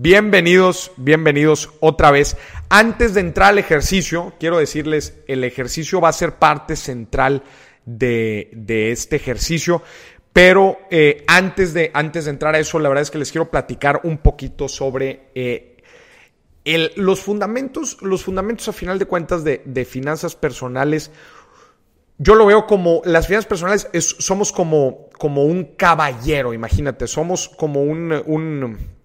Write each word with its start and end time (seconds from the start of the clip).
Bienvenidos, 0.00 0.92
bienvenidos 0.96 1.70
otra 1.80 2.12
vez. 2.12 2.36
Antes 2.68 3.14
de 3.14 3.20
entrar 3.20 3.48
al 3.48 3.58
ejercicio, 3.58 4.32
quiero 4.38 4.56
decirles, 4.56 5.18
el 5.26 5.42
ejercicio 5.42 6.00
va 6.00 6.10
a 6.10 6.12
ser 6.12 6.36
parte 6.36 6.76
central 6.76 7.42
de, 7.84 8.48
este 8.92 9.16
ejercicio. 9.16 9.82
Pero 10.32 10.78
eh, 10.92 11.24
antes, 11.26 11.74
de, 11.74 11.90
antes 11.94 12.26
de 12.26 12.30
entrar 12.30 12.54
a 12.54 12.60
eso, 12.60 12.78
la 12.78 12.88
verdad 12.88 13.02
es 13.02 13.10
que 13.10 13.18
les 13.18 13.32
quiero 13.32 13.50
platicar 13.50 14.02
un 14.04 14.18
poquito 14.18 14.68
sobre 14.68 15.30
eh, 15.34 15.78
los 16.94 17.18
fundamentos, 17.18 18.00
los 18.00 18.22
fundamentos 18.22 18.68
a 18.68 18.72
final 18.72 19.00
de 19.00 19.06
cuentas 19.06 19.42
de, 19.42 19.84
finanzas 19.84 20.36
personales. 20.36 21.10
Yo 22.18 22.36
lo 22.36 22.46
veo 22.46 22.68
como, 22.68 23.02
las 23.04 23.26
finanzas 23.26 23.48
personales 23.48 23.88
somos 24.20 24.52
como, 24.52 25.08
como 25.18 25.42
un 25.42 25.74
caballero, 25.74 26.54
imagínate, 26.54 27.08
somos 27.08 27.48
como 27.48 27.82
un 27.82 28.12
un 28.26 28.97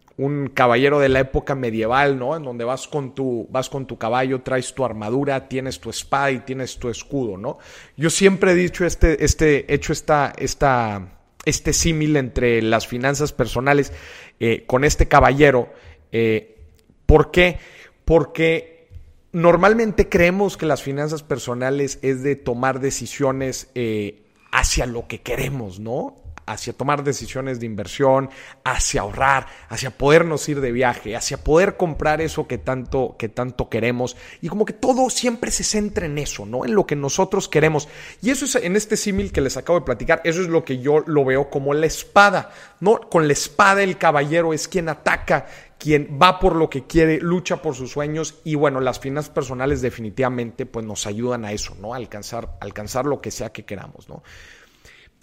caballero 0.53 0.99
de 0.99 1.09
la 1.09 1.21
época 1.21 1.55
medieval, 1.55 2.19
¿no? 2.19 2.35
En 2.35 2.43
donde 2.43 2.63
vas 2.63 2.87
con 2.87 3.15
tu, 3.15 3.47
vas 3.49 3.69
con 3.69 3.87
tu 3.87 3.97
caballo, 3.97 4.41
traes 4.41 4.73
tu 4.73 4.85
armadura, 4.85 5.47
tienes 5.47 5.79
tu 5.79 5.89
espada 5.89 6.31
y 6.31 6.39
tienes 6.39 6.77
tu 6.77 6.89
escudo, 6.89 7.37
¿no? 7.37 7.57
Yo 7.97 8.09
siempre 8.09 8.51
he 8.51 8.55
dicho 8.55 8.85
este, 8.85 9.25
este, 9.25 9.73
hecho 9.73 9.91
esta, 9.91 10.33
esta, 10.37 11.19
este 11.45 11.73
símil 11.73 12.15
entre 12.15 12.61
las 12.61 12.87
finanzas 12.87 13.31
personales 13.33 13.91
eh, 14.39 14.65
con 14.67 14.83
este 14.83 15.07
caballero. 15.07 15.73
Eh, 16.11 16.57
¿Por 17.07 17.31
qué? 17.31 17.57
Porque 18.05 18.89
normalmente 19.31 20.09
creemos 20.09 20.57
que 20.57 20.67
las 20.67 20.83
finanzas 20.83 21.23
personales 21.23 21.97
es 22.03 22.21
de 22.21 22.35
tomar 22.35 22.79
decisiones 22.79 23.71
eh, 23.73 24.21
hacia 24.51 24.85
lo 24.85 25.07
que 25.07 25.21
queremos, 25.21 25.79
¿no? 25.79 26.22
Hacia 26.45 26.73
tomar 26.73 27.03
decisiones 27.03 27.59
de 27.59 27.65
inversión, 27.65 28.29
hacia 28.63 29.01
ahorrar, 29.01 29.47
hacia 29.69 29.91
podernos 29.91 30.47
ir 30.49 30.61
de 30.61 30.71
viaje, 30.71 31.15
hacia 31.15 31.37
poder 31.37 31.77
comprar 31.77 32.21
eso 32.21 32.47
que 32.47 32.57
tanto, 32.57 33.15
que 33.17 33.29
tanto 33.29 33.69
queremos. 33.69 34.15
Y 34.41 34.49
como 34.49 34.65
que 34.65 34.73
todo 34.73 35.09
siempre 35.09 35.51
se 35.51 35.63
centra 35.63 36.05
en 36.05 36.17
eso, 36.17 36.45
¿no? 36.45 36.65
En 36.65 36.75
lo 36.75 36.85
que 36.85 36.95
nosotros 36.95 37.47
queremos. 37.47 37.87
Y 38.21 38.29
eso 38.29 38.45
es 38.45 38.55
en 38.55 38.75
este 38.75 38.97
símil 38.97 39.31
que 39.31 39.41
les 39.41 39.57
acabo 39.57 39.79
de 39.79 39.85
platicar, 39.85 40.21
eso 40.23 40.41
es 40.41 40.47
lo 40.47 40.63
que 40.63 40.79
yo 40.79 41.03
lo 41.05 41.25
veo 41.25 41.49
como 41.49 41.73
la 41.73 41.85
espada, 41.85 42.51
¿no? 42.79 42.99
Con 43.09 43.27
la 43.27 43.33
espada 43.33 43.83
el 43.83 43.97
caballero 43.97 44.53
es 44.53 44.67
quien 44.67 44.89
ataca, 44.89 45.47
quien 45.83 46.17
va 46.21 46.39
por 46.39 46.55
lo 46.55 46.69
que 46.69 46.87
quiere, 46.87 47.19
lucha 47.19 47.61
por 47.61 47.75
sus 47.75 47.91
sueños 47.91 48.35
y 48.45 48.55
bueno, 48.55 48.79
las 48.79 48.99
finanzas 48.99 49.31
personales 49.31 49.81
definitivamente 49.81 50.65
pues 50.65 50.85
nos 50.85 51.05
ayudan 51.05 51.43
a 51.43 51.51
eso, 51.51 51.75
¿no? 51.81 51.93
A 51.93 51.97
alcanzar, 51.97 52.55
alcanzar 52.61 53.05
lo 53.05 53.19
que 53.19 53.31
sea 53.31 53.51
que 53.51 53.65
queramos, 53.65 54.07
¿no? 54.07 54.23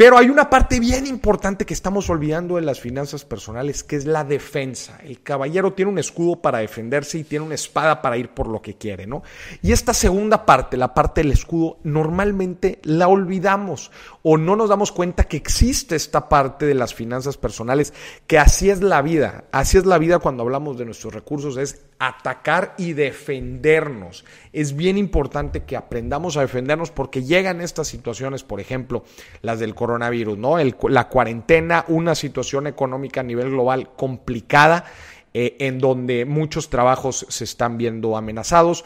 Pero 0.00 0.16
hay 0.16 0.30
una 0.30 0.48
parte 0.48 0.80
bien 0.80 1.06
importante 1.06 1.66
que 1.66 1.74
estamos 1.74 2.08
olvidando 2.08 2.56
de 2.56 2.62
las 2.62 2.80
finanzas 2.80 3.26
personales, 3.26 3.84
que 3.84 3.96
es 3.96 4.06
la 4.06 4.24
defensa. 4.24 4.98
El 5.04 5.20
caballero 5.20 5.74
tiene 5.74 5.90
un 5.90 5.98
escudo 5.98 6.40
para 6.40 6.60
defenderse 6.60 7.18
y 7.18 7.24
tiene 7.24 7.44
una 7.44 7.54
espada 7.54 8.00
para 8.00 8.16
ir 8.16 8.30
por 8.30 8.48
lo 8.48 8.62
que 8.62 8.78
quiere, 8.78 9.06
¿no? 9.06 9.22
Y 9.60 9.72
esta 9.72 9.92
segunda 9.92 10.46
parte, 10.46 10.78
la 10.78 10.94
parte 10.94 11.20
del 11.20 11.32
escudo, 11.32 11.76
normalmente 11.82 12.78
la 12.82 13.08
olvidamos 13.08 13.90
o 14.22 14.38
no 14.38 14.56
nos 14.56 14.70
damos 14.70 14.90
cuenta 14.90 15.24
que 15.24 15.36
existe 15.36 15.96
esta 15.96 16.30
parte 16.30 16.64
de 16.64 16.74
las 16.74 16.94
finanzas 16.94 17.36
personales, 17.36 17.92
que 18.26 18.38
así 18.38 18.70
es 18.70 18.80
la 18.80 19.02
vida. 19.02 19.44
Así 19.52 19.76
es 19.76 19.84
la 19.84 19.98
vida 19.98 20.18
cuando 20.18 20.44
hablamos 20.44 20.78
de 20.78 20.86
nuestros 20.86 21.12
recursos, 21.12 21.58
es 21.58 21.82
atacar 21.98 22.74
y 22.78 22.94
defendernos. 22.94 24.24
Es 24.52 24.74
bien 24.74 24.98
importante 24.98 25.62
que 25.62 25.76
aprendamos 25.76 26.36
a 26.36 26.40
defendernos 26.40 26.90
porque 26.90 27.22
llegan 27.22 27.60
estas 27.60 27.86
situaciones, 27.86 28.42
por 28.42 28.60
ejemplo, 28.60 29.04
las 29.42 29.60
del 29.60 29.76
coronavirus, 29.76 30.38
¿no? 30.38 30.56
la 30.88 31.08
cuarentena, 31.08 31.84
una 31.86 32.16
situación 32.16 32.66
económica 32.66 33.20
a 33.20 33.24
nivel 33.24 33.50
global 33.50 33.92
complicada, 33.94 34.86
eh, 35.32 35.56
en 35.60 35.78
donde 35.78 36.24
muchos 36.24 36.68
trabajos 36.68 37.26
se 37.28 37.44
están 37.44 37.78
viendo 37.78 38.16
amenazados. 38.16 38.84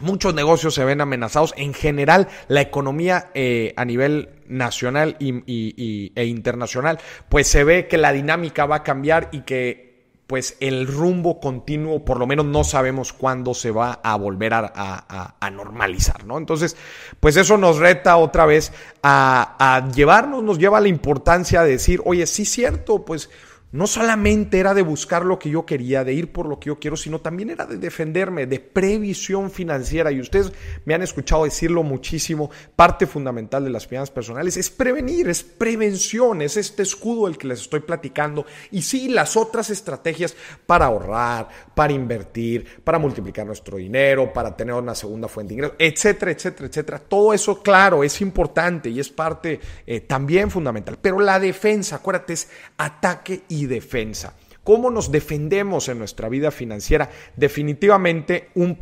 Muchos 0.00 0.34
negocios 0.34 0.74
se 0.74 0.84
ven 0.84 1.02
amenazados. 1.02 1.52
En 1.58 1.74
general, 1.74 2.28
la 2.48 2.62
economía 2.62 3.30
eh, 3.34 3.74
a 3.76 3.84
nivel 3.84 4.30
nacional 4.46 5.16
e 5.20 6.24
internacional, 6.24 6.98
pues 7.28 7.48
se 7.48 7.64
ve 7.64 7.86
que 7.86 7.98
la 7.98 8.12
dinámica 8.12 8.66
va 8.66 8.76
a 8.76 8.82
cambiar 8.82 9.28
y 9.32 9.40
que 9.42 9.85
pues 10.26 10.56
el 10.60 10.86
rumbo 10.88 11.38
continuo, 11.40 12.04
por 12.04 12.18
lo 12.18 12.26
menos 12.26 12.46
no 12.46 12.64
sabemos 12.64 13.12
cuándo 13.12 13.54
se 13.54 13.70
va 13.70 14.00
a 14.02 14.16
volver 14.16 14.54
a, 14.54 15.50
normalizar, 15.52 16.24
¿no? 16.24 16.36
Entonces, 16.38 16.76
pues 17.20 17.36
eso 17.36 17.56
nos 17.56 17.78
reta 17.78 18.16
otra 18.16 18.44
vez 18.44 18.72
a, 19.02 19.56
a 19.58 19.88
llevarnos, 19.90 20.42
nos 20.42 20.58
lleva 20.58 20.78
a 20.78 20.80
la 20.80 20.88
importancia 20.88 21.62
de 21.62 21.70
decir, 21.70 22.02
oye, 22.04 22.26
sí, 22.26 22.44
cierto, 22.44 23.04
pues 23.04 23.30
no 23.72 23.86
solamente 23.86 24.60
era 24.60 24.74
de 24.74 24.82
buscar 24.82 25.24
lo 25.24 25.38
que 25.38 25.50
yo 25.50 25.66
quería, 25.66 26.04
de 26.04 26.14
ir 26.14 26.32
por 26.32 26.46
lo 26.46 26.60
que 26.60 26.68
yo 26.68 26.78
quiero, 26.78 26.96
sino 26.96 27.20
también 27.20 27.50
era 27.50 27.66
de 27.66 27.78
defenderme, 27.78 28.46
de 28.46 28.60
previsión 28.60 29.50
financiera. 29.50 30.12
Y 30.12 30.20
ustedes 30.20 30.52
me 30.84 30.94
han 30.94 31.02
escuchado 31.02 31.44
decirlo 31.44 31.82
muchísimo, 31.82 32.50
parte 32.76 33.06
fundamental 33.06 33.64
de 33.64 33.70
las 33.70 33.86
finanzas 33.86 34.10
personales 34.10 34.56
es 34.56 34.70
prevenir, 34.70 35.28
es 35.28 35.42
prevención, 35.42 36.42
es 36.42 36.56
este 36.56 36.82
escudo 36.82 37.26
el 37.26 37.36
que 37.36 37.48
les 37.48 37.62
estoy 37.62 37.80
platicando. 37.80 38.46
Y 38.70 38.82
sí, 38.82 39.08
las 39.08 39.36
otras 39.36 39.68
estrategias 39.70 40.36
para 40.66 40.86
ahorrar, 40.86 41.48
para 41.74 41.92
invertir, 41.92 42.82
para 42.84 42.98
multiplicar 42.98 43.46
nuestro 43.46 43.78
dinero, 43.78 44.32
para 44.32 44.56
tener 44.56 44.74
una 44.74 44.94
segunda 44.94 45.26
fuente 45.26 45.50
de 45.50 45.54
ingresos, 45.54 45.76
etcétera, 45.78 46.30
etcétera, 46.30 46.68
etcétera. 46.68 46.98
Todo 47.00 47.34
eso, 47.34 47.62
claro, 47.62 48.04
es 48.04 48.20
importante 48.20 48.90
y 48.90 49.00
es 49.00 49.08
parte 49.08 49.60
eh, 49.86 50.00
también 50.00 50.50
fundamental. 50.50 50.98
Pero 51.00 51.18
la 51.18 51.40
defensa, 51.40 51.96
acuérdate, 51.96 52.34
es 52.34 52.48
ataque 52.78 53.42
y 53.48 53.55
defensa. 53.64 54.34
¿Cómo 54.66 54.90
nos 54.90 55.12
defendemos 55.12 55.88
en 55.88 56.00
nuestra 56.00 56.28
vida 56.28 56.50
financiera? 56.50 57.08
Definitivamente 57.36 58.48
un, 58.56 58.76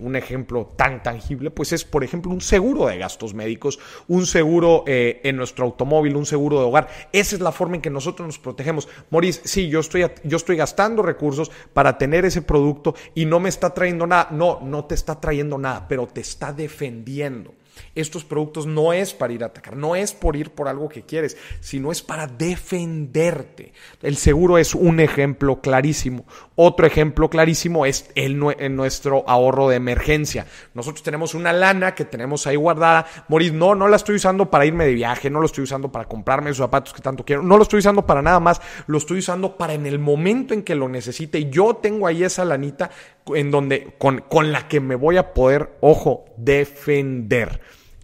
un 0.00 0.16
ejemplo 0.16 0.72
tan 0.76 1.00
tangible, 1.00 1.52
pues 1.52 1.72
es, 1.72 1.84
por 1.84 2.02
ejemplo, 2.02 2.32
un 2.32 2.40
seguro 2.40 2.88
de 2.88 2.98
gastos 2.98 3.32
médicos, 3.32 3.78
un 4.08 4.26
seguro 4.26 4.82
eh, 4.88 5.20
en 5.22 5.36
nuestro 5.36 5.64
automóvil, 5.64 6.16
un 6.16 6.26
seguro 6.26 6.58
de 6.58 6.64
hogar. 6.64 6.88
Esa 7.12 7.36
es 7.36 7.40
la 7.40 7.52
forma 7.52 7.76
en 7.76 7.82
que 7.82 7.88
nosotros 7.88 8.26
nos 8.26 8.40
protegemos. 8.40 8.88
Maurice, 9.10 9.42
sí, 9.44 9.68
yo 9.68 9.78
estoy, 9.78 10.04
yo 10.24 10.36
estoy 10.36 10.56
gastando 10.56 11.02
recursos 11.02 11.52
para 11.72 11.96
tener 11.96 12.24
ese 12.24 12.42
producto 12.42 12.96
y 13.14 13.26
no 13.26 13.38
me 13.38 13.48
está 13.48 13.72
trayendo 13.72 14.08
nada. 14.08 14.26
No, 14.32 14.58
no 14.60 14.86
te 14.86 14.96
está 14.96 15.20
trayendo 15.20 15.56
nada, 15.56 15.86
pero 15.86 16.08
te 16.08 16.20
está 16.20 16.52
defendiendo 16.52 17.54
estos 17.94 18.24
productos 18.24 18.66
no 18.66 18.92
es 18.92 19.14
para 19.14 19.32
ir 19.32 19.42
a 19.42 19.46
atacar, 19.46 19.76
no 19.76 19.96
es 19.96 20.12
por 20.12 20.36
ir 20.36 20.50
por 20.50 20.68
algo 20.68 20.88
que 20.88 21.02
quieres, 21.02 21.36
sino 21.60 21.92
es 21.92 22.02
para 22.02 22.26
defenderte. 22.26 23.72
El 24.02 24.16
seguro 24.16 24.58
es 24.58 24.74
un 24.74 25.00
ejemplo 25.00 25.60
clarísimo. 25.60 26.24
Otro 26.62 26.86
ejemplo 26.86 27.30
clarísimo 27.30 27.86
es 27.86 28.10
el, 28.14 28.38
nuestro 28.38 29.24
ahorro 29.26 29.70
de 29.70 29.76
emergencia. 29.76 30.44
Nosotros 30.74 31.02
tenemos 31.02 31.34
una 31.34 31.54
lana 31.54 31.94
que 31.94 32.04
tenemos 32.04 32.46
ahí 32.46 32.56
guardada. 32.56 33.06
Morir, 33.28 33.54
no, 33.54 33.74
no 33.74 33.88
la 33.88 33.96
estoy 33.96 34.16
usando 34.16 34.50
para 34.50 34.66
irme 34.66 34.84
de 34.84 34.92
viaje, 34.92 35.30
no 35.30 35.40
lo 35.40 35.46
estoy 35.46 35.64
usando 35.64 35.90
para 35.90 36.04
comprarme 36.04 36.50
esos 36.50 36.62
zapatos 36.62 36.92
que 36.92 37.00
tanto 37.00 37.24
quiero, 37.24 37.42
no 37.42 37.56
lo 37.56 37.62
estoy 37.62 37.78
usando 37.78 38.04
para 38.04 38.20
nada 38.20 38.40
más, 38.40 38.60
lo 38.88 38.98
estoy 38.98 39.20
usando 39.20 39.56
para 39.56 39.72
en 39.72 39.86
el 39.86 39.98
momento 39.98 40.52
en 40.52 40.62
que 40.62 40.74
lo 40.74 40.86
necesite. 40.90 41.48
Yo 41.48 41.76
tengo 41.76 42.06
ahí 42.06 42.24
esa 42.24 42.44
lanita 42.44 42.90
en 43.34 43.50
donde, 43.50 43.94
con, 43.96 44.18
con 44.28 44.52
la 44.52 44.68
que 44.68 44.80
me 44.80 44.96
voy 44.96 45.16
a 45.16 45.32
poder, 45.32 45.78
ojo, 45.80 46.26
defender. 46.36 47.58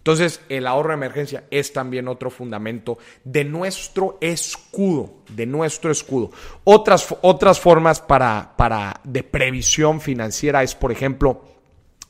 Entonces, 0.07 0.39
el 0.47 0.67
ahorro 0.67 0.91
de 0.91 0.93
emergencia 0.93 1.43
es 1.51 1.73
también 1.73 2.07
otro 2.07 2.29
fundamento 2.29 2.97
de 3.25 3.43
nuestro 3.43 4.17
escudo, 4.21 5.15
de 5.27 5.45
nuestro 5.45 5.91
escudo. 5.91 6.31
Otras, 6.63 7.13
otras 7.23 7.59
formas 7.59 7.99
para, 7.99 8.53
para, 8.55 9.01
de 9.03 9.23
previsión 9.23 9.99
financiera 9.99 10.63
es, 10.63 10.75
por 10.75 10.93
ejemplo, 10.93 11.41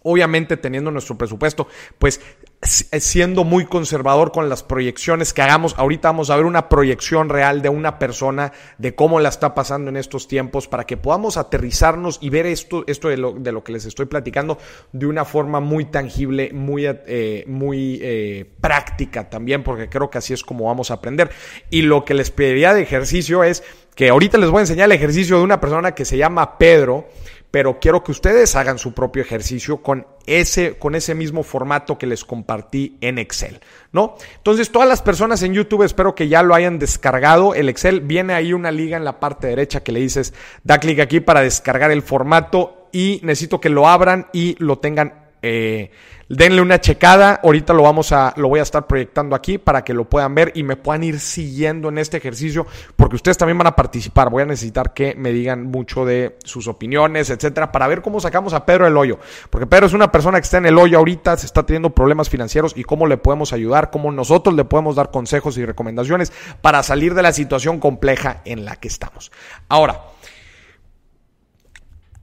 obviamente 0.03 0.57
teniendo 0.57 0.91
nuestro 0.91 1.17
presupuesto, 1.17 1.69
pues 1.97 2.21
siendo 2.61 3.43
muy 3.43 3.65
conservador 3.65 4.31
con 4.31 4.49
las 4.49 4.63
proyecciones 4.63 5.31
que 5.31 5.43
hagamos. 5.43 5.75
Ahorita 5.77 6.09
vamos 6.09 6.29
a 6.29 6.35
ver 6.35 6.45
una 6.45 6.69
proyección 6.69 7.29
real 7.29 7.61
de 7.61 7.69
una 7.69 7.99
persona, 7.99 8.51
de 8.77 8.95
cómo 8.95 9.19
la 9.19 9.29
está 9.29 9.53
pasando 9.53 9.89
en 9.89 9.97
estos 9.97 10.27
tiempos, 10.27 10.67
para 10.67 10.85
que 10.85 10.97
podamos 10.97 11.37
aterrizarnos 11.37 12.17
y 12.19 12.29
ver 12.29 12.47
esto, 12.47 12.83
esto 12.87 13.09
de, 13.09 13.17
lo, 13.17 13.33
de 13.33 13.51
lo 13.51 13.63
que 13.63 13.73
les 13.73 13.85
estoy 13.85 14.07
platicando 14.07 14.57
de 14.91 15.05
una 15.05 15.23
forma 15.23 15.59
muy 15.59 15.85
tangible, 15.85 16.51
muy, 16.51 16.85
eh, 16.87 17.43
muy 17.47 17.99
eh, 18.01 18.49
práctica 18.59 19.29
también, 19.29 19.63
porque 19.63 19.87
creo 19.87 20.09
que 20.09 20.17
así 20.17 20.33
es 20.33 20.43
como 20.43 20.65
vamos 20.65 20.89
a 20.89 20.95
aprender. 20.95 21.29
Y 21.69 21.83
lo 21.83 22.05
que 22.05 22.15
les 22.15 22.31
pediría 22.31 22.73
de 22.73 22.81
ejercicio 22.81 23.43
es 23.43 23.63
que 23.93 24.09
ahorita 24.09 24.37
les 24.37 24.49
voy 24.49 24.59
a 24.59 24.61
enseñar 24.61 24.85
el 24.85 24.91
ejercicio 24.91 25.37
de 25.37 25.43
una 25.43 25.59
persona 25.59 25.93
que 25.93 26.05
se 26.05 26.17
llama 26.17 26.57
Pedro 26.57 27.07
pero 27.51 27.79
quiero 27.79 28.03
que 28.03 28.11
ustedes 28.11 28.55
hagan 28.55 28.77
su 28.77 28.93
propio 28.93 29.21
ejercicio 29.21 29.81
con 29.81 30.05
ese, 30.25 30.77
con 30.77 30.95
ese 30.95 31.15
mismo 31.15 31.43
formato 31.43 31.97
que 31.97 32.07
les 32.07 32.25
compartí 32.25 32.97
en 33.01 33.17
Excel, 33.17 33.61
¿no? 33.91 34.15
Entonces, 34.35 34.71
todas 34.71 34.87
las 34.87 35.01
personas 35.01 35.41
en 35.43 35.53
YouTube 35.53 35.83
espero 35.83 36.15
que 36.15 36.27
ya 36.27 36.43
lo 36.43 36.53
hayan 36.55 36.79
descargado. 36.79 37.55
El 37.55 37.69
Excel 37.69 38.01
viene 38.01 38.33
ahí 38.33 38.53
una 38.53 38.71
liga 38.71 38.97
en 38.97 39.05
la 39.05 39.19
parte 39.19 39.47
derecha 39.47 39.83
que 39.83 39.91
le 39.91 40.01
dices, 40.01 40.33
da 40.63 40.79
clic 40.79 40.99
aquí 40.99 41.19
para 41.19 41.41
descargar 41.41 41.91
el 41.91 42.01
formato 42.01 42.89
y 42.91 43.19
necesito 43.23 43.61
que 43.61 43.69
lo 43.69 43.87
abran 43.87 44.27
y 44.33 44.55
lo 44.59 44.79
tengan 44.79 45.26
eh, 45.41 45.91
denle 46.29 46.61
una 46.61 46.79
checada. 46.79 47.39
Ahorita 47.43 47.73
lo 47.73 47.83
vamos 47.83 48.11
a, 48.11 48.33
lo 48.37 48.49
voy 48.49 48.59
a 48.59 48.63
estar 48.63 48.87
proyectando 48.87 49.35
aquí 49.35 49.57
para 49.57 49.83
que 49.83 49.93
lo 49.93 50.05
puedan 50.05 50.35
ver 50.35 50.51
y 50.55 50.63
me 50.63 50.75
puedan 50.75 51.03
ir 51.03 51.19
siguiendo 51.19 51.89
en 51.89 51.97
este 51.97 52.17
ejercicio, 52.17 52.65
porque 52.95 53.15
ustedes 53.15 53.37
también 53.37 53.57
van 53.57 53.67
a 53.67 53.75
participar. 53.75 54.29
Voy 54.29 54.43
a 54.43 54.45
necesitar 54.45 54.93
que 54.93 55.15
me 55.15 55.31
digan 55.31 55.65
mucho 55.65 56.05
de 56.05 56.37
sus 56.43 56.67
opiniones, 56.67 57.29
etcétera, 57.29 57.71
para 57.71 57.87
ver 57.87 58.01
cómo 58.01 58.19
sacamos 58.19 58.53
a 58.53 58.65
Pedro 58.65 58.85
del 58.85 58.97
hoyo. 58.97 59.19
Porque 59.49 59.67
Pedro 59.67 59.87
es 59.87 59.93
una 59.93 60.11
persona 60.11 60.39
que 60.39 60.45
está 60.45 60.57
en 60.57 60.65
el 60.65 60.77
hoyo 60.77 60.97
ahorita, 60.97 61.37
se 61.37 61.45
está 61.45 61.65
teniendo 61.65 61.91
problemas 61.91 62.29
financieros 62.29 62.73
y 62.75 62.83
cómo 62.83 63.07
le 63.07 63.17
podemos 63.17 63.53
ayudar, 63.53 63.89
cómo 63.89 64.11
nosotros 64.11 64.55
le 64.55 64.65
podemos 64.65 64.95
dar 64.95 65.11
consejos 65.11 65.57
y 65.57 65.65
recomendaciones 65.65 66.31
para 66.61 66.83
salir 66.83 67.13
de 67.13 67.21
la 67.21 67.31
situación 67.31 67.79
compleja 67.79 68.41
en 68.45 68.65
la 68.65 68.75
que 68.75 68.87
estamos. 68.87 69.31
Ahora, 69.69 70.01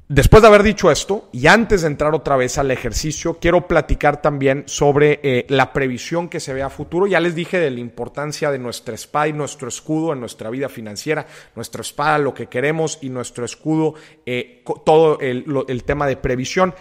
Después 0.09 0.43
de 0.43 0.49
haber 0.49 0.63
dicho 0.63 0.91
esto, 0.91 1.31
y 1.33 1.47
antes 1.47 1.81
de 1.81 1.87
entrar 1.87 2.15
otra 2.15 2.37
vez 2.37 2.59
al 2.59 2.71
ejercicio, 2.71 3.39
quiero 3.41 3.67
platicar 3.67 4.21
también 4.21 4.65
sobre 4.67 5.19
eh, 5.23 5.47
la 5.49 5.73
previsión 5.73 6.29
que 6.29 6.41
se 6.41 6.53
ve 6.53 6.63
a 6.63 6.69
futuro. 6.69 7.07
Ya 7.07 7.21
les 7.21 7.35
dije 7.35 7.59
de 7.59 7.71
la 7.71 7.81
importancia 7.81 8.51
de 8.51 8.59
nuestra 8.59 8.95
espada 8.95 9.29
y 9.29 9.33
nuestro 9.33 9.67
escudo 9.67 10.13
en 10.13 10.21
nuestra 10.21 10.51
vida 10.51 10.69
financiera, 10.69 11.27
nuestra 11.57 11.81
espada, 11.81 12.19
lo 12.19 12.35
que 12.35 12.49
queremos 12.49 12.99
y 13.01 13.09
nuestro 13.09 13.47
escudo, 13.47 13.95
eh, 14.27 14.63
todo 14.85 15.21
el, 15.21 15.47
el 15.69 15.85
tema 15.85 16.07
de 16.07 16.19
previsión. 16.19 16.75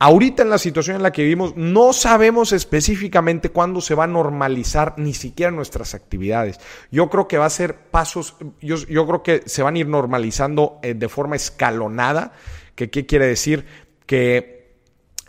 Ahorita 0.00 0.44
en 0.44 0.50
la 0.50 0.58
situación 0.58 0.96
en 0.96 1.02
la 1.02 1.10
que 1.10 1.22
vivimos, 1.22 1.56
no 1.56 1.92
sabemos 1.92 2.52
específicamente 2.52 3.50
cuándo 3.50 3.80
se 3.80 3.96
va 3.96 4.04
a 4.04 4.06
normalizar 4.08 4.94
ni 4.96 5.12
siquiera 5.12 5.50
nuestras 5.50 5.92
actividades. 5.94 6.60
Yo 6.92 7.10
creo 7.10 7.26
que 7.26 7.38
va 7.38 7.46
a 7.46 7.50
ser 7.50 7.74
pasos, 7.74 8.36
yo, 8.60 8.78
creo 8.86 9.22
que 9.24 9.42
se 9.46 9.62
van 9.62 9.74
a 9.74 9.78
ir 9.78 9.88
normalizando 9.88 10.78
eh, 10.82 10.94
de 10.94 11.08
forma 11.08 11.34
escalonada. 11.34 12.32
¿Qué 12.76 12.88
quiere 12.88 13.26
decir? 13.26 13.66
Que 14.06 14.76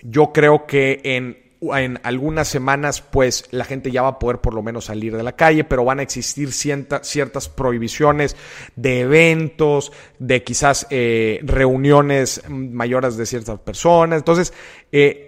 yo 0.03 0.31
creo 0.31 0.67
que 0.67 1.01
en 1.03 1.48
en 1.61 1.99
algunas 2.03 2.47
semanas 2.47 3.01
pues 3.01 3.45
la 3.51 3.65
gente 3.65 3.91
ya 3.91 4.01
va 4.01 4.09
a 4.09 4.19
poder 4.19 4.39
por 4.39 4.53
lo 4.53 4.61
menos 4.61 4.85
salir 4.85 5.15
de 5.15 5.23
la 5.23 5.35
calle, 5.35 5.63
pero 5.63 5.83
van 5.83 5.99
a 5.99 6.03
existir 6.03 6.51
ciertas 6.53 7.49
prohibiciones 7.49 8.35
de 8.75 9.01
eventos, 9.01 9.91
de 10.19 10.43
quizás 10.43 10.87
eh, 10.89 11.39
reuniones 11.43 12.43
mayores 12.49 13.17
de 13.17 13.25
ciertas 13.25 13.59
personas. 13.59 14.19
Entonces, 14.19 14.53
eh, 14.91 15.25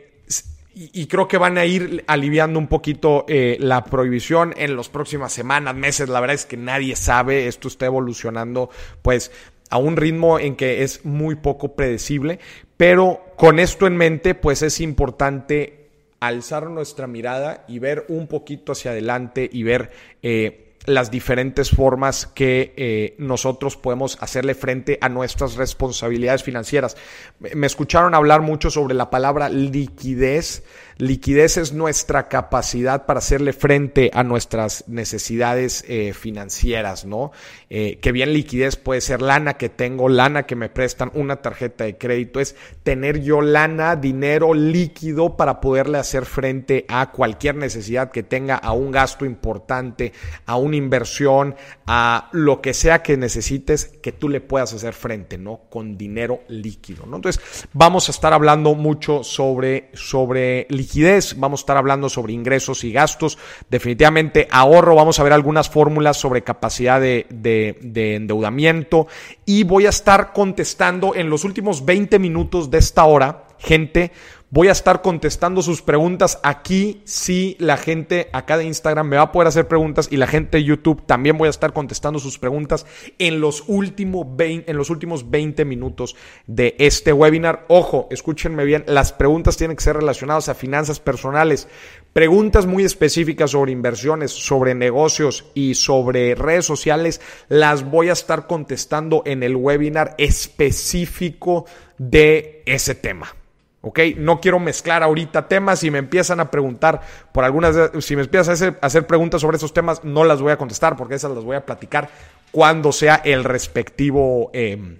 y, 0.74 1.08
creo 1.08 1.28
que 1.28 1.38
van 1.38 1.58
a 1.58 1.66
ir 1.66 2.06
aliviando 2.08 2.58
un 2.58 2.68
poquito 2.68 3.26
eh, 3.28 3.58
la 3.60 3.84
prohibición 3.84 4.54
en 4.56 4.78
las 4.78 4.88
próximas 4.88 5.34
semanas, 5.34 5.76
meses. 5.76 6.08
La 6.08 6.22
verdad 6.22 6.36
es 6.36 6.46
que 6.46 6.56
nadie 6.56 6.96
sabe, 6.96 7.48
esto 7.48 7.68
está 7.68 7.88
evolucionando 7.88 8.70
pues 9.02 9.32
a 9.70 9.78
un 9.78 9.98
ritmo 9.98 10.40
en 10.40 10.56
que 10.56 10.84
es 10.84 11.04
muy 11.04 11.36
poco 11.36 11.76
predecible, 11.76 12.40
pero 12.78 13.34
con 13.36 13.60
esto 13.60 13.86
en 13.86 13.98
mente 13.98 14.34
pues 14.34 14.62
es 14.62 14.80
importante 14.80 15.81
alzar 16.22 16.70
nuestra 16.70 17.08
mirada 17.08 17.66
y 17.68 17.80
ver 17.80 18.06
un 18.08 18.28
poquito 18.28 18.72
hacia 18.72 18.92
adelante 18.92 19.50
y 19.52 19.64
ver 19.64 19.92
eh, 20.22 20.72
las 20.86 21.12
diferentes 21.12 21.72
formas 21.72 22.28
que 22.28 22.74
eh, 22.78 23.16
nosotros 23.18 23.76
podemos 23.76 24.18
hacerle 24.22 24.56
frente 24.56 24.98
a 25.02 25.10
nuestras 25.10 25.56
responsabilidades 25.56 26.44
financieras. 26.44 26.96
Me 27.40 27.68
escucharon 27.68 28.16
hablar 28.16 28.42
mucho 28.42 28.70
sobre 28.70 28.94
la 28.94 29.10
palabra 29.10 29.50
liquidez. 29.50 30.64
Liquidez 31.02 31.58
es 31.58 31.74
nuestra 31.74 32.28
capacidad 32.28 33.08
para 33.08 33.18
hacerle 33.18 33.54
frente 33.54 34.12
a 34.14 34.24
nuestras 34.24 34.88
necesidades 34.88 35.84
eh, 35.88 36.14
financieras, 36.14 37.06
¿no? 37.06 37.32
Eh, 37.72 37.98
que 38.00 38.12
bien 38.12 38.34
liquidez 38.34 38.76
puede 38.76 39.02
ser 39.02 39.20
lana 39.20 39.56
que 39.56 39.68
tengo, 39.68 40.10
lana 40.10 40.44
que 40.44 40.56
me 40.56 40.70
prestan, 40.70 41.10
una 41.16 41.38
tarjeta 41.38 41.86
de 41.86 41.98
crédito, 41.98 42.40
es 42.40 42.56
tener 42.84 43.20
yo 43.24 43.42
lana, 43.42 43.96
dinero 43.96 44.54
líquido 44.54 45.38
para 45.38 45.60
poderle 45.60 45.98
hacer 45.98 46.26
frente 46.26 46.86
a 46.88 47.10
cualquier 47.10 47.56
necesidad 47.56 48.12
que 48.12 48.22
tenga, 48.22 48.58
a 48.58 48.72
un 48.74 48.92
gasto 48.92 49.26
importante, 49.26 50.14
a 50.46 50.56
un 50.56 50.76
inversión, 50.76 51.56
a 51.88 52.30
lo 52.32 52.62
que 52.62 52.76
sea 52.76 53.02
que 53.02 53.18
necesites 53.18 53.86
que 54.04 54.12
tú 54.12 54.30
le 54.30 54.40
puedas 54.40 54.72
hacer 54.76 54.94
frente, 54.94 55.40
¿no? 55.40 55.62
Con 55.68 55.98
dinero 55.98 56.42
líquido, 56.48 57.08
¿no? 57.08 57.16
Entonces, 57.16 57.42
vamos 57.74 58.08
a 58.08 58.12
estar 58.12 58.34
hablando 58.34 58.76
mucho 58.76 59.24
sobre, 59.24 59.90
sobre 59.94 60.68
liquidez, 60.70 60.91
vamos 61.38 61.60
a 61.60 61.64
estar 61.64 61.78
hablando 61.78 62.10
sobre 62.10 62.34
ingresos 62.34 62.84
y 62.84 62.92
gastos, 62.92 63.38
definitivamente 63.70 64.48
ahorro, 64.52 64.96
vamos 64.96 65.20
a 65.20 65.24
ver 65.24 65.34
algunas 65.34 65.70
fórmulas 65.70 66.18
sobre 66.18 66.44
capacidad 66.44 67.00
de, 67.00 67.26
de, 67.30 67.78
de 67.82 68.16
endeudamiento 68.16 69.08
y 69.46 69.64
voy 69.64 69.86
a 69.86 69.90
estar 69.90 70.34
contestando 70.34 71.16
en 71.16 71.30
los 71.30 71.44
últimos 71.44 71.86
20 71.86 72.20
minutos 72.20 72.70
de 72.70 72.78
esta 72.80 73.06
hora, 73.06 73.46
gente, 73.60 74.12
Voy 74.54 74.68
a 74.68 74.74
estar 74.74 75.02
contestando 75.02 75.62
sus 75.62 75.82
preguntas 75.82 76.38
aquí. 76.44 77.04
Sí, 77.06 77.56
la 77.58 77.78
gente 77.78 78.28
acá 78.34 78.58
de 78.58 78.66
Instagram 78.66 79.08
me 79.08 79.16
va 79.16 79.24
a 79.24 79.32
poder 79.32 79.48
hacer 79.48 79.66
preguntas 79.70 80.10
y 80.12 80.18
la 80.18 80.28
gente 80.28 80.58
de 80.58 80.66
YouTube 80.66 81.06
también 81.06 81.38
voy 81.38 81.48
a 81.48 81.52
estar 81.52 81.72
contestando 81.72 82.20
sus 82.20 82.38
preguntas 82.38 82.86
en 83.18 83.40
los, 83.40 83.64
últimos 83.68 84.26
20, 84.36 84.70
en 84.70 84.76
los 84.76 84.90
últimos 84.90 85.32
20 85.32 85.64
minutos 85.64 86.18
de 86.48 86.76
este 86.80 87.14
webinar. 87.14 87.64
Ojo, 87.70 88.10
escúchenme 88.12 88.66
bien, 88.66 88.84
las 88.88 89.14
preguntas 89.14 89.56
tienen 89.56 89.78
que 89.78 89.86
ser 89.86 89.96
relacionadas 89.96 90.50
a 90.50 90.54
finanzas 90.54 91.00
personales. 91.00 91.70
Preguntas 92.12 92.66
muy 92.66 92.84
específicas 92.84 93.52
sobre 93.52 93.72
inversiones, 93.72 94.32
sobre 94.32 94.76
negocios 94.76 95.46
y 95.54 95.76
sobre 95.76 96.36
redes 96.36 96.66
sociales 96.66 97.22
las 97.48 97.90
voy 97.90 98.10
a 98.10 98.14
estar 98.14 98.48
contestando 98.48 99.24
en 99.26 99.44
el 99.44 99.56
webinar 99.56 100.14
específico 100.18 101.68
de 101.98 102.64
ese 102.66 102.96
tema. 102.96 103.34
¿Ok? 103.82 104.00
No 104.18 104.40
quiero 104.40 104.60
mezclar 104.60 105.04
ahorita 105.04 105.48
temas. 105.48 105.84
y 105.84 105.92
me 105.92 106.00
empiezan 106.00 106.40
a 106.40 106.50
preguntar 106.50 107.02
por 107.32 107.44
algunas, 107.44 107.76
si 108.00 108.16
me 108.16 108.24
empiezan 108.24 108.78
a 108.82 108.86
hacer, 108.86 109.08
preguntas 109.08 109.42
sobre 109.42 109.58
esos 109.58 109.74
temas, 109.74 110.04
no 110.04 110.24
las 110.24 110.42
voy 110.42 110.52
a 110.52 110.58
contestar 110.58 110.96
porque 110.96 111.16
esas 111.16 111.32
las 111.32 111.44
voy 111.44 111.56
a 111.56 111.66
platicar 111.66 112.10
cuando 112.52 112.92
sea 112.92 113.22
el 113.24 113.44
respectivo 113.44 114.52
em, 114.54 115.00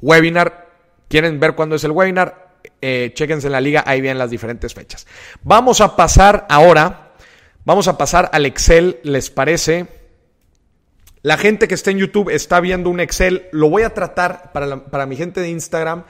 webinar. 0.00 0.70
¿Quieren 1.08 1.40
ver 1.40 1.54
cuándo 1.54 1.76
es 1.76 1.84
el 1.84 1.90
webinar? 1.90 2.52
Eh, 2.80 3.14
en 3.16 3.52
la 3.52 3.60
liga, 3.60 3.84
ahí 3.86 4.00
vienen 4.00 4.18
las 4.18 4.30
diferentes 4.30 4.74
fechas. 4.74 5.06
Vamos 5.42 5.80
a 5.80 5.94
pasar 5.96 6.46
ahora, 6.48 7.12
vamos 7.64 7.88
a 7.88 7.96
pasar 7.96 8.30
al 8.32 8.46
Excel, 8.46 8.98
¿les 9.02 9.30
parece? 9.30 9.86
La 11.22 11.38
gente 11.38 11.68
que 11.68 11.74
está 11.74 11.92
en 11.92 11.98
YouTube 11.98 12.30
está 12.30 12.60
viendo 12.60 12.90
un 12.90 12.98
Excel, 12.98 13.46
lo 13.52 13.70
voy 13.70 13.82
a 13.82 13.94
tratar 13.94 14.50
para, 14.52 14.84
para 14.86 15.06
mi 15.06 15.16
gente 15.16 15.40
de 15.40 15.50
Instagram. 15.50 16.04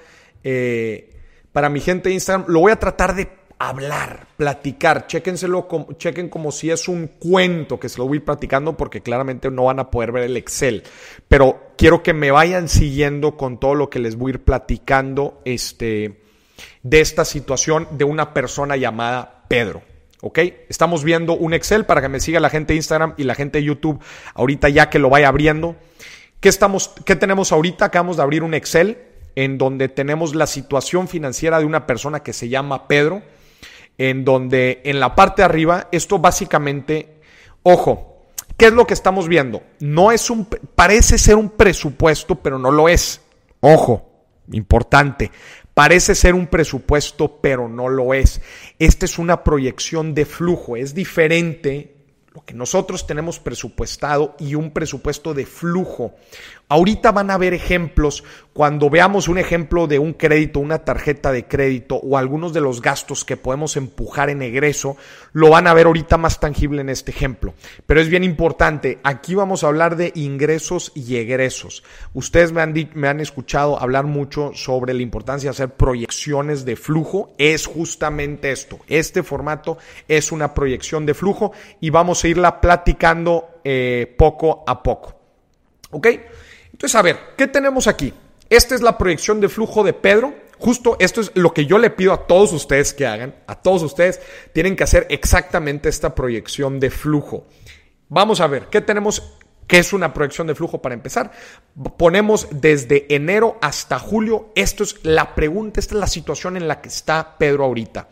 Eh, 0.45 1.12
para 1.53 1.69
mi 1.69 1.81
gente 1.81 2.09
de 2.09 2.15
Instagram, 2.15 2.47
lo 2.49 2.61
voy 2.61 2.73
a 2.73 2.77
tratar 2.77 3.15
de 3.15 3.29
hablar, 3.59 4.27
platicar, 4.37 5.07
chéquenselo, 5.07 5.69
chequen 5.97 6.29
como 6.29 6.51
si 6.51 6.71
es 6.71 6.89
un 6.89 7.07
cuento 7.07 7.79
que 7.79 7.89
se 7.89 7.99
lo 7.99 8.09
voy 8.09 8.19
platicando 8.19 8.77
porque 8.77 9.03
claramente 9.03 9.51
no 9.53 9.65
van 9.65 9.79
a 9.79 9.89
poder 9.89 10.11
ver 10.11 10.25
el 10.25 10.37
Excel, 10.37 10.83
pero 11.29 11.73
quiero 11.79 12.03
que 12.03 12.13
me 12.13 12.33
vayan 12.33 12.69
siguiendo 12.69 13.37
con 13.37 13.61
todo 13.61 13.77
lo 13.77 13.89
que 13.89 14.01
les 14.01 14.17
voy 14.17 14.33
a 14.33 14.35
ir 14.35 14.45
platicando 14.45 15.41
este, 15.45 16.23
de 16.83 17.01
esta 17.01 17.25
situación 17.25 17.87
de 17.93 18.05
una 18.05 18.35
persona 18.35 18.77
llamada 18.77 19.45
Pedro. 19.47 19.83
¿Ok? 20.25 20.39
Estamos 20.69 21.03
viendo 21.03 21.35
un 21.35 21.53
Excel 21.53 21.85
para 21.85 22.01
que 22.01 22.09
me 22.09 22.21
siga 22.21 22.39
la 22.39 22.49
gente 22.49 22.73
de 22.73 22.77
Instagram 22.77 23.15
y 23.17 23.25
la 23.25 23.35
gente 23.35 23.59
de 23.59 23.65
YouTube 23.65 24.01
ahorita 24.35 24.69
ya 24.69 24.89
que 24.89 25.01
lo 25.01 25.11
vaya 25.11 25.27
abriendo. 25.27 25.75
¿Qué, 26.39 26.49
estamos, 26.49 26.93
qué 27.05 27.17
tenemos 27.17 27.51
ahorita? 27.51 27.87
Acabamos 27.87 28.19
de 28.19 28.23
abrir 28.23 28.45
un 28.45 28.55
Excel 28.55 29.12
en 29.37 29.59
donde 29.59 29.89
tenemos 29.89 30.35
la 30.35 30.47
situación 30.47 31.09
financiera 31.09 31.59
de 31.59 31.65
una 31.65 31.87
persona 31.87 32.21
que 32.21 32.33
se 32.33 32.49
llama 32.49 32.89
Pedro, 32.89 33.23
en 33.99 34.25
donde 34.25 34.81
en 34.85 35.01
la 35.01 35.15
parte 35.15 35.43
de 35.43 35.47
arriba, 35.47 35.89
esto 35.93 36.19
básicamente, 36.19 37.21
ojo, 37.63 38.25
¿qué 38.57 38.67
es 38.67 38.73
lo 38.73 38.87
que 38.87 38.95
estamos 38.95 39.29
viendo? 39.29 39.63
No 39.81 40.13
es 40.13 40.31
un, 40.31 40.47
parece 40.75 41.19
ser 41.19 41.37
un 41.37 41.51
presupuesto, 41.51 42.37
pero 42.37 42.59
no 42.59 42.71
lo 42.71 42.89
es. 42.89 43.21
Ojo, 43.61 44.11
importante. 44.51 45.31
Parece 45.75 46.15
ser 46.15 46.35
un 46.35 46.47
presupuesto, 46.47 47.41
pero 47.41 47.69
no 47.69 47.89
lo 47.89 48.13
es. 48.13 48.43
Esta 48.79 49.07
es 49.07 49.19
una 49.19 49.43
proyección 49.45 50.15
de 50.15 50.27
flujo, 50.27 50.77
es 50.77 50.95
diferente 50.95 51.97
lo 52.35 52.45
que 52.45 52.55
nosotros 52.55 53.07
tenemos 53.07 53.39
presupuestado 53.39 54.35
y 54.39 54.55
un 54.55 54.71
presupuesto 54.71 55.35
de 55.35 55.45
flujo. 55.45 56.15
Ahorita 56.73 57.13
van 57.13 57.31
a 57.31 57.37
ver 57.37 57.53
ejemplos 57.53 58.25
cuando 58.55 58.89
veamos 58.89 59.29
un 59.29 59.37
ejemplo 59.37 59.87
de 59.87 59.99
un 59.99 60.15
crédito, 60.15 60.59
una 60.59 60.87
tarjeta 60.87 61.31
de 61.31 61.47
crédito 61.47 61.97
o 61.97 62.17
algunos 62.17 62.55
de 62.55 62.63
los 62.63 62.81
gastos 62.81 63.27
que 63.27 63.37
podemos 63.37 63.77
empujar 63.77 64.31
en 64.31 64.41
egreso, 64.41 64.97
lo 65.35 65.51
van 65.51 65.67
a 65.67 65.75
ver 65.75 65.85
ahorita 65.85 66.17
más 66.17 66.41
tangible 66.41 66.81
en 66.81 66.89
este 66.89 67.11
ejemplo. 67.11 67.53
Pero 67.85 68.01
es 68.01 68.09
bien 68.09 68.25
importante, 68.25 69.01
aquí 69.05 69.35
vamos 69.35 69.63
a 69.63 69.67
hablar 69.67 69.97
de 69.97 70.13
ingresos 70.15 70.93
y 70.95 71.17
egresos. 71.17 71.85
Ustedes 72.15 72.53
me 72.53 72.63
han, 72.63 72.73
me 72.95 73.09
han 73.09 73.21
escuchado 73.21 73.79
hablar 73.79 74.07
mucho 74.07 74.53
sobre 74.55 74.95
la 74.95 75.03
importancia 75.03 75.51
de 75.51 75.55
hacer 75.55 75.75
proyecciones 75.75 76.65
de 76.65 76.77
flujo. 76.77 77.35
Es 77.37 77.67
justamente 77.67 78.51
esto. 78.51 78.79
Este 78.87 79.23
formato 79.23 79.77
es 80.09 80.33
una 80.33 80.55
proyección 80.55 81.05
de 81.05 81.13
flujo 81.13 81.53
y 81.83 81.91
vamos 81.91 82.25
a 82.25 82.29
irla 82.29 82.63
platicando 82.63 83.61
eh, 83.63 84.15
poco 84.17 84.65
a 84.67 84.83
poco. 84.83 85.21
¿Ok? 85.91 86.09
Entonces, 86.83 86.99
a 86.99 87.03
ver, 87.03 87.17
¿qué 87.37 87.47
tenemos 87.47 87.87
aquí? 87.87 88.13
Esta 88.51 88.75
es 88.75 88.83
la 88.83 88.99
proyección 88.99 89.41
de 89.41 89.49
flujo 89.49 89.85
de 89.85 89.93
Pedro. 89.93 90.35
Justo 90.59 90.97
esto 90.99 91.21
es 91.21 91.31
lo 91.35 91.55
que 91.55 91.65
yo 91.65 91.79
le 91.79 91.91
pido 91.91 92.13
a 92.13 92.27
todos 92.27 92.53
ustedes 92.53 92.93
que 92.93 93.07
hagan. 93.07 93.37
A 93.47 93.55
todos 93.55 93.85
ustedes 93.85 94.21
tienen 94.53 94.75
que 94.75 94.83
hacer 94.83 95.07
exactamente 95.09 95.89
esta 95.89 96.13
proyección 96.17 96.81
de 96.81 96.91
flujo. 96.91 97.47
Vamos 98.09 98.41
a 98.41 98.49
ver, 98.49 98.67
¿qué 98.67 98.81
tenemos? 98.81 99.39
¿Qué 99.69 99.79
es 99.79 99.93
una 99.93 100.13
proyección 100.13 100.49
de 100.49 100.57
flujo 100.57 100.83
para 100.83 100.97
empezar? 100.97 101.31
Ponemos 101.97 102.49
desde 102.51 103.07
enero 103.15 103.59
hasta 103.63 104.01
julio. 104.01 104.51
Esto 104.57 104.83
es 104.83 104.97
la 105.05 105.37
pregunta, 105.37 105.79
esta 105.79 105.95
es 105.95 106.01
la 106.01 106.09
situación 106.09 106.57
en 106.57 106.67
la 106.67 106.81
que 106.81 106.89
está 106.89 107.39
Pedro 107.39 107.63
ahorita. 107.63 108.09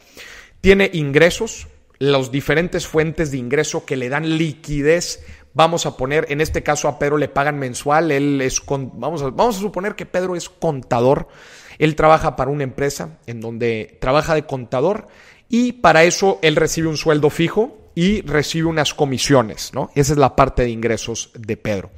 Tiene 0.61 0.89
ingresos, 0.93 1.67
las 1.99 2.31
diferentes 2.31 2.87
fuentes 2.87 3.33
de 3.33 3.39
ingreso 3.39 3.85
que 3.85 3.97
le 3.97 4.09
dan 4.09 4.39
liquidez. 4.39 5.25
Vamos 5.52 5.85
a 5.85 5.97
poner, 5.97 6.26
en 6.30 6.40
este 6.40 6.62
caso 6.62 6.87
a 6.87 6.99
Pedro 6.99 7.16
le 7.16 7.28
pagan 7.28 7.59
mensual, 7.59 8.12
él 8.12 8.40
es, 8.40 8.61
con, 8.61 9.00
vamos, 9.00 9.23
a, 9.23 9.30
vamos 9.30 9.57
a 9.57 9.61
suponer 9.61 9.97
que 9.97 10.07
Pedro 10.07 10.37
es 10.37 10.49
contador, 10.49 11.26
él 11.78 11.97
trabaja 11.97 12.37
para 12.37 12.50
una 12.50 12.62
empresa 12.62 13.19
en 13.26 13.40
donde 13.40 13.99
trabaja 14.00 14.35
de 14.35 14.47
contador 14.47 15.09
y 15.49 15.73
para 15.73 16.04
eso 16.04 16.38
él 16.42 16.54
recibe 16.54 16.88
un 16.88 16.97
sueldo 16.97 17.30
fijo 17.30 17.90
y 17.97 18.23
recibe 18.23 18.69
unas 18.69 18.95
comisiones, 18.95 19.73
¿no? 19.75 19.90
Esa 19.97 20.12
es 20.12 20.19
la 20.19 20.37
parte 20.37 20.62
de 20.62 20.71
ingresos 20.71 21.33
de 21.37 21.57
Pedro. 21.57 21.90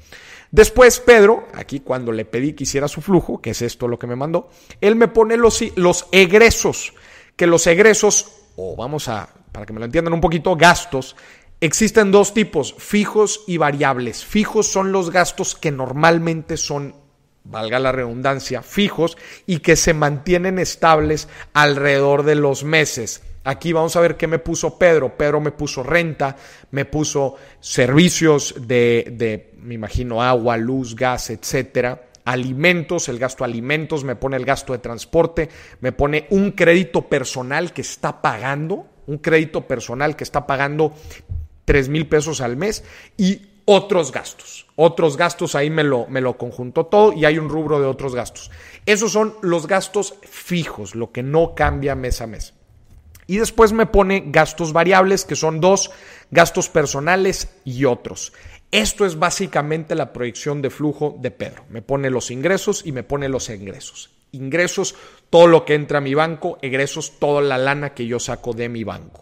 Después 0.51 1.01
Pedro, 1.01 1.49
aquí 1.55 1.81
cuando 1.81 2.11
le 2.13 2.25
pedí 2.25 2.55
que 2.55 2.65
hiciera 2.65 2.89
su 2.89 3.03
flujo, 3.03 3.43
que 3.43 3.51
es 3.51 3.61
esto 3.61 3.87
lo 3.87 3.99
que 3.99 4.07
me 4.07 4.17
mandó, 4.17 4.49
él 4.81 4.97
me 4.97 5.09
pone 5.09 5.37
los, 5.37 5.63
los 5.77 6.07
egresos, 6.13 6.95
que 7.37 7.47
los 7.47 7.67
egresos, 7.67 8.33
o 8.57 8.77
vamos 8.77 9.09
a 9.09 9.29
para 9.53 9.67
que 9.67 9.73
me 9.73 9.79
lo 9.79 9.85
entiendan 9.85 10.15
un 10.15 10.21
poquito, 10.21 10.57
gastos, 10.57 11.15
existen 11.63 12.11
dos 12.11 12.35
tipos, 12.35 12.75
fijos 12.77 13.45
y 13.47 13.57
variables. 13.57 14.25
Fijos 14.25 14.67
son 14.67 14.91
los 14.91 15.13
gastos 15.13 15.55
que 15.55 15.71
normalmente 15.71 16.57
son, 16.57 16.97
valga 17.45 17.79
la 17.79 17.93
redundancia, 17.93 18.63
fijos 18.63 19.17
y 19.47 19.61
que 19.61 19.77
se 19.77 19.95
mantienen 19.95 20.59
estables 20.59 21.29
alrededor 21.55 22.25
de 22.25 22.35
los 22.35 22.65
meses. 22.65 23.23
Aquí 23.45 23.73
vamos 23.73 23.95
a 23.95 24.01
ver 24.01 24.17
qué 24.17 24.27
me 24.27 24.41
puso 24.41 24.77
Pedro. 24.77 25.17
Pedro 25.17 25.41
me 25.41 25.53
puso 25.53 25.85
renta, 25.85 26.37
me 26.73 26.85
puso 26.85 27.37
servicios 27.61 28.57
de, 28.67 29.53
me 29.63 29.75
imagino, 29.75 30.21
agua, 30.21 30.57
luz, 30.57 30.97
gas, 30.97 31.31
etcétera 31.31 32.09
alimentos, 32.25 33.09
el 33.09 33.19
gasto 33.19 33.43
de 33.43 33.51
alimentos, 33.51 34.05
me 34.05 34.15
pone 34.15 34.37
el 34.37 34.45
gasto 34.45 34.73
de 34.73 34.79
transporte, 34.79 35.49
me 35.81 35.91
pone 35.91 36.29
un 36.31 36.53
crédito 36.53 37.09
personal 37.09 37.73
que 37.73 37.81
está 37.81 38.23
pagando, 38.23 38.87
un 39.09 39.19
crédito 39.19 39.67
personal 39.67 40.15
que 40.15 40.23
está 40.23 40.47
pagando 40.47 40.95
3 41.65 41.89
mil 41.89 42.07
pesos 42.07 42.41
al 42.41 42.57
mes 42.57 42.85
y 43.17 43.43
otros 43.65 44.13
gastos. 44.13 44.67
Otros 44.77 45.17
gastos, 45.17 45.55
ahí 45.55 45.71
me 45.71 45.85
lo, 45.85 46.07
me 46.07 46.21
lo 46.21 46.35
todo 46.35 47.13
y 47.13 47.25
hay 47.25 47.39
un 47.39 47.49
rubro 47.49 47.81
de 47.81 47.87
otros 47.87 48.15
gastos. 48.15 48.51
Esos 48.87 49.13
son 49.13 49.37
los 49.43 49.67
gastos 49.67 50.15
fijos, 50.23 50.95
lo 50.95 51.13
que 51.13 51.23
no 51.23 51.55
cambia 51.55 51.95
mes 51.95 52.21
a 52.21 52.27
mes. 52.27 52.55
Y 53.27 53.37
después 53.37 53.73
me 53.73 53.87
pone 53.87 54.25
gastos 54.27 54.73
variables, 54.73 55.25
que 55.25 55.37
son 55.37 55.61
dos, 55.61 55.91
gastos 56.31 56.69
personales 56.69 57.49
y 57.65 57.85
otros. 57.85 58.33
Esto 58.73 59.07
es 59.07 59.19
básicamente 59.19 59.95
la 59.95 60.13
proyección 60.13 60.61
de 60.63 60.71
flujo 60.71 61.17
de 61.21 61.31
Pedro. 61.31 61.65
Me 61.69 61.83
pone 61.83 62.11
los 62.11 62.31
ingresos 62.31 62.85
y 62.85 62.93
me 62.93 63.05
pone 63.05 63.29
los 63.29 63.49
ingresos 63.49 64.11
ingresos, 64.33 64.95
todo 65.31 65.47
lo 65.47 65.65
que 65.65 65.75
entra 65.75 65.99
a 65.99 66.01
mi 66.01 66.15
banco, 66.15 66.59
egresos, 66.63 67.19
toda 67.19 67.41
la 67.43 67.59
lana 67.59 67.95
que 67.95 68.07
yo 68.07 68.19
saco 68.19 68.53
de 68.53 68.69
mi 68.69 68.83
banco. 68.83 69.22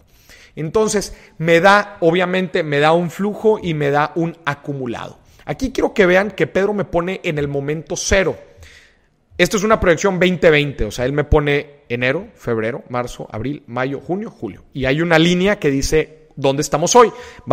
Entonces, 0.57 1.17
me 1.39 1.61
da, 1.61 1.97
obviamente, 2.01 2.63
me 2.63 2.81
da 2.81 2.93
un 2.93 3.11
flujo 3.11 3.59
y 3.63 3.75
me 3.75 3.91
da 3.91 4.13
un 4.15 4.37
acumulado. 4.45 5.19
Aquí 5.45 5.73
quiero 5.73 5.95
que 5.95 6.07
vean 6.07 6.31
que 6.31 6.47
Pedro 6.47 6.73
me 6.73 6.85
pone 6.85 7.21
en 7.25 7.39
el 7.39 7.49
momento 7.49 7.97
cero. 7.97 8.37
Esto 9.39 9.57
es 9.57 9.65
una 9.65 9.81
proyección 9.81 10.21
2020, 10.21 10.85
o 10.85 10.91
sea, 10.91 11.07
él 11.07 11.13
me 11.13 11.25
pone 11.25 11.81
enero, 11.89 12.29
febrero, 12.35 12.85
marzo, 12.91 13.27
abril, 13.33 13.63
mayo, 13.67 14.01
junio, 14.01 14.31
julio. 14.31 14.65
Y 14.75 14.85
hay 14.85 15.01
una 15.01 15.19
línea 15.19 15.59
que 15.59 15.71
dice 15.71 16.29
dónde 16.37 16.63
estamos 16.63 16.95
hoy. 16.95 17.11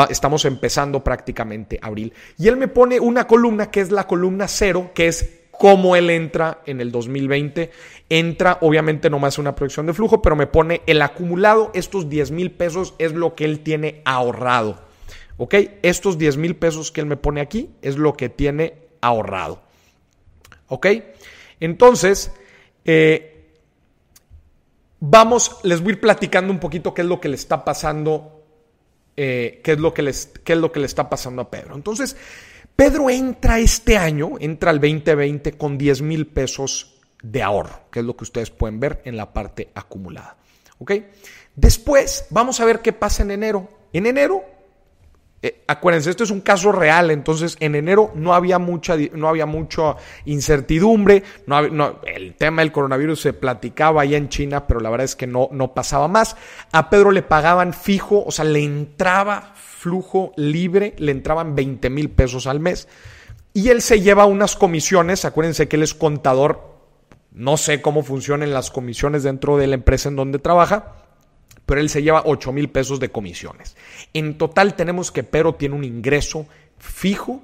estamos 0.10 0.46
empezando 0.46 1.04
prácticamente 1.04 1.80
abril. 1.82 2.14
Y 2.38 2.48
él 2.48 2.58
me 2.58 2.68
pone 2.68 3.00
una 3.00 3.26
columna 3.26 3.72
que 3.72 3.82
es 3.82 3.92
la 3.92 4.06
columna 4.06 4.48
cero, 4.48 4.92
que 4.94 5.08
es 5.08 5.47
cómo 5.58 5.96
él 5.96 6.10
entra 6.10 6.62
en 6.66 6.82
el 6.82 6.92
2020. 6.92 7.72
Entra, 8.10 8.58
obviamente, 8.62 9.10
no 9.10 9.20
más 9.20 9.38
una 9.38 9.56
proyección 9.56 9.86
de 9.86 9.94
flujo, 9.94 10.22
pero 10.22 10.36
me 10.36 10.48
pone 10.48 10.82
el 10.86 11.02
acumulado. 11.02 11.72
Estos 11.74 12.10
10 12.10 12.32
mil 12.32 12.52
pesos 12.52 12.94
es 13.00 13.14
lo 13.14 13.36
que 13.36 13.46
él 13.46 13.62
tiene 13.62 14.02
ahorrado. 14.06 14.82
¿Ok? 15.38 15.56
Estos 15.82 16.18
10 16.18 16.38
mil 16.38 16.56
pesos 16.56 16.92
que 16.92 17.02
él 17.02 17.08
me 17.08 17.18
pone 17.18 17.42
aquí 17.42 17.70
es 17.82 17.98
lo 17.98 18.14
que 18.14 18.30
tiene 18.30 18.76
ahorrado. 19.02 19.62
¿Ok? 20.68 20.88
Entonces, 21.60 22.32
eh, 22.86 23.54
vamos, 25.00 25.60
les 25.64 25.82
voy 25.82 25.90
a 25.90 25.94
ir 25.94 26.02
platicando 26.02 26.52
un 26.52 26.60
poquito 26.60 26.94
qué 26.94 27.02
es 27.02 27.08
lo 27.08 27.20
que 27.20 27.30
le 27.30 27.36
está 27.36 27.64
pasando. 27.64 28.34
Eh, 29.16 29.62
qué, 29.64 29.72
es 29.72 29.80
lo 29.80 29.94
que 29.94 30.04
les, 30.04 30.28
qué 30.44 30.54
es 30.54 30.60
lo 30.60 30.72
que 30.72 30.80
le 30.80 30.86
está 30.86 31.10
pasando 31.10 31.42
a 31.42 31.50
Pedro. 31.50 31.76
Entonces, 31.76 32.16
Pedro 32.78 33.10
entra 33.10 33.58
este 33.58 33.98
año, 33.98 34.34
entra 34.40 34.70
al 34.70 34.80
2020 34.80 35.54
con 35.54 35.80
10 35.80 36.04
mil 36.04 36.28
pesos 36.28 37.02
de 37.24 37.42
ahorro, 37.42 37.90
que 37.92 38.02
es 38.02 38.06
lo 38.06 38.16
que 38.16 38.24
ustedes 38.24 38.52
pueden 38.52 38.80
ver 38.80 39.02
en 39.04 39.18
la 39.18 39.34
parte 39.34 39.72
acumulada. 39.74 40.38
¿Ok? 40.78 40.92
Después 41.56 42.28
vamos 42.30 42.60
a 42.60 42.66
ver 42.66 42.82
qué 42.82 42.94
pasa 42.94 43.24
en 43.24 43.32
enero. 43.32 43.68
En 43.94 44.06
enero, 44.06 44.46
eh, 45.40 45.64
acuérdense, 45.68 46.10
esto 46.10 46.24
es 46.24 46.32
un 46.32 46.42
caso 46.42 46.72
real, 46.72 47.12
entonces 47.12 47.58
en 47.60 47.76
enero 47.76 48.12
no 48.16 48.34
había 48.34 48.58
mucha, 48.58 48.96
no 49.14 49.30
había 49.30 49.48
incertidumbre, 50.26 51.24
el 52.06 52.34
tema 52.36 52.64
del 52.64 52.72
coronavirus 52.72 53.22
se 53.22 53.34
platicaba 53.34 54.02
allá 54.02 54.18
en 54.18 54.30
China, 54.30 54.66
pero 54.66 54.80
la 54.80 54.90
verdad 54.90 55.06
es 55.06 55.16
que 55.16 55.28
no, 55.28 55.50
no 55.52 55.76
pasaba 55.76 56.08
más. 56.08 56.36
A 56.72 56.90
Pedro 56.90 57.12
le 57.12 57.22
pagaban 57.22 57.74
fijo, 57.74 58.24
o 58.26 58.32
sea, 58.32 58.46
le 58.46 58.64
entraba 58.64 59.54
flujo 59.56 60.32
libre, 60.38 60.96
le 60.98 61.12
entraban 61.12 61.56
20 61.56 61.90
mil 61.92 62.10
pesos 62.10 62.48
al 62.48 62.60
mes. 62.60 62.88
Y 63.54 63.70
él 63.70 63.82
se 63.82 64.02
lleva 64.02 64.26
unas 64.26 64.56
comisiones, 64.56 65.24
acuérdense 65.24 65.68
que 65.68 65.76
él 65.76 65.84
es 65.84 65.94
contador, 65.94 66.78
no 67.32 67.58
sé 67.58 67.82
cómo 67.82 68.02
funcionan 68.02 68.54
las 68.54 68.72
comisiones 68.72 69.22
dentro 69.22 69.58
de 69.58 69.68
la 69.68 69.76
empresa 69.76 70.10
en 70.10 70.16
donde 70.16 70.40
trabaja, 70.40 70.96
pero 71.68 71.82
él 71.82 71.90
se 71.90 72.02
lleva 72.02 72.24
8 72.26 72.52
mil 72.52 72.70
pesos 72.70 73.00
de 73.00 73.10
comisiones. 73.10 73.76
En 74.14 74.40
total 74.40 74.76
tenemos 74.76 75.12
que 75.12 75.24
Pedro 75.24 75.54
tiene 75.54 75.76
un 75.76 75.84
ingreso 75.84 76.48
fijo 76.80 77.44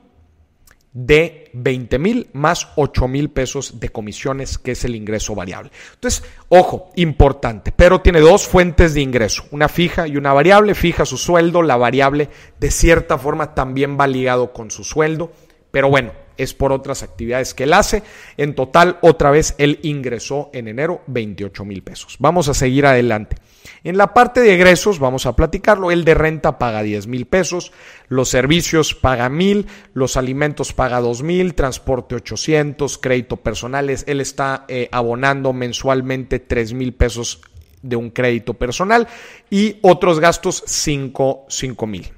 de 0.93 1.49
20 1.53 1.99
mil 1.99 2.29
más 2.33 2.69
8 2.75 3.07
mil 3.07 3.29
pesos 3.31 3.79
de 3.79 3.89
comisiones, 3.89 4.57
que 4.57 4.71
es 4.71 4.85
el 4.85 4.95
ingreso 4.95 5.35
variable. 5.35 5.71
Entonces, 5.95 6.23
ojo, 6.49 6.91
importante, 6.95 7.71
pero 7.75 8.01
tiene 8.01 8.21
dos 8.21 8.47
fuentes 8.47 8.93
de 8.93 9.01
ingreso, 9.01 9.45
una 9.51 9.67
fija 9.67 10.07
y 10.07 10.17
una 10.17 10.33
variable. 10.33 10.73
Fija 10.73 11.05
su 11.05 11.17
sueldo, 11.17 11.61
la 11.61 11.77
variable 11.77 12.29
de 12.59 12.71
cierta 12.71 13.17
forma 13.17 13.53
también 13.53 13.99
va 13.99 14.07
ligado 14.07 14.53
con 14.53 14.71
su 14.71 14.83
sueldo, 14.83 15.31
pero 15.71 15.89
bueno, 15.89 16.11
es 16.37 16.53
por 16.53 16.71
otras 16.71 17.03
actividades 17.03 17.53
que 17.53 17.63
él 17.63 17.73
hace. 17.73 18.03
En 18.37 18.55
total, 18.55 18.99
otra 19.01 19.31
vez, 19.31 19.55
él 19.57 19.79
ingresó 19.83 20.49
en 20.53 20.67
enero 20.67 21.01
28 21.07 21.65
mil 21.65 21.83
pesos. 21.83 22.17
Vamos 22.19 22.49
a 22.49 22.53
seguir 22.53 22.85
adelante. 22.85 23.37
En 23.83 23.97
la 23.97 24.13
parte 24.13 24.41
de 24.41 24.53
egresos, 24.53 24.99
vamos 24.99 25.25
a 25.25 25.35
platicarlo, 25.35 25.91
el 25.91 26.05
de 26.05 26.13
renta 26.13 26.57
paga 26.57 26.83
10 26.83 27.07
mil 27.07 27.25
pesos, 27.25 27.71
los 28.07 28.29
servicios 28.29 28.95
paga 28.95 29.29
mil, 29.29 29.67
los 29.93 30.17
alimentos 30.17 30.73
paga 30.73 30.99
2 30.99 31.23
mil, 31.23 31.55
transporte 31.55 32.15
800, 32.15 32.97
crédito 32.97 33.37
personales, 33.37 34.03
él 34.07 34.21
está 34.21 34.65
eh, 34.67 34.89
abonando 34.91 35.53
mensualmente 35.53 36.39
3 36.39 36.73
mil 36.73 36.93
pesos 36.93 37.41
de 37.81 37.95
un 37.95 38.09
crédito 38.09 38.53
personal 38.53 39.07
y 39.49 39.77
otros 39.81 40.19
gastos 40.19 40.63
5 40.65 41.47
mil. 41.87 42.11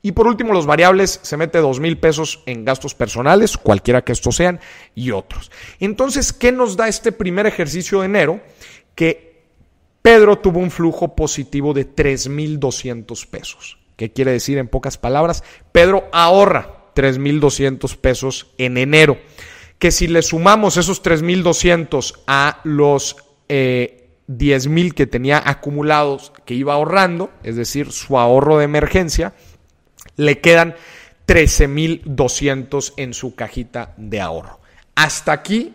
Y 0.00 0.12
por 0.12 0.28
último, 0.28 0.52
los 0.52 0.66
variables 0.66 1.18
se 1.22 1.36
mete 1.36 1.58
2 1.58 1.80
mil 1.80 1.98
pesos 1.98 2.42
en 2.46 2.64
gastos 2.64 2.94
personales, 2.94 3.56
cualquiera 3.56 4.02
que 4.02 4.12
estos 4.12 4.36
sean, 4.36 4.60
y 4.94 5.10
otros. 5.10 5.50
Entonces, 5.80 6.32
¿qué 6.32 6.52
nos 6.52 6.76
da 6.76 6.88
este 6.88 7.10
primer 7.10 7.46
ejercicio 7.46 8.00
de 8.00 8.06
enero? 8.06 8.40
Que 8.94 9.27
Pedro 10.02 10.38
tuvo 10.38 10.60
un 10.60 10.70
flujo 10.70 11.14
positivo 11.14 11.74
de 11.74 11.86
3.200 11.94 13.26
pesos. 13.26 13.78
¿Qué 13.96 14.12
quiere 14.12 14.32
decir 14.32 14.58
en 14.58 14.68
pocas 14.68 14.96
palabras? 14.96 15.42
Pedro 15.72 16.08
ahorra 16.12 16.92
3.200 16.94 17.96
pesos 17.96 18.46
en 18.58 18.78
enero. 18.78 19.18
Que 19.78 19.90
si 19.90 20.06
le 20.06 20.22
sumamos 20.22 20.76
esos 20.76 21.02
3.200 21.02 22.20
a 22.26 22.60
los 22.64 23.16
eh, 23.48 24.08
10.000 24.28 24.92
que 24.92 25.06
tenía 25.06 25.42
acumulados 25.44 26.32
que 26.44 26.54
iba 26.54 26.74
ahorrando, 26.74 27.30
es 27.42 27.56
decir, 27.56 27.92
su 27.92 28.18
ahorro 28.18 28.58
de 28.58 28.64
emergencia, 28.64 29.34
le 30.16 30.40
quedan 30.40 30.74
13.200 31.26 32.94
en 32.96 33.14
su 33.14 33.34
cajita 33.34 33.94
de 33.96 34.20
ahorro. 34.20 34.60
Hasta 34.94 35.32
aquí, 35.32 35.74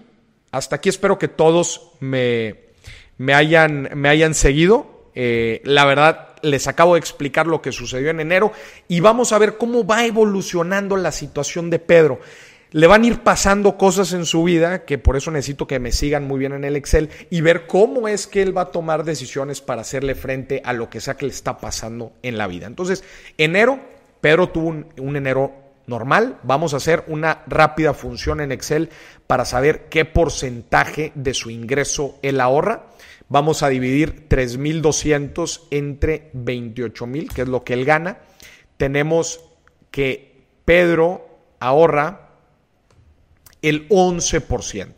hasta 0.52 0.78
aquí 0.78 0.90
espero 0.90 1.18
que 1.18 1.28
todos 1.28 1.92
me, 2.00 2.63
me 3.18 3.34
hayan, 3.34 3.90
me 3.96 4.10
hayan 4.10 4.34
seguido. 4.34 5.10
Eh, 5.16 5.62
la 5.64 5.86
verdad, 5.86 6.30
les 6.42 6.68
acabo 6.68 6.94
de 6.94 7.00
explicar 7.00 7.48
lo 7.48 7.62
que 7.62 7.72
sucedió 7.72 8.10
en 8.10 8.20
enero 8.20 8.52
y 8.88 9.00
vamos 9.00 9.32
a 9.32 9.38
ver 9.38 9.58
cómo 9.58 9.86
va 9.86 10.06
evolucionando 10.06 10.98
la 10.98 11.12
situación 11.12 11.70
de 11.70 11.80
Pedro. 11.80 12.20
le 12.72 12.88
van 12.88 13.04
a 13.04 13.08
ir 13.08 13.20
pasando 13.20 13.78
cosas 13.78 14.14
en 14.14 14.26
su 14.26 14.44
vida, 14.44 14.84
que 14.84 14.98
por 14.98 15.16
eso 15.16 15.30
necesito 15.30 15.68
que 15.68 15.78
me 15.78 15.92
sigan 15.92 16.28
muy 16.28 16.40
bien 16.40 16.54
en 16.54 16.64
el 16.64 16.76
Excel 16.76 17.10
y 17.30 17.42
ver 17.42 17.68
cómo 17.68 18.08
es 18.08 18.26
que 18.26 18.42
él 18.42 18.58
va 18.58 18.64
a 18.64 18.72
tomar 18.72 19.04
decisiones 19.04 19.62
para 19.62 19.82
hacerle 19.82 20.16
frente 20.16 20.60
a 20.66 20.74
lo 20.74 20.90
que 20.90 21.00
sea 21.00 21.16
que 21.16 21.28
le 21.28 21.32
está 21.32 21.60
pasando 21.60 22.14
en 22.24 22.36
la 22.36 22.48
vida. 22.48 22.66
Entonces, 22.66 23.04
enero, 23.38 23.80
Pedro 24.24 24.48
tuvo 24.48 24.70
un, 24.70 25.16
enero 25.18 25.52
normal. 25.86 26.40
Vamos 26.44 26.74
a 26.74 26.78
hacer 26.78 27.04
una 27.08 27.44
rápida 27.46 27.94
función 27.94 28.40
en 28.40 28.54
Excel 28.54 28.90
para 29.28 29.44
saber 29.44 29.90
qué 29.90 30.06
porcentaje 30.06 31.12
de 31.14 31.34
su 31.34 31.50
ingreso 31.50 32.18
él 32.22 32.40
ahorra. 32.40 32.88
Vamos 33.30 33.64
a 33.64 33.70
dividir 33.70 34.28
3.200 34.30 35.62
entre 35.72 36.32
28.000, 36.34 37.34
que 37.34 37.42
es 37.44 37.48
lo 37.48 37.64
que 37.64 37.74
él 37.74 37.86
gana. 37.86 38.20
Tenemos 38.78 39.42
que 39.92 40.46
Pedro 40.66 41.28
ahorra 41.60 42.30
el 43.62 43.88
11%. 43.90 44.92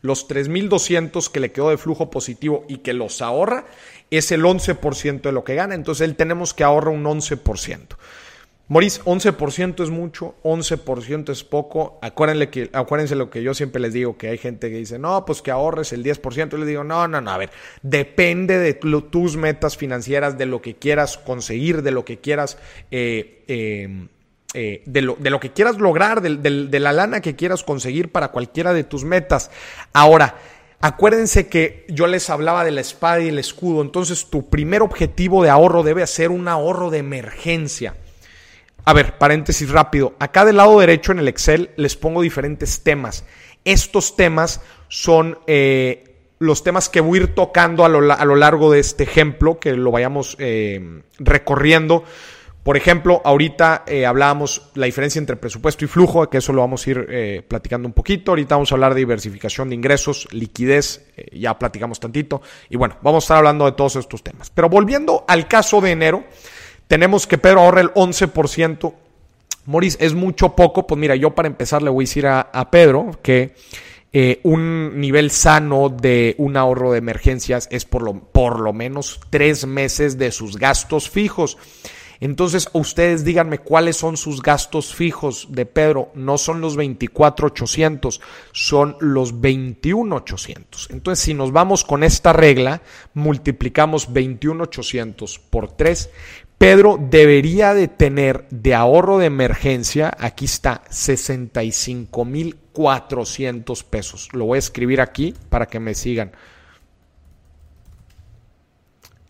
Los 0.00 0.28
3.200 0.28 1.30
que 1.30 1.40
le 1.40 1.52
quedó 1.52 1.70
de 1.70 1.78
flujo 1.78 2.10
positivo 2.10 2.64
y 2.68 2.78
que 2.78 2.92
los 2.92 3.22
ahorra 3.22 3.64
es 4.10 4.32
el 4.32 4.42
11% 4.42 5.22
de 5.22 5.32
lo 5.32 5.44
que 5.44 5.54
gana. 5.54 5.74
Entonces 5.74 6.06
él 6.06 6.14
tenemos 6.14 6.52
que 6.52 6.62
ahorrar 6.62 6.94
un 6.94 7.04
11%. 7.04 7.96
Moris, 8.66 9.04
11% 9.04 9.82
es 9.82 9.90
mucho, 9.90 10.36
11% 10.42 11.30
es 11.30 11.44
poco. 11.44 11.98
Acuérdense, 12.00 12.48
que, 12.48 12.70
acuérdense 12.72 13.14
lo 13.14 13.28
que 13.28 13.42
yo 13.42 13.52
siempre 13.52 13.80
les 13.80 13.92
digo, 13.92 14.16
que 14.16 14.28
hay 14.28 14.38
gente 14.38 14.70
que 14.70 14.76
dice, 14.76 14.98
no, 14.98 15.26
pues 15.26 15.42
que 15.42 15.50
ahorres 15.50 15.92
el 15.92 16.02
10%. 16.02 16.50
Yo 16.50 16.56
les 16.56 16.68
digo, 16.68 16.82
no, 16.82 17.06
no, 17.06 17.20
no, 17.20 17.30
a 17.30 17.36
ver, 17.36 17.50
depende 17.82 18.58
de 18.58 18.72
tus 18.72 19.36
metas 19.36 19.76
financieras, 19.76 20.38
de 20.38 20.46
lo 20.46 20.62
que 20.62 20.76
quieras 20.76 21.18
conseguir, 21.18 21.82
de 21.82 21.90
lo 21.90 22.06
que 22.06 22.20
quieras 22.20 22.56
eh, 22.90 23.44
eh, 23.48 24.08
eh, 24.54 24.82
de, 24.86 25.02
lo, 25.02 25.16
de, 25.18 25.28
lo, 25.28 25.40
que 25.40 25.52
quieras 25.52 25.76
lograr, 25.76 26.22
de, 26.22 26.36
de 26.38 26.80
la 26.80 26.92
lana 26.92 27.20
que 27.20 27.36
quieras 27.36 27.64
conseguir 27.64 28.12
para 28.12 28.28
cualquiera 28.28 28.72
de 28.72 28.84
tus 28.84 29.04
metas. 29.04 29.50
Ahora, 29.92 30.36
Acuérdense 30.80 31.48
que 31.48 31.86
yo 31.88 32.06
les 32.06 32.28
hablaba 32.28 32.62
de 32.62 32.70
la 32.70 32.82
espada 32.82 33.18
y 33.22 33.28
el 33.28 33.38
escudo, 33.38 33.80
entonces 33.80 34.26
tu 34.28 34.50
primer 34.50 34.82
objetivo 34.82 35.42
de 35.42 35.48
ahorro 35.48 35.82
debe 35.82 36.06
ser 36.06 36.30
un 36.30 36.46
ahorro 36.46 36.90
de 36.90 36.98
emergencia. 36.98 37.94
A 38.84 38.92
ver, 38.92 39.18
paréntesis 39.18 39.70
rápido. 39.70 40.14
Acá 40.18 40.44
del 40.44 40.58
lado 40.58 40.78
derecho 40.78 41.12
en 41.12 41.18
el 41.18 41.28
Excel 41.28 41.70
les 41.76 41.96
pongo 41.96 42.22
diferentes 42.22 42.82
temas. 42.82 43.24
Estos 43.64 44.16
temas 44.16 44.60
son 44.88 45.38
eh, 45.46 46.18
los 46.38 46.62
temas 46.62 46.88
que 46.90 47.00
voy 47.00 47.18
a 47.18 47.22
ir 47.22 47.34
tocando 47.34 47.84
a 47.84 47.88
lo, 47.88 48.00
largo 48.36 48.70
de 48.70 48.80
este 48.80 49.04
ejemplo, 49.04 49.58
que 49.58 49.72
lo 49.72 49.90
vayamos 49.90 50.36
eh, 50.38 51.02
recorriendo. 51.18 52.04
Por 52.64 52.78
ejemplo, 52.78 53.20
ahorita 53.26 53.84
eh, 53.86 54.06
hablábamos 54.06 54.70
la 54.74 54.86
diferencia 54.86 55.18
entre 55.18 55.36
presupuesto 55.36 55.84
y 55.84 55.88
flujo, 55.88 56.30
que 56.30 56.38
eso 56.38 56.50
lo 56.54 56.62
vamos 56.62 56.86
a 56.86 56.90
ir 56.90 57.06
eh, 57.10 57.42
platicando 57.46 57.86
un 57.86 57.92
poquito. 57.92 58.32
Ahorita 58.32 58.54
vamos 58.54 58.72
a 58.72 58.74
hablar 58.76 58.94
de 58.94 59.00
diversificación 59.00 59.68
de 59.68 59.74
ingresos, 59.74 60.26
liquidez, 60.32 61.06
eh, 61.14 61.38
ya 61.38 61.58
platicamos 61.58 62.00
tantito. 62.00 62.40
Y 62.70 62.78
bueno, 62.78 62.96
vamos 63.02 63.22
a 63.22 63.26
estar 63.26 63.36
hablando 63.36 63.66
de 63.66 63.72
todos 63.72 63.96
estos 63.96 64.22
temas. 64.22 64.48
Pero 64.48 64.70
volviendo 64.70 65.26
al 65.28 65.46
caso 65.46 65.82
de 65.82 65.90
enero, 65.90 66.24
tenemos 66.88 67.26
que 67.26 67.38
Pedro 67.38 67.60
ahorra 67.60 67.80
el 67.80 67.94
11%. 67.94 68.94
Moris, 69.66 69.96
¿es 70.00 70.14
mucho 70.14 70.54
poco? 70.54 70.86
Pues 70.86 70.98
mira, 70.98 71.16
yo 71.16 71.34
para 71.34 71.48
empezar 71.48 71.82
le 71.82 71.90
voy 71.90 72.04
a 72.04 72.06
decir 72.06 72.26
a, 72.26 72.70
Pedro 72.70 73.18
que 73.22 73.54
un 74.44 75.00
nivel 75.00 75.30
sano 75.30 75.88
de 75.88 76.34
un 76.38 76.56
ahorro 76.56 76.92
de 76.92 76.98
emergencias 76.98 77.66
es 77.70 77.84
por 77.84 78.02
lo, 78.02 78.20
por 78.20 78.60
lo 78.60 78.72
menos 78.72 79.20
tres 79.30 79.66
meses 79.66 80.18
de 80.18 80.30
sus 80.30 80.56
gastos 80.58 81.08
fijos. 81.08 81.56
Entonces, 82.24 82.68
ustedes 82.72 83.24
díganme 83.24 83.58
cuáles 83.58 83.96
son 83.96 84.16
sus 84.16 84.40
gastos 84.40 84.94
fijos 84.94 85.48
de 85.50 85.66
Pedro. 85.66 86.10
No 86.14 86.38
son 86.38 86.60
los 86.60 86.74
24,800, 86.74 88.20
son 88.52 88.96
los 89.00 89.42
21,800. 89.42 90.88
Entonces, 90.90 91.22
si 91.22 91.34
nos 91.34 91.52
vamos 91.52 91.84
con 91.84 92.02
esta 92.02 92.32
regla, 92.32 92.82
multiplicamos 93.14 94.12
21,800 94.12 95.38
por 95.38 95.72
3. 95.72 96.10
Pedro 96.58 96.98
debería 97.00 97.72
de 97.74 97.88
tener 97.88 98.46
de 98.50 98.74
ahorro 98.74 99.18
de 99.18 99.26
emergencia, 99.26 100.16
aquí 100.18 100.46
está, 100.46 100.82
65,400 100.88 103.84
pesos. 103.84 104.30
Lo 104.32 104.46
voy 104.46 104.56
a 104.56 104.60
escribir 104.60 105.00
aquí 105.00 105.34
para 105.50 105.66
que 105.66 105.80
me 105.80 105.94
sigan. 105.94 106.32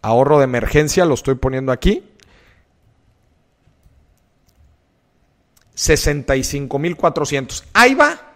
Ahorro 0.03 0.39
de 0.39 0.45
emergencia, 0.45 1.07
lo 1.07 1.15
estoy 1.15 1.37
poniendo 1.37 1.73
aquí. 1.73 2.05
65,400. 5.75 7.65
Ahí 7.73 7.95
va, 7.95 8.34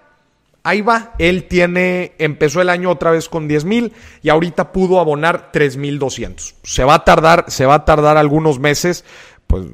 ahí 0.69 0.83
va. 0.83 1.15
Él 1.19 1.45
tiene, 1.45 2.13
empezó 2.19 2.61
el 2.61 2.69
año 2.69 2.91
otra 2.91 3.11
vez 3.11 3.29
con 3.29 3.49
10 3.49 3.65
mil 3.65 3.93
y 4.23 4.29
ahorita 4.29 4.73
pudo 4.73 5.01
abonar 5.01 5.51
3,200. 5.53 6.55
Se 6.63 6.85
va 6.85 6.95
a 6.95 7.05
tardar, 7.05 7.47
se 7.49 7.67
va 7.67 7.75
a 7.75 7.85
tardar 7.85 8.17
algunos 8.17 8.59
meses, 8.59 9.05
pues 9.47 9.67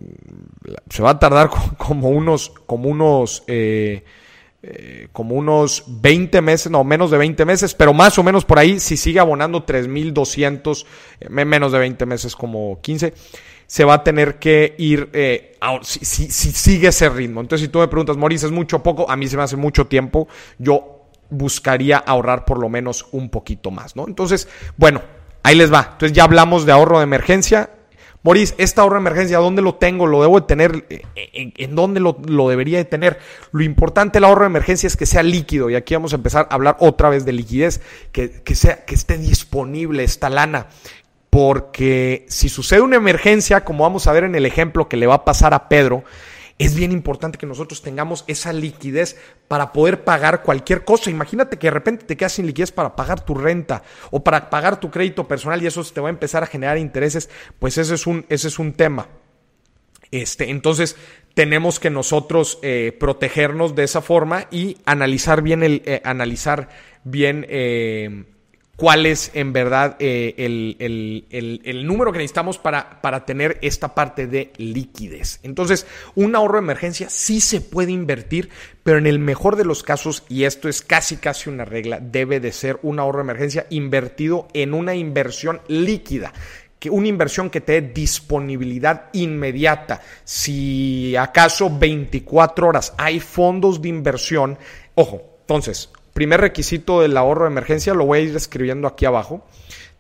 se 0.88 1.02
va 1.02 1.11
a 1.11 1.18
tardar 1.18 1.50
como 1.78 2.11
unos, 2.11 2.50
como 2.66 2.88
unos, 2.88 3.42
eh, 3.48 4.04
eh, 4.62 5.09
como 5.12 5.35
unos 5.35 5.85
20 5.87 6.40
meses, 6.40 6.70
no, 6.70 6.85
menos 6.85 7.11
de 7.11 7.18
20 7.18 7.44
meses, 7.44 7.74
pero 7.74 7.92
más 7.92 8.16
o 8.18 8.22
menos 8.22 8.44
por 8.44 8.59
ahí, 8.59 8.78
si 8.78 8.96
sigue 8.96 9.20
abonando 9.20 9.64
3,200, 9.64 10.87
eh, 11.20 11.28
menos 11.28 11.72
de 11.72 11.78
20 11.78 12.07
meses, 12.07 12.37
como 12.37 12.80
15 12.80 13.12
se 13.74 13.84
va 13.84 13.94
a 13.94 14.04
tener 14.04 14.38
que 14.38 14.76
ir 14.78 15.10
eh, 15.14 15.58
si, 15.82 16.30
sigue 16.30 16.87
ese 16.87 17.08
ritmo. 17.08 17.40
Entonces, 17.40 17.66
si 17.66 17.72
tú 17.72 17.80
me 17.80 17.88
preguntas, 17.88 18.16
Maurice, 18.16 18.46
¿es 18.46 18.52
mucho 18.52 18.84
poco? 18.84 19.10
A 19.10 19.16
mí 19.16 19.26
se 19.26 19.37
me 19.37 19.42
hace 19.42 19.56
mucho 19.56 19.88
tiempo. 19.88 20.28
Yo 20.60 21.08
buscaría 21.28 21.98
ahorrar 21.98 22.44
por 22.44 22.60
lo 22.60 22.68
menos 22.68 23.08
un 23.10 23.30
poquito 23.30 23.72
más, 23.72 23.96
¿no? 23.96 24.06
Entonces, 24.06 24.46
bueno, 24.76 25.02
ahí 25.42 25.56
les 25.56 25.72
va. 25.72 25.88
Entonces, 25.90 26.12
ya 26.12 26.22
hablamos 26.22 26.66
de 26.66 26.70
ahorro 26.70 26.98
de 26.98 27.02
emergencia. 27.02 27.70
Maurice, 28.22 28.54
¿este 28.58 28.80
ahorro 28.80 28.94
de 28.94 29.00
emergencia 29.00 29.38
dónde 29.38 29.60
lo 29.60 29.74
tengo? 29.74 30.06
¿Lo 30.06 30.20
debo 30.22 30.38
de 30.38 30.46
tener? 30.46 30.87
Eh, 30.88 31.02
¿En, 31.56 31.74
dónde 31.74 31.98
lo, 31.98 32.14
debería 32.48 32.78
de 32.78 32.84
tener? 32.84 33.18
Lo 33.50 33.64
importante 33.64 34.18
del 34.18 34.24
ahorro 34.24 34.42
de 34.42 34.50
emergencia 34.50 34.87
es 34.87 34.96
que 34.96 35.04
sea 35.04 35.24
líquido. 35.24 35.68
Y 35.68 35.74
aquí 35.74 35.94
vamos 35.94 36.12
a 36.12 36.16
empezar 36.16 36.46
a 36.48 36.54
hablar 36.54 36.76
otra 36.78 37.08
vez 37.08 37.24
de 37.24 37.32
liquidez, 37.32 37.80
que, 38.12 38.30
que, 38.30 38.54
sea, 38.54 38.84
que 38.84 38.94
esté 38.94 39.18
disponible 39.18 40.04
esta 40.04 40.30
lana, 40.30 40.68
porque 41.35 42.27
si 42.29 42.49
sucede 42.49 42.81
una 42.81 42.94
emergencia, 42.94 43.64
como 43.64 43.83
vamos 43.83 44.07
a 44.07 44.12
ver 44.12 44.23
en 44.23 44.37
el 44.37 44.47
ejemplo 44.47 44.88
que 44.88 44.97
le 44.97 45.09
va 45.09 45.14
a 45.14 45.25
pasar 45.25 45.53
a 45.53 45.68
Pedro, 45.68 46.05
es 46.61 46.77
bien 46.77 46.92
importante 46.92 47.38
que 47.38 47.47
nosotros 47.47 47.83
tengamos 47.83 48.23
esa 48.29 48.53
liquidez 48.53 49.16
para 49.49 49.73
poder 49.73 50.05
pagar 50.05 50.44
cualquier 50.44 50.85
cosa. 50.85 51.11
Imagínate 51.11 51.59
que 51.59 51.66
de 51.66 51.73
repente 51.73 52.05
te 52.05 52.16
quedas 52.16 52.35
sin 52.35 52.47
liquidez 52.47 52.70
para 52.70 52.94
pagar 52.94 53.25
tu 53.25 53.35
renta 53.35 53.83
o 54.12 54.23
para 54.23 54.49
pagar 54.49 54.79
tu 54.79 54.92
crédito 54.92 55.27
personal 55.27 55.61
y 55.61 55.66
eso 55.66 55.83
te 55.83 56.01
va 56.01 56.07
a 56.07 56.11
empezar 56.11 56.44
a 56.44 56.47
generar 56.47 56.79
intereses, 56.79 57.29
pues 57.59 57.79
ese 57.79 57.94
es 57.94 58.07
un, 58.07 58.25
ese 58.29 58.47
es 58.47 58.61
un 58.61 58.73
tema. 58.73 59.09
Este, 60.12 60.51
entonces, 60.51 60.94
tenemos 61.35 61.81
que 61.81 61.90
nosotros 61.90 62.61
eh, 62.62 62.97
protegernos 63.01 63.75
de 63.75 63.83
esa 63.83 64.03
forma 64.03 64.47
y 64.53 64.77
analizar 64.85 65.42
bien 65.42 65.64
el, 65.64 65.83
eh, 65.85 66.01
analizar 66.05 66.68
bien 67.03 67.44
eh, 67.49 68.25
cuál 68.76 69.06
es 69.06 69.30
en 69.34 69.52
verdad 69.52 69.96
eh, 69.98 70.34
el, 70.38 71.87
número 71.87 72.12
que 72.12 72.18
necesitamos 72.18 72.58
para, 72.58 73.00
para 73.00 73.24
tener 73.24 73.58
esta 73.62 73.94
parte 73.94 74.26
de 74.26 74.52
liquidez. 74.56 75.40
Entonces, 75.42 75.87
un 76.14 76.34
ahorro 76.34 76.54
de 76.54 76.64
emergencia 76.64 77.08
sí 77.10 77.40
se 77.40 77.60
puede 77.60 77.92
invertir, 77.92 78.50
pero 78.82 78.98
en 78.98 79.06
el 79.06 79.18
mejor 79.18 79.56
de 79.56 79.64
los 79.64 79.82
casos, 79.82 80.24
y 80.28 80.44
esto 80.44 80.68
es 80.68 80.82
casi 80.82 81.16
casi 81.16 81.50
una 81.50 81.64
regla, 81.64 82.00
debe 82.00 82.40
de 82.40 82.52
ser 82.52 82.78
un 82.82 82.98
ahorro 82.98 83.18
de 83.18 83.24
emergencia 83.24 83.66
invertido 83.70 84.48
en 84.54 84.74
una 84.74 84.94
inversión 84.94 85.60
líquida 85.68 86.32
que 86.78 86.90
una 86.90 87.08
inversión 87.08 87.48
que 87.48 87.62
te 87.62 87.80
dé 87.80 87.92
disponibilidad 87.94 89.08
inmediata. 89.14 90.02
Si 90.22 91.16
acaso 91.16 91.70
24 91.78 92.68
horas 92.68 92.92
hay 92.98 93.20
fondos 93.20 93.80
de 93.80 93.88
inversión, 93.88 94.58
ojo, 94.94 95.22
entonces, 95.40 95.90
Primer 96.14 96.40
requisito 96.40 97.00
del 97.00 97.16
ahorro 97.16 97.44
de 97.44 97.50
emergencia, 97.50 97.92
lo 97.92 98.07
voy 98.07 98.20
a 98.20 98.22
ir 98.22 98.37
escribiendo 98.37 98.87
aquí 98.87 99.05
abajo, 99.05 99.44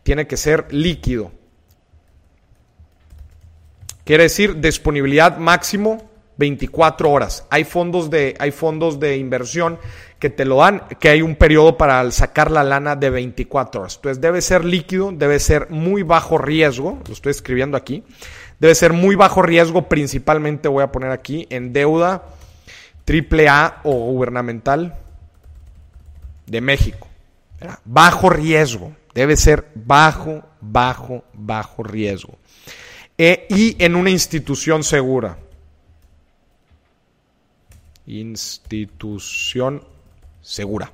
tiene 0.04 0.28
que 0.28 0.36
ser 0.36 0.72
líquido. 0.72 1.32
Quiere 4.04 4.22
decir 4.22 4.60
disponibilidad 4.60 5.38
máximo 5.38 6.08
24 6.36 7.10
horas. 7.10 7.46
Hay 7.50 7.64
fondos 7.64 8.10
de, 8.10 8.36
hay 8.38 8.52
fondos 8.52 9.00
de 9.00 9.16
inversión 9.16 9.78
que 10.20 10.30
te 10.30 10.44
lo 10.44 10.58
dan, 10.58 10.84
que 11.00 11.08
hay 11.08 11.20
un 11.20 11.34
periodo 11.34 11.76
para 11.76 12.08
sacar 12.12 12.52
la 12.52 12.62
lana 12.62 12.94
de 12.94 13.10
24 13.10 13.80
horas. 13.80 13.96
Entonces 13.96 14.20
debe 14.20 14.40
ser 14.40 14.64
líquido, 14.64 15.10
debe 15.10 15.40
ser 15.40 15.68
muy 15.70 16.04
bajo 16.04 16.38
riesgo, 16.38 17.00
lo 17.08 17.12
estoy 17.12 17.32
escribiendo 17.32 17.76
aquí. 17.76 18.04
Debe 18.60 18.76
ser 18.76 18.92
muy 18.92 19.16
bajo 19.16 19.42
riesgo, 19.42 19.88
principalmente 19.88 20.68
voy 20.68 20.84
a 20.84 20.92
poner 20.92 21.10
aquí 21.10 21.48
en 21.50 21.72
deuda 21.72 22.22
triple 23.04 23.48
A 23.48 23.80
o 23.82 23.92
gubernamental 23.92 25.03
de 26.46 26.60
México. 26.60 27.08
Bajo 27.84 28.28
riesgo, 28.28 28.94
debe 29.14 29.36
ser 29.36 29.70
bajo, 29.74 30.42
bajo, 30.60 31.24
bajo 31.32 31.82
riesgo. 31.82 32.36
E, 33.16 33.46
y 33.48 33.82
en 33.82 33.94
una 33.94 34.10
institución 34.10 34.82
segura. 34.82 35.38
institución 38.06 39.82
segura. 40.42 40.92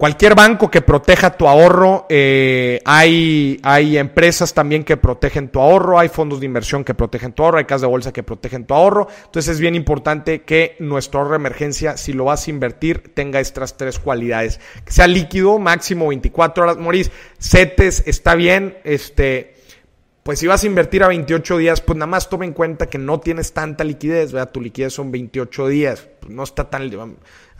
Cualquier 0.00 0.34
banco 0.34 0.70
que 0.70 0.80
proteja 0.80 1.36
tu 1.36 1.46
ahorro, 1.46 2.06
eh, 2.08 2.80
hay, 2.86 3.60
hay 3.62 3.98
empresas 3.98 4.54
también 4.54 4.82
que 4.82 4.96
protegen 4.96 5.50
tu 5.50 5.60
ahorro, 5.60 5.98
hay 5.98 6.08
fondos 6.08 6.40
de 6.40 6.46
inversión 6.46 6.84
que 6.84 6.94
protegen 6.94 7.34
tu 7.34 7.44
ahorro, 7.44 7.58
hay 7.58 7.66
casas 7.66 7.82
de 7.82 7.88
bolsa 7.88 8.10
que 8.10 8.22
protegen 8.22 8.64
tu 8.64 8.72
ahorro. 8.72 9.08
Entonces 9.26 9.56
es 9.56 9.60
bien 9.60 9.74
importante 9.74 10.40
que 10.40 10.74
nuestro 10.78 11.20
ahorro 11.20 11.32
de 11.32 11.36
emergencia, 11.36 11.98
si 11.98 12.14
lo 12.14 12.24
vas 12.24 12.46
a 12.46 12.50
invertir, 12.50 13.12
tenga 13.12 13.40
estas 13.40 13.76
tres 13.76 13.98
cualidades. 13.98 14.58
Que 14.86 14.90
sea 14.90 15.06
líquido, 15.06 15.58
máximo 15.58 16.08
24 16.08 16.64
horas. 16.64 16.78
Moris, 16.78 17.10
CETES 17.38 18.04
está 18.06 18.34
bien, 18.36 18.78
este, 18.84 19.52
pues 20.22 20.38
si 20.38 20.46
vas 20.46 20.62
a 20.62 20.66
invertir 20.66 21.02
a 21.02 21.08
28 21.08 21.58
días, 21.58 21.80
pues 21.80 21.98
nada 21.98 22.06
más 22.06 22.28
toma 22.28 22.44
en 22.44 22.52
cuenta 22.52 22.86
que 22.86 22.98
no 22.98 23.20
tienes 23.20 23.52
tanta 23.52 23.84
liquidez, 23.84 24.32
¿verdad? 24.32 24.50
Tu 24.50 24.60
liquidez 24.60 24.92
son 24.92 25.10
28 25.10 25.68
días, 25.68 26.08
pues 26.20 26.32
no 26.32 26.42
está 26.42 26.70
tan... 26.70 26.90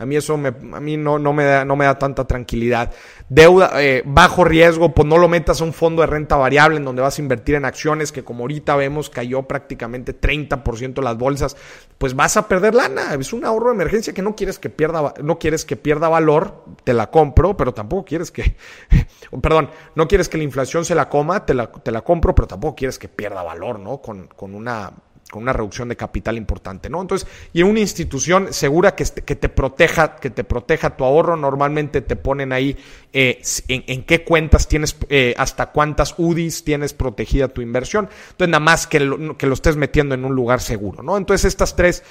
A 0.01 0.05
mí 0.07 0.15
eso 0.15 0.35
me, 0.35 0.49
a 0.49 0.79
mí 0.79 0.97
no, 0.97 1.19
no, 1.19 1.31
me 1.31 1.43
da, 1.43 1.63
no 1.63 1.75
me 1.75 1.85
da 1.85 1.99
tanta 1.99 2.25
tranquilidad. 2.25 2.91
Deuda, 3.29 3.71
eh, 3.75 4.01
bajo 4.03 4.43
riesgo, 4.43 4.95
pues 4.95 5.07
no 5.07 5.19
lo 5.19 5.27
metas 5.27 5.61
a 5.61 5.63
un 5.63 5.73
fondo 5.73 6.01
de 6.01 6.07
renta 6.07 6.37
variable 6.37 6.77
en 6.77 6.85
donde 6.85 7.03
vas 7.03 7.19
a 7.19 7.21
invertir 7.21 7.53
en 7.53 7.65
acciones 7.65 8.11
que 8.11 8.23
como 8.23 8.43
ahorita 8.43 8.75
vemos 8.75 9.11
cayó 9.11 9.43
prácticamente 9.43 10.19
30% 10.19 11.03
las 11.03 11.17
bolsas, 11.17 11.55
pues 11.99 12.15
vas 12.15 12.35
a 12.35 12.47
perder 12.47 12.73
lana. 12.73 13.13
Es 13.13 13.31
un 13.31 13.45
ahorro 13.45 13.67
de 13.67 13.75
emergencia 13.75 14.11
que 14.11 14.23
no 14.23 14.35
quieres 14.35 14.57
que 14.57 14.71
pierda, 14.71 15.13
no 15.21 15.37
quieres 15.37 15.65
que 15.65 15.75
pierda 15.75 16.09
valor, 16.09 16.65
te 16.83 16.93
la 16.93 17.11
compro, 17.11 17.55
pero 17.55 17.75
tampoco 17.75 18.05
quieres 18.05 18.31
que, 18.31 18.55
perdón, 19.41 19.69
no 19.93 20.07
quieres 20.07 20.29
que 20.29 20.39
la 20.39 20.43
inflación 20.43 20.83
se 20.83 20.95
la 20.95 21.09
coma, 21.09 21.45
te 21.45 21.53
la, 21.53 21.71
te 21.71 21.91
la 21.91 22.01
compro, 22.01 22.33
pero 22.33 22.47
tampoco 22.47 22.75
quieres 22.75 22.97
que 22.97 23.07
pierda 23.07 23.43
valor, 23.43 23.79
¿no? 23.79 24.01
Con, 24.01 24.25
con 24.27 24.55
una 24.55 24.91
con 25.31 25.43
una 25.43 25.53
reducción 25.53 25.87
de 25.87 25.95
capital 25.95 26.37
importante, 26.37 26.89
¿no? 26.89 27.01
Entonces, 27.01 27.27
y 27.53 27.61
en 27.61 27.67
una 27.67 27.79
institución 27.79 28.53
segura 28.53 28.95
que, 28.95 29.05
te 29.05 29.49
proteja, 29.49 30.17
que 30.17 30.29
te 30.29 30.43
proteja 30.43 30.97
tu 30.97 31.05
ahorro, 31.05 31.37
normalmente 31.37 32.01
te 32.01 32.17
ponen 32.17 32.51
ahí 32.51 32.77
eh, 33.13 33.41
en, 33.69 34.03
qué 34.03 34.25
cuentas 34.25 34.67
tienes, 34.67 34.97
eh, 35.07 35.33
hasta 35.37 35.67
cuántas 35.67 36.15
UDIs 36.17 36.65
tienes 36.65 36.93
protegida 36.93 37.47
tu 37.47 37.61
inversión. 37.61 38.09
Entonces, 38.31 38.49
nada 38.49 38.59
más 38.59 38.87
que 38.87 38.99
lo, 38.99 39.37
que 39.37 39.47
lo 39.47 39.53
estés 39.53 39.77
metiendo 39.77 40.13
en 40.13 40.25
un 40.25 40.35
lugar 40.35 40.59
seguro, 40.59 41.01
¿no? 41.01 41.15
Entonces, 41.15 41.45
estas 41.45 41.77
tres, 41.77 42.03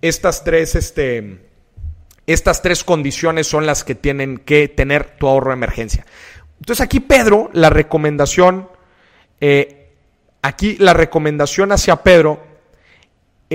estas 0.00 0.42
tres, 0.42 0.74
este, 0.74 1.42
estas 2.26 2.62
tres 2.62 2.84
condiciones 2.84 3.46
son 3.46 3.66
las 3.66 3.84
que 3.84 3.94
tienen 3.94 4.38
que 4.38 4.68
tener 4.68 5.18
tu 5.18 5.28
ahorro 5.28 5.50
de 5.50 5.56
emergencia. 5.56 6.06
Entonces, 6.58 6.80
aquí 6.82 7.00
Pedro, 7.00 7.50
la 7.52 7.68
recomendación, 7.68 8.70
eh, 9.42 9.90
aquí 10.40 10.76
la 10.78 10.94
recomendación 10.94 11.70
hacia 11.70 11.96
Pedro 11.96 12.51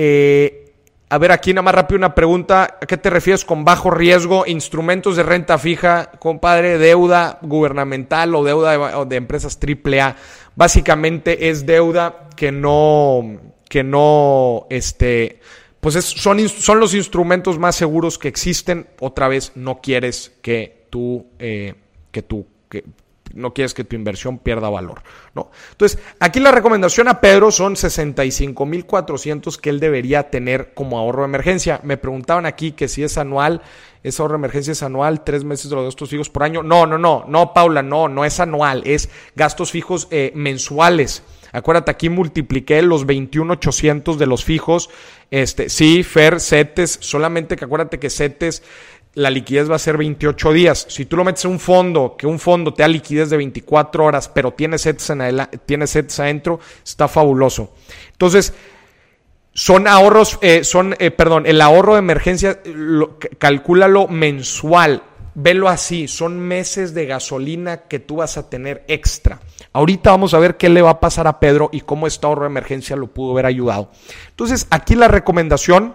eh, 0.00 0.72
a 1.10 1.18
ver, 1.18 1.32
aquí 1.32 1.52
nada 1.52 1.62
más 1.62 1.74
rápido 1.74 1.98
una 1.98 2.14
pregunta. 2.14 2.78
¿A 2.80 2.86
qué 2.86 2.96
te 2.96 3.10
refieres 3.10 3.44
con 3.44 3.64
bajo 3.64 3.90
riesgo? 3.90 4.44
Instrumentos 4.46 5.16
de 5.16 5.24
renta 5.24 5.58
fija, 5.58 6.12
compadre, 6.20 6.78
deuda 6.78 7.40
gubernamental 7.42 8.32
o 8.36 8.44
deuda 8.44 9.04
de, 9.04 9.16
empresas 9.16 9.58
AAA. 9.60 10.14
Básicamente 10.54 11.48
es 11.48 11.66
deuda 11.66 12.28
que 12.36 12.52
no, 12.52 13.40
que 13.68 13.82
no, 13.82 14.68
este, 14.70 15.40
pues 15.80 15.96
son, 16.04 16.48
son 16.48 16.78
los 16.78 16.94
instrumentos 16.94 17.58
más 17.58 17.74
seguros 17.74 18.18
que 18.18 18.28
existen. 18.28 18.86
Otra 19.00 19.26
vez, 19.26 19.50
no 19.56 19.80
quieres 19.80 20.32
que 20.42 20.86
tú, 20.90 21.26
eh, 21.40 21.74
que 22.12 22.22
tú, 22.22 22.46
que, 22.68 22.84
no 23.34 23.54
quieres 23.54 23.74
que 23.74 23.84
tu 23.84 23.96
inversión 23.96 24.38
pierda 24.38 24.68
valor, 24.68 25.02
¿no? 25.34 25.50
Entonces, 25.72 25.98
aquí 26.20 26.40
la 26.40 26.52
recomendación 26.52 27.08
a 27.08 27.20
Pedro 27.20 27.50
son 27.50 27.74
65.400 27.74 29.56
que 29.56 29.70
él 29.70 29.80
debería 29.80 30.30
tener 30.30 30.74
como 30.74 30.98
ahorro 30.98 31.22
de 31.22 31.28
emergencia. 31.28 31.80
Me 31.82 31.96
preguntaban 31.96 32.46
aquí 32.46 32.72
que 32.72 32.88
si 32.88 33.02
es 33.02 33.18
anual, 33.18 33.62
ese 34.02 34.22
ahorro 34.22 34.34
de 34.34 34.40
emergencia 34.40 34.72
es 34.72 34.82
anual, 34.82 35.24
tres 35.24 35.44
meses 35.44 35.70
de 35.70 35.76
los 35.76 35.84
gastos 35.84 36.10
fijos 36.10 36.30
por 36.30 36.42
año. 36.42 36.62
No, 36.62 36.86
no, 36.86 36.98
no, 36.98 37.24
no, 37.28 37.52
Paula, 37.52 37.82
no, 37.82 38.08
no 38.08 38.24
es 38.24 38.40
anual, 38.40 38.82
es 38.84 39.08
gastos 39.34 39.70
fijos 39.70 40.08
eh, 40.10 40.32
mensuales. 40.34 41.22
Acuérdate, 41.52 41.90
aquí 41.90 42.10
multipliqué 42.10 42.82
los 42.82 43.06
21,800 43.06 44.18
de 44.18 44.26
los 44.26 44.44
fijos. 44.44 44.90
Este, 45.30 45.68
sí, 45.68 46.02
Fer, 46.02 46.40
CETES, 46.40 46.98
solamente 47.00 47.56
que 47.56 47.64
acuérdate 47.64 47.98
que 47.98 48.10
CETES 48.10 48.62
la 49.18 49.30
liquidez 49.30 49.68
va 49.68 49.76
a 49.76 49.80
ser 49.80 49.96
28 49.96 50.52
días. 50.52 50.86
Si 50.88 51.04
tú 51.04 51.16
lo 51.16 51.24
metes 51.24 51.44
en 51.44 51.50
un 51.50 51.58
fondo, 51.58 52.14
que 52.16 52.26
un 52.26 52.38
fondo 52.38 52.72
te 52.72 52.82
da 52.82 52.88
liquidez 52.88 53.30
de 53.30 53.36
24 53.36 54.04
horas, 54.04 54.28
pero 54.28 54.52
tienes 54.52 54.82
sets, 54.82 55.10
en 55.10 55.20
adentro, 55.20 56.60
está 56.84 57.08
fabuloso. 57.08 57.74
Entonces, 58.12 58.54
son 59.52 59.88
ahorros, 59.88 60.38
eh, 60.40 60.62
son, 60.62 60.94
eh, 61.00 61.10
perdón, 61.10 61.46
el 61.46 61.60
ahorro 61.60 61.94
de 61.94 61.98
emergencia, 61.98 62.60
calcúlalo 63.38 64.06
mensual. 64.06 65.02
Velo 65.34 65.68
así, 65.68 66.06
son 66.06 66.38
meses 66.38 66.94
de 66.94 67.06
gasolina 67.06 67.88
que 67.88 67.98
tú 67.98 68.16
vas 68.16 68.38
a 68.38 68.48
tener 68.48 68.84
extra. 68.86 69.40
Ahorita 69.72 70.10
vamos 70.10 70.32
a 70.34 70.38
ver 70.38 70.56
qué 70.56 70.68
le 70.68 70.82
va 70.82 70.90
a 70.90 71.00
pasar 71.00 71.26
a 71.26 71.40
Pedro 71.40 71.70
y 71.72 71.80
cómo 71.80 72.06
este 72.06 72.26
ahorro 72.26 72.42
de 72.42 72.50
emergencia 72.50 72.94
lo 72.94 73.08
pudo 73.08 73.32
haber 73.32 73.46
ayudado. 73.46 73.90
Entonces, 74.30 74.68
aquí 74.70 74.94
la 74.94 75.08
recomendación 75.08 75.94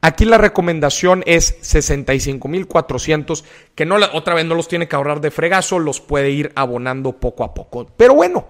Aquí 0.00 0.24
la 0.24 0.38
recomendación 0.38 1.22
es 1.26 1.60
65.400, 1.62 3.44
que 3.74 3.86
no, 3.86 3.96
otra 4.12 4.34
vez 4.34 4.44
no 4.44 4.54
los 4.54 4.68
tiene 4.68 4.88
que 4.88 4.96
ahorrar 4.96 5.20
de 5.20 5.30
fregazo, 5.30 5.78
los 5.78 6.00
puede 6.00 6.30
ir 6.30 6.52
abonando 6.54 7.14
poco 7.14 7.44
a 7.44 7.54
poco. 7.54 7.86
Pero 7.96 8.14
bueno, 8.14 8.48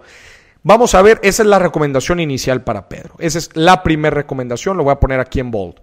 vamos 0.62 0.94
a 0.94 1.02
ver, 1.02 1.18
esa 1.22 1.42
es 1.42 1.48
la 1.48 1.58
recomendación 1.58 2.20
inicial 2.20 2.62
para 2.62 2.88
Pedro. 2.88 3.14
Esa 3.18 3.38
es 3.38 3.50
la 3.54 3.82
primera 3.82 4.14
recomendación, 4.14 4.76
lo 4.76 4.84
voy 4.84 4.92
a 4.92 5.00
poner 5.00 5.20
aquí 5.20 5.40
en 5.40 5.50
bold. 5.50 5.76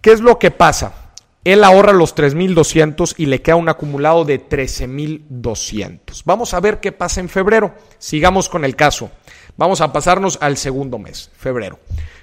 ¿Qué 0.00 0.12
es 0.12 0.20
lo 0.20 0.38
que 0.38 0.50
pasa? 0.50 1.12
Él 1.44 1.64
ahorra 1.64 1.92
los 1.92 2.14
3.200 2.14 3.14
y 3.16 3.26
le 3.26 3.42
queda 3.42 3.56
un 3.56 3.68
acumulado 3.68 4.24
de 4.24 4.48
13.200. 4.48 6.22
Vamos 6.24 6.54
a 6.54 6.60
ver 6.60 6.78
qué 6.78 6.92
pasa 6.92 7.20
en 7.20 7.28
febrero. 7.28 7.74
Sigamos 7.98 8.48
con 8.48 8.64
el 8.64 8.76
caso. 8.76 9.10
Vamos 9.56 9.80
a 9.80 9.92
pasarnos 9.92 10.38
al 10.40 10.56
segundo 10.56 10.98
mes, 10.98 11.30
febrero. 11.36 11.78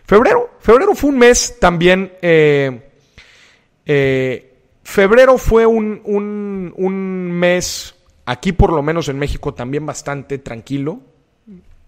Febrero, 0.05 0.49
febrero 0.59 0.95
fue 0.95 1.11
un 1.11 1.19
mes 1.19 1.57
también. 1.59 2.13
Eh, 2.21 2.89
eh, 3.85 4.53
febrero 4.83 5.37
fue 5.37 5.65
un, 5.65 6.01
un, 6.03 7.31
mes, 7.31 7.93
aquí 8.25 8.51
por 8.51 8.73
lo 8.73 8.81
menos 8.81 9.07
en 9.09 9.19
México, 9.19 9.53
también 9.53 9.85
bastante 9.85 10.39
tranquilo. 10.39 10.99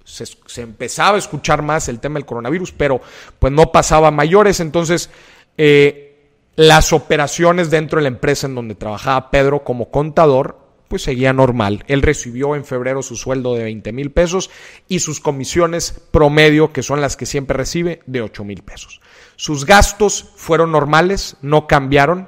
Se, 0.04 0.26
empezaba 0.62 1.16
a 1.16 1.20
escuchar 1.20 1.64
más 1.64 1.90
el 1.90 2.00
tema 2.00 2.16
del 2.16 2.26
coronavirus, 2.26 2.74
pero 2.74 3.02
pues 3.40 3.52
no 3.52 3.72
pasaba 3.72 4.12
mayores. 4.12 4.60
Entonces, 4.60 5.10
eh, 5.58 6.30
las 6.56 6.94
operaciones 6.94 7.72
dentro 7.72 7.98
de 7.98 8.04
la 8.04 8.10
empresa 8.10 8.46
en 8.46 8.54
donde 8.54 8.76
trabajaba 8.76 9.32
Pedro 9.32 9.64
como 9.64 9.90
contador 9.90 10.61
pues 10.92 11.04
seguía 11.04 11.32
normal. 11.32 11.86
Él 11.88 12.02
recibió 12.02 12.54
en 12.54 12.66
febrero 12.66 13.02
su 13.02 13.16
sueldo 13.16 13.56
de 13.56 13.64
20 13.64 13.94
mil 13.94 14.12
pesos 14.12 14.50
y 14.90 15.00
sus 15.00 15.22
comisiones 15.22 15.94
promedio, 16.12 16.74
que 16.74 16.84
son 16.84 17.00
las 17.00 17.16
que 17.16 17.26
siempre 17.26 17.56
recibe, 17.56 18.02
de 18.08 18.22
8 18.22 18.44
mil 18.44 18.62
pesos. 18.62 19.00
Sus 19.38 19.66
gastos 19.66 20.34
fueron 20.36 20.74
normales, 20.74 21.38
no 21.42 21.66
cambiaron. 21.66 22.28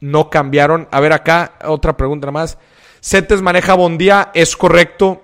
No 0.00 0.30
cambiaron. 0.30 0.88
A 0.90 1.00
ver 1.00 1.12
acá, 1.12 1.58
otra 1.66 1.98
pregunta 1.98 2.30
más. 2.30 2.56
CETES 3.02 3.42
maneja 3.42 3.74
Bondía, 3.74 4.30
es 4.32 4.56
correcto. 4.56 5.22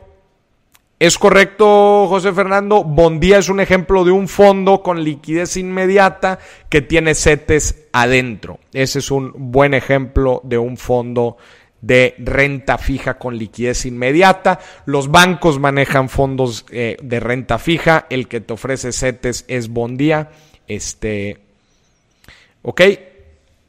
Es 0.99 1.17
correcto, 1.17 2.07
José 2.07 2.35
Fernando. 2.35 2.85
Bondía 2.85 3.39
es 3.39 3.49
un 3.49 3.61
ejemplo 3.61 4.05
de 4.05 4.11
un 4.11 4.29
fondo 4.29 4.83
con 4.83 5.03
liquidez 5.03 5.57
inmediata 5.57 6.39
que 6.69 6.83
tiene 6.83 7.15
CETES 7.15 7.87
adentro. 7.93 8.61
Ese 8.75 8.99
es 8.99 9.11
un 9.11 9.33
buen 9.35 9.73
ejemplo 9.73 10.43
de 10.45 10.59
un 10.59 10.77
fondo 10.77 11.39
de 11.83 12.15
renta 12.19 12.79
fija 12.79 13.19
con 13.19 13.37
liquidez 13.37 13.85
inmediata. 13.85 14.61
Los 14.87 15.11
bancos 15.11 15.59
manejan 15.59 16.09
fondos 16.09 16.65
eh, 16.71 16.97
de 17.03 17.21
renta 17.21 17.59
fija. 17.59 18.07
El 18.09 18.29
que 18.29 18.41
te 18.41 18.55
ofrece 18.55 18.93
CETES 18.93 19.45
es 19.49 19.69
Bondía. 19.69 20.31
Este, 20.67 21.39
ok. 22.63 22.81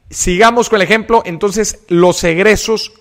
Sigamos 0.08 0.70
con 0.70 0.76
el 0.76 0.82
ejemplo. 0.82 1.22
Entonces, 1.26 1.84
los 1.88 2.22
egresos. 2.24 2.92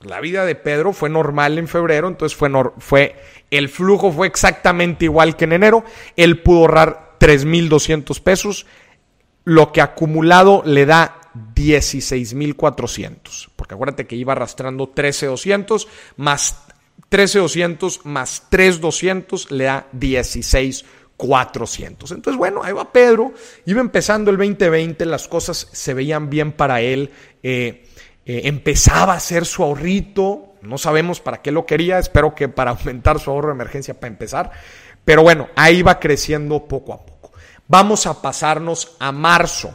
La 0.00 0.20
vida 0.20 0.44
de 0.44 0.54
Pedro 0.54 0.92
fue 0.92 1.08
normal 1.08 1.56
en 1.56 1.68
febrero, 1.68 2.06
entonces 2.06 2.36
fue, 2.36 2.50
fue 2.78 3.16
el 3.50 3.70
flujo 3.70 4.12
fue 4.12 4.26
exactamente 4.26 5.06
igual 5.06 5.36
que 5.36 5.44
en 5.44 5.54
enero. 5.54 5.84
Él 6.16 6.42
pudo 6.42 6.60
ahorrar 6.60 7.16
3.200 7.18 8.20
pesos, 8.20 8.66
lo 9.44 9.72
que 9.72 9.80
acumulado 9.80 10.62
le 10.66 10.84
da 10.84 11.18
16.400. 11.54 13.48
Porque 13.56 13.74
acuérdate 13.74 14.06
que 14.06 14.16
iba 14.16 14.32
arrastrando 14.32 14.94
13.200 14.94 15.86
más 16.16 16.66
13.200 17.10 18.02
más 18.04 18.44
3.200 18.50 19.50
le 19.50 19.64
da 19.64 19.88
16.400. 19.92 22.12
Entonces, 22.12 22.36
bueno, 22.36 22.62
ahí 22.62 22.72
va 22.72 22.92
Pedro. 22.92 23.32
Iba 23.64 23.80
empezando 23.80 24.30
el 24.30 24.36
2020, 24.36 25.06
las 25.06 25.26
cosas 25.28 25.68
se 25.72 25.94
veían 25.94 26.28
bien 26.30 26.52
para 26.52 26.80
él. 26.80 27.10
Eh, 27.42 27.88
eh, 28.24 28.42
empezaba 28.44 29.14
a 29.14 29.16
hacer 29.16 29.46
su 29.46 29.62
ahorrito. 29.62 30.54
No 30.62 30.78
sabemos 30.78 31.20
para 31.20 31.42
qué 31.42 31.52
lo 31.52 31.64
quería. 31.64 31.98
Espero 31.98 32.34
que 32.34 32.48
para 32.48 32.72
aumentar 32.72 33.20
su 33.20 33.30
ahorro 33.30 33.48
de 33.48 33.54
emergencia 33.54 33.94
para 33.94 34.08
empezar. 34.08 34.50
Pero 35.04 35.22
bueno, 35.22 35.48
ahí 35.54 35.82
va 35.82 36.00
creciendo 36.00 36.66
poco 36.66 36.92
a 36.92 37.06
poco. 37.06 37.30
Vamos 37.68 38.06
a 38.06 38.20
pasarnos 38.20 38.96
a 38.98 39.12
marzo. 39.12 39.72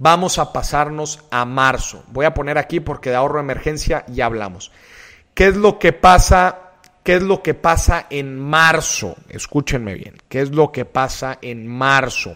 Vamos 0.00 0.38
a 0.38 0.50
pasarnos 0.50 1.20
a 1.30 1.44
marzo. 1.44 2.04
Voy 2.08 2.24
a 2.24 2.32
poner 2.32 2.56
aquí 2.56 2.80
porque 2.80 3.10
de 3.10 3.16
ahorro 3.16 3.34
de 3.36 3.44
emergencia 3.44 4.02
ya 4.08 4.24
hablamos. 4.24 4.72
¿Qué 5.34 5.48
es 5.48 5.56
lo 5.56 5.78
que 5.78 5.92
pasa? 5.92 6.70
¿Qué 7.04 7.16
es 7.16 7.22
lo 7.22 7.42
que 7.42 7.52
pasa 7.52 8.06
en 8.08 8.38
marzo? 8.38 9.14
Escúchenme 9.28 9.92
bien. 9.92 10.16
¿Qué 10.30 10.40
es 10.40 10.52
lo 10.52 10.72
que 10.72 10.86
pasa 10.86 11.36
en 11.42 11.66
marzo? 11.66 12.34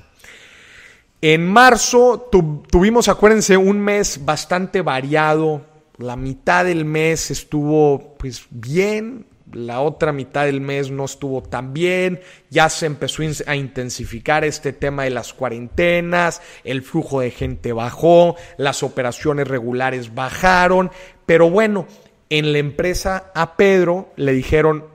En 1.22 1.46
marzo 1.50 2.29
tuvimos, 2.70 3.09
acuérdense, 3.09 3.57
un 3.57 3.81
mes 3.81 4.22
bastante 4.27 4.83
variado. 4.83 5.62
La 5.96 6.16
mitad 6.16 6.66
del 6.66 6.85
mes 6.85 7.31
estuvo 7.31 8.14
pues 8.18 8.44
bien, 8.50 9.24
la 9.52 9.80
otra 9.80 10.12
mitad 10.12 10.46
del 10.46 10.61
mes 10.61 10.90
no 10.90 11.04
estuvo 11.04 11.42
tan 11.42 11.72
bien, 11.72 12.20
ya 12.50 12.68
se 12.68 12.87
empezó 12.87 13.22
a 13.46 13.57
intensificar 13.57 14.44
este 14.44 14.72
tema 14.72 15.04
de 15.04 15.11
las 15.11 15.33
cuarentenas, 15.35 16.42
el 16.64 16.83
flujo 16.83 17.20
de 17.20 17.30
gente 17.30 17.72
bajó, 17.72 18.37
las 18.57 18.83
operaciones 18.83 19.46
regulares 19.46 20.14
bajaron, 20.14 20.90
pero 21.26 21.50
bueno, 21.50 21.87
en 22.30 22.52
la 22.52 22.59
empresa 22.59 23.30
a 23.35 23.57
Pedro 23.57 24.12
le 24.16 24.33
dijeron, 24.33 24.87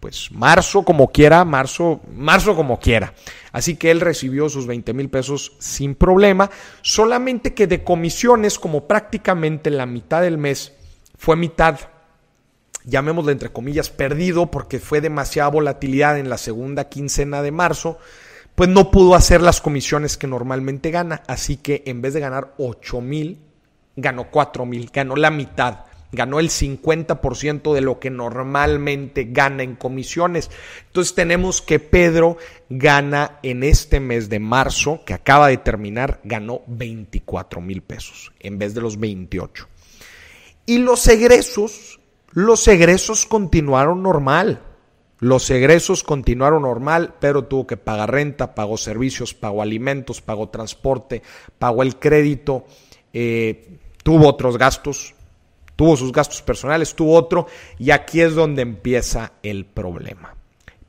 pues 0.00 0.32
marzo 0.32 0.84
como 0.84 1.12
quiera, 1.12 1.44
marzo, 1.44 2.00
marzo 2.12 2.56
como 2.56 2.80
quiera. 2.80 3.14
Así 3.52 3.76
que 3.76 3.92
él 3.92 4.00
recibió 4.00 4.48
sus 4.48 4.66
20 4.66 4.92
mil 4.94 5.08
pesos 5.08 5.52
sin 5.60 5.94
problema, 5.94 6.50
solamente 6.80 7.54
que 7.54 7.68
de 7.68 7.84
comisiones, 7.84 8.58
como 8.58 8.88
prácticamente 8.88 9.70
la 9.70 9.86
mitad 9.86 10.22
del 10.22 10.38
mes 10.38 10.72
fue 11.16 11.36
mitad 11.36 11.78
llamémosle 12.84 13.32
entre 13.32 13.50
comillas, 13.50 13.90
perdido 13.90 14.50
porque 14.50 14.78
fue 14.78 15.00
demasiada 15.00 15.50
volatilidad 15.50 16.18
en 16.18 16.28
la 16.28 16.38
segunda 16.38 16.88
quincena 16.88 17.42
de 17.42 17.52
marzo, 17.52 17.98
pues 18.54 18.68
no 18.68 18.90
pudo 18.90 19.14
hacer 19.14 19.40
las 19.42 19.60
comisiones 19.60 20.16
que 20.16 20.26
normalmente 20.26 20.90
gana. 20.90 21.22
Así 21.26 21.56
que 21.56 21.82
en 21.86 22.02
vez 22.02 22.14
de 22.14 22.20
ganar 22.20 22.54
8 22.58 23.00
mil, 23.00 23.38
ganó 23.96 24.30
4 24.30 24.66
mil, 24.66 24.90
ganó 24.92 25.16
la 25.16 25.30
mitad. 25.30 25.86
Ganó 26.14 26.40
el 26.40 26.50
50% 26.50 27.72
de 27.72 27.80
lo 27.80 27.98
que 27.98 28.10
normalmente 28.10 29.28
gana 29.30 29.62
en 29.62 29.76
comisiones. 29.76 30.50
Entonces 30.88 31.14
tenemos 31.14 31.62
que 31.62 31.78
Pedro 31.78 32.36
gana 32.68 33.38
en 33.42 33.62
este 33.62 33.98
mes 33.98 34.28
de 34.28 34.38
marzo, 34.38 35.00
que 35.06 35.14
acaba 35.14 35.48
de 35.48 35.56
terminar, 35.56 36.20
ganó 36.22 36.60
24 36.66 37.62
mil 37.62 37.80
pesos 37.80 38.30
en 38.40 38.58
vez 38.58 38.74
de 38.74 38.82
los 38.82 39.00
28. 39.00 39.66
Y 40.66 40.78
los 40.78 41.08
egresos 41.08 41.98
los 42.32 42.66
egresos 42.68 43.26
continuaron 43.26 44.02
normal. 44.02 44.62
Los 45.18 45.48
egresos 45.50 46.02
continuaron 46.02 46.62
normal, 46.62 47.14
pero 47.20 47.44
tuvo 47.44 47.66
que 47.66 47.76
pagar 47.76 48.10
renta, 48.10 48.54
pagó 48.56 48.76
servicios, 48.76 49.34
pagó 49.34 49.62
alimentos, 49.62 50.20
pagó 50.20 50.48
transporte, 50.48 51.22
pagó 51.58 51.84
el 51.84 51.96
crédito, 51.96 52.64
eh, 53.12 53.78
tuvo 54.02 54.26
otros 54.28 54.58
gastos, 54.58 55.14
tuvo 55.76 55.96
sus 55.96 56.10
gastos 56.10 56.42
personales, 56.42 56.96
tuvo 56.96 57.14
otro, 57.14 57.46
y 57.78 57.92
aquí 57.92 58.20
es 58.20 58.34
donde 58.34 58.62
empieza 58.62 59.34
el 59.44 59.64
problema. 59.64 60.34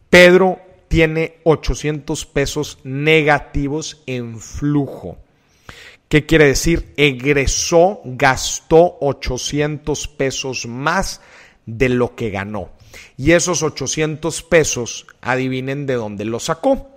Pedro 0.09 0.59
tiene 0.87 1.37
800 1.43 2.25
pesos 2.25 2.79
negativos 2.83 4.01
en 4.07 4.39
flujo. 4.39 5.17
¿Qué 6.07 6.25
quiere 6.25 6.45
decir? 6.45 6.93
Egresó, 6.97 8.01
gastó 8.03 8.97
800 9.01 10.07
pesos 10.07 10.65
más 10.67 11.21
de 11.65 11.89
lo 11.89 12.15
que 12.15 12.29
ganó. 12.29 12.71
Y 13.17 13.31
esos 13.31 13.63
800 13.63 14.43
pesos, 14.43 15.07
adivinen 15.21 15.85
de 15.85 15.95
dónde 15.95 16.25
lo 16.25 16.39
sacó. 16.39 16.89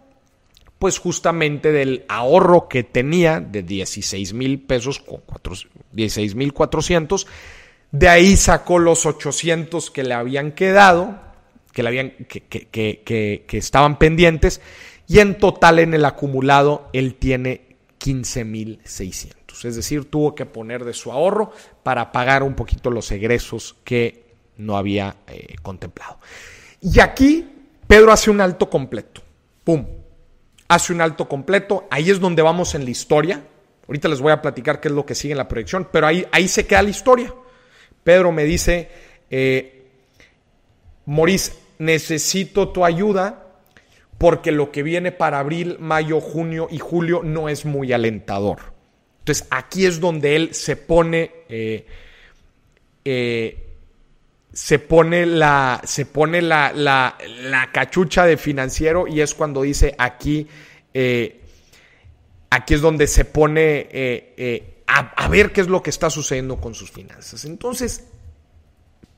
Pues 0.79 0.99
justamente 0.99 1.73
del 1.73 2.05
ahorro 2.09 2.69
que 2.69 2.83
tenía 2.85 3.41
de 3.41 3.63
16 3.63 4.35
mil 4.35 4.61
pesos, 4.61 5.03
16 5.93 6.35
mil 6.35 6.53
400. 6.53 7.27
De 7.93 8.09
ahí 8.09 8.37
sacó 8.37 8.79
los 8.79 9.07
800 9.07 9.91
que 9.91 10.05
le 10.05 10.13
habían 10.13 10.53
quedado, 10.53 11.19
que, 11.73 11.83
le 11.83 11.89
habían, 11.89 12.11
que, 12.29 12.43
que, 12.43 13.45
que 13.47 13.59
estaban 13.59 13.99
pendientes. 13.99 14.61
Y 15.09 15.21
en 15.21 15.39
total 15.39 15.79
en 15.79 15.95
el 15.95 16.05
acumulado 16.05 16.91
él 16.93 17.15
tiene 17.15 17.77
15.600. 17.99 19.65
Es 19.65 19.77
decir, 19.77 20.11
tuvo 20.11 20.35
que 20.35 20.45
poner 20.45 20.85
de 20.85 20.93
su 20.93 21.11
ahorro 21.11 21.53
para 21.83 22.13
pagar 22.13 22.43
un 22.43 22.55
poquito 22.55 22.91
los 22.91 23.11
egresos 23.11 23.77
que 23.85 24.26
no 24.59 24.77
había 24.77 25.17
eh, 25.29 25.57
contemplado. 25.63 26.19
Y 26.81 27.01
aquí 27.01 27.45
Pedro 27.87 28.13
hace 28.13 28.31
un 28.31 28.41
alto 28.41 28.69
completo. 28.69 29.23
¡Pum! 29.65 29.87
Hace 30.69 30.93
un 30.93 31.01
alto 31.01 31.29
completo. 31.29 31.87
Ahí 31.91 32.11
es 32.11 32.21
donde 32.21 32.43
vamos 32.43 32.75
en 32.75 32.85
la 32.85 32.91
historia. 32.91 33.43
Ahorita 33.87 34.09
les 34.09 34.21
voy 34.21 34.33
a 34.33 34.43
platicar 34.43 34.81
qué 34.81 34.89
es 34.89 34.95
lo 34.95 35.07
que 35.07 35.15
sigue 35.15 35.33
en 35.33 35.39
la 35.39 35.49
proyección, 35.49 35.89
pero 35.93 36.07
ahí, 36.07 36.27
ahí 36.33 36.49
se 36.49 36.67
queda 36.67 36.83
la 36.83 36.91
historia. 36.91 37.33
Pedro 38.03 38.33
me 38.33 38.45
dice, 38.45 38.89
eh, 39.31 39.87
Maurice, 41.07 41.53
necesito 41.79 42.71
tu 42.71 42.85
ayuda 42.85 43.47
porque 44.19 44.51
lo 44.51 44.73
que 44.73 44.83
viene 44.83 45.13
para 45.13 45.39
abril, 45.39 45.77
mayo, 45.79 46.21
junio 46.21 46.69
y 46.71 46.79
julio 46.79 47.23
no 47.23 47.49
es 47.49 47.65
muy 47.65 47.93
alentador. 47.93 48.75
Entonces 49.21 49.47
aquí 49.51 49.87
es 49.87 50.01
donde 50.01 50.37
él 50.37 50.55
se 50.55 50.77
pone, 50.77 51.33
eh, 51.49 51.87
eh, 53.05 53.66
se 54.57 54.79
pone, 54.79 55.27
la, 55.27 55.83
se 55.85 56.07
pone 56.07 56.41
la, 56.41 56.73
la, 56.73 57.71
cachucha 57.73 58.25
de 58.25 58.39
financiero 58.39 59.07
y 59.07 59.21
es 59.21 59.35
cuando 59.35 59.63
dice 59.63 59.95
aquí, 59.99 60.49
eh, 60.95 61.43
aquí 62.49 62.73
es 62.73 62.81
donde 62.81 63.07
se 63.07 63.27
pone 63.27 64.73
a, 64.87 64.99
a 64.99 65.29
ver 65.29 65.53
qué 65.53 65.61
es 65.61 65.69
lo 65.69 65.83
que 65.83 65.91
está 65.91 66.09
sucediendo 66.09 66.57
con 66.57 66.75
sus 66.75 66.91
finanzas. 66.91 67.45
Entonces, 67.45 68.07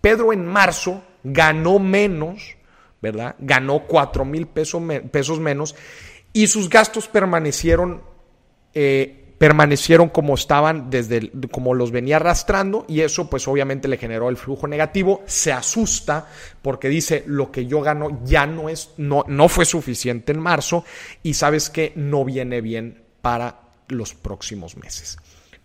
Pedro 0.01 0.33
en 0.33 0.45
marzo 0.45 1.05
ganó 1.23 1.79
menos 1.79 2.59
¿verdad? 3.01 3.37
Ganó 3.39 3.85
4 3.87 4.25
mil 4.25 4.47
pesos, 4.47 4.83
pesos 5.11 5.39
menos 5.39 5.75
y 6.33 6.47
sus 6.47 6.69
gastos 6.69 7.09
permanecieron, 7.09 8.03
eh, 8.75 9.28
permanecieron 9.39 10.09
como 10.09 10.35
estaban 10.35 10.91
desde 10.91 11.31
como 11.51 11.75
los 11.75 11.93
venía 11.93 12.17
arrastrando 12.17 12.85
y 12.89 13.01
eso 13.01 13.31
pues 13.31 13.47
obviamente 13.47 13.87
le 13.87 13.97
generó 13.97 14.29
el 14.29 14.37
flujo 14.37 14.67
negativo, 14.67 15.23
se 15.27 15.53
asusta 15.53 16.29
porque 16.61 16.89
dice 16.89 17.23
lo 17.27 17.53
que 17.53 17.67
yo 17.67 17.81
gano 17.81 18.21
ya 18.25 18.47
no 18.47 18.69
es, 18.69 18.91
no, 18.97 19.25
no 19.29 19.49
fue 19.49 19.65
suficiente 19.65 20.33
en 20.33 20.41
marzo 20.41 20.85
y 21.23 21.35
sabes 21.35 21.71
que 21.71 21.93
no 21.95 22.25
viene 22.25 22.61
bien 22.61 23.03
para 23.23 23.61
los 23.87 24.15
próximos 24.15 24.77
meses. 24.77 25.17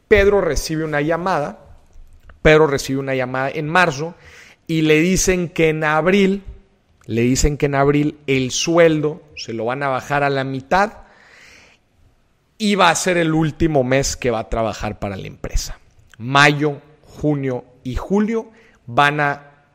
Pedro 0.07 0.39
recibe 0.39 0.83
una 0.83 1.01
llamada, 1.01 1.77
Pedro 2.43 2.67
recibe 2.67 2.99
una 2.99 3.15
llamada 3.15 3.49
en 3.49 3.67
marzo 3.67 4.13
y 4.67 4.83
le 4.83 4.99
dicen 4.99 5.49
que 5.49 5.69
en 5.69 5.83
abril 5.83 6.43
le 7.05 7.21
dicen 7.21 7.57
que 7.57 7.65
en 7.65 7.75
abril 7.75 8.17
el 8.27 8.51
sueldo 8.51 9.23
se 9.35 9.51
lo 9.51 9.65
van 9.65 9.83
a 9.83 9.89
bajar 9.89 10.23
a 10.23 10.29
la 10.29 10.43
mitad 10.43 11.02
y 12.63 12.75
va 12.75 12.89
a 12.89 12.95
ser 12.95 13.17
el 13.17 13.33
último 13.33 13.83
mes 13.83 14.15
que 14.15 14.31
va 14.31 14.39
a 14.39 14.49
trabajar 14.49 14.97
para 14.97 15.17
la 15.17 15.27
empresa. 15.27 15.79
Mayo, 16.17 16.79
junio 17.01 17.65
y 17.83 17.95
julio 17.95 18.51
van 18.85 19.19
a, 19.19 19.65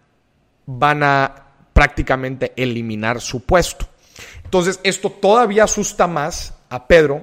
van 0.65 1.03
a 1.03 1.49
prácticamente 1.75 2.55
eliminar 2.57 3.21
su 3.21 3.45
puesto. 3.45 3.87
Entonces, 4.43 4.81
esto 4.85 5.11
todavía 5.11 5.65
asusta 5.65 6.07
más 6.07 6.55
a 6.71 6.89
Pedro, 6.89 7.23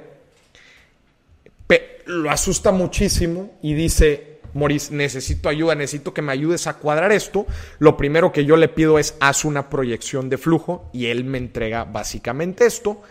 lo 2.06 2.30
asusta 2.30 2.72
muchísimo 2.72 3.58
y 3.64 3.74
dice, 3.74 4.42
Moris, 4.54 4.92
necesito 4.92 5.50
ayuda, 5.50 5.74
necesito 5.74 6.14
que 6.14 6.22
me 6.22 6.32
ayudes 6.32 6.68
a 6.68 6.76
cuadrar 6.76 7.12
esto. 7.12 7.48
Lo 7.80 7.98
primero 7.98 8.32
que 8.32 8.46
yo 8.46 8.56
le 8.56 8.68
pido 8.68 9.00
es 9.00 9.16
haz 9.20 9.44
una 9.44 9.72
proyección 9.72 10.30
de 10.30 10.38
flujo 10.38 10.92
y 10.94 11.08
él 11.08 11.24
me 11.24 11.40
entrega 11.40 11.86
básicamente 11.86 12.68
esto 12.68 13.02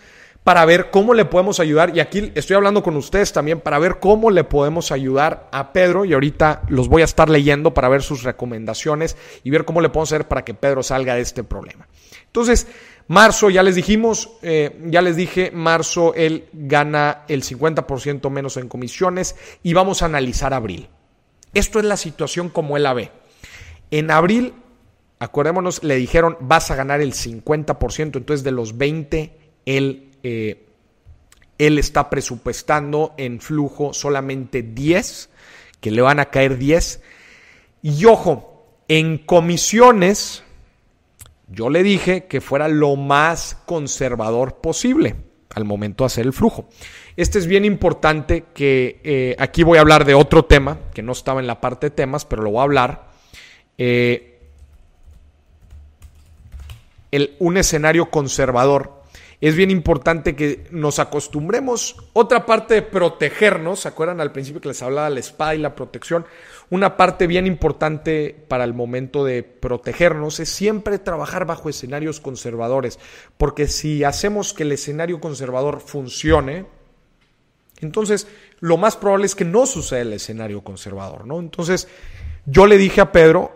para 0.44 0.64
ver 0.66 0.90
cómo 0.90 1.14
le 1.14 1.24
podemos 1.24 1.58
ayudar. 1.58 1.96
Y 1.96 2.00
aquí 2.00 2.30
estoy 2.34 2.54
hablando 2.54 2.82
con 2.82 2.96
ustedes 2.96 3.32
también 3.32 3.60
para 3.60 3.78
ver 3.78 3.98
cómo 3.98 4.30
le 4.30 4.44
podemos 4.44 4.92
ayudar 4.92 5.48
a 5.50 5.72
Pedro. 5.72 6.04
Y 6.04 6.12
ahorita 6.12 6.62
los 6.68 6.88
voy 6.88 7.02
a 7.02 7.06
estar 7.06 7.30
leyendo 7.30 7.72
para 7.72 7.88
ver 7.88 8.02
sus 8.02 8.22
recomendaciones 8.22 9.16
y 9.42 9.50
ver 9.50 9.64
cómo 9.64 9.80
le 9.80 9.88
podemos 9.88 10.12
hacer 10.12 10.28
para 10.28 10.44
que 10.44 10.54
Pedro 10.54 10.82
salga 10.82 11.14
de 11.14 11.22
este 11.22 11.42
problema. 11.42 11.88
Entonces, 12.26 12.66
marzo, 13.08 13.48
ya 13.48 13.62
les 13.62 13.74
dijimos, 13.74 14.32
eh, 14.42 14.78
ya 14.84 15.00
les 15.00 15.16
dije, 15.16 15.50
marzo 15.50 16.14
él 16.14 16.46
gana 16.52 17.22
el 17.28 17.42
50% 17.42 18.28
menos 18.28 18.58
en 18.58 18.68
comisiones 18.68 19.36
y 19.62 19.72
vamos 19.72 20.02
a 20.02 20.06
analizar 20.06 20.52
abril. 20.52 20.88
Esto 21.54 21.78
es 21.78 21.86
la 21.86 21.96
situación 21.96 22.50
como 22.50 22.76
él 22.76 22.82
la 22.82 22.92
ve. 22.92 23.12
En 23.90 24.10
abril, 24.10 24.54
acordémonos, 25.20 25.82
le 25.84 25.94
dijeron 25.94 26.36
vas 26.40 26.70
a 26.70 26.74
ganar 26.74 27.00
el 27.00 27.14
50%, 27.14 28.16
entonces 28.16 28.42
de 28.42 28.50
los 28.50 28.76
20, 28.76 29.38
él, 29.64 30.10
eh, 30.24 30.66
él 31.58 31.78
está 31.78 32.10
presupuestando 32.10 33.14
en 33.16 33.40
flujo 33.40 33.92
solamente 33.92 34.62
10, 34.62 35.30
que 35.80 35.90
le 35.90 36.02
van 36.02 36.18
a 36.18 36.30
caer 36.30 36.58
10. 36.58 37.02
Y 37.82 38.06
ojo, 38.06 38.66
en 38.88 39.18
comisiones, 39.18 40.42
yo 41.48 41.70
le 41.70 41.82
dije 41.82 42.24
que 42.24 42.40
fuera 42.40 42.68
lo 42.68 42.96
más 42.96 43.58
conservador 43.66 44.56
posible. 44.56 45.14
al 45.54 45.64
momento 45.64 46.02
de 46.02 46.06
hacer 46.06 46.26
el 46.26 46.32
flujo. 46.32 46.68
Este 47.16 47.38
es 47.38 47.46
bien 47.46 47.64
importante 47.64 48.46
que 48.54 49.00
eh, 49.04 49.36
aquí 49.38 49.62
voy 49.62 49.78
a 49.78 49.82
hablar 49.82 50.04
de 50.04 50.14
otro 50.14 50.46
tema, 50.46 50.78
que 50.92 51.00
no 51.00 51.12
estaba 51.12 51.38
en 51.38 51.46
la 51.46 51.60
parte 51.60 51.86
de 51.86 51.90
temas, 51.92 52.24
pero 52.24 52.42
lo 52.42 52.50
voy 52.50 52.58
a 52.58 52.62
hablar. 52.64 53.08
Eh, 53.78 54.40
el, 57.12 57.36
un 57.38 57.56
escenario 57.56 58.10
conservador. 58.10 59.03
Es 59.44 59.56
bien 59.56 59.70
importante 59.70 60.34
que 60.34 60.66
nos 60.70 60.98
acostumbremos. 60.98 61.96
Otra 62.14 62.46
parte 62.46 62.72
de 62.72 62.80
protegernos, 62.80 63.80
¿se 63.80 63.88
acuerdan 63.88 64.22
al 64.22 64.32
principio 64.32 64.62
que 64.62 64.68
les 64.68 64.82
hablaba 64.82 65.10
la 65.10 65.20
espada 65.20 65.54
y 65.54 65.58
la 65.58 65.74
protección? 65.74 66.24
Una 66.70 66.96
parte 66.96 67.26
bien 67.26 67.46
importante 67.46 68.34
para 68.48 68.64
el 68.64 68.72
momento 68.72 69.22
de 69.22 69.42
protegernos 69.42 70.40
es 70.40 70.48
siempre 70.48 70.98
trabajar 70.98 71.44
bajo 71.44 71.68
escenarios 71.68 72.20
conservadores, 72.20 72.98
porque 73.36 73.66
si 73.66 74.02
hacemos 74.02 74.54
que 74.54 74.62
el 74.62 74.72
escenario 74.72 75.20
conservador 75.20 75.82
funcione, 75.82 76.64
entonces 77.82 78.26
lo 78.60 78.78
más 78.78 78.96
probable 78.96 79.26
es 79.26 79.34
que 79.34 79.44
no 79.44 79.66
suceda 79.66 80.00
el 80.00 80.14
escenario 80.14 80.64
conservador, 80.64 81.26
¿no? 81.26 81.38
Entonces 81.38 81.86
yo 82.46 82.66
le 82.66 82.78
dije 82.78 83.02
a 83.02 83.12
Pedro, 83.12 83.53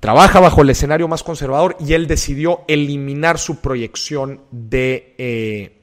trabaja 0.00 0.40
bajo 0.40 0.62
el 0.62 0.70
escenario 0.70 1.06
más 1.06 1.22
conservador 1.22 1.76
y 1.78 1.92
él 1.92 2.06
decidió 2.06 2.62
eliminar 2.66 3.38
su 3.38 3.60
proyección 3.60 4.40
de... 4.50 5.14
Eh, 5.18 5.76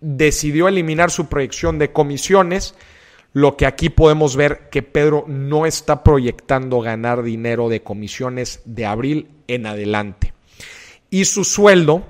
decidió 0.00 0.68
eliminar 0.68 1.10
su 1.10 1.26
proyección 1.26 1.78
de 1.78 1.90
comisiones, 1.90 2.74
lo 3.32 3.56
que 3.56 3.64
aquí 3.64 3.88
podemos 3.88 4.36
ver 4.36 4.68
que 4.70 4.82
Pedro 4.82 5.24
no 5.26 5.64
está 5.64 6.04
proyectando 6.04 6.80
ganar 6.80 7.22
dinero 7.22 7.70
de 7.70 7.82
comisiones 7.82 8.60
de 8.66 8.84
abril 8.84 9.28
en 9.48 9.66
adelante. 9.66 10.34
Y 11.08 11.24
su 11.24 11.44
sueldo 11.44 12.04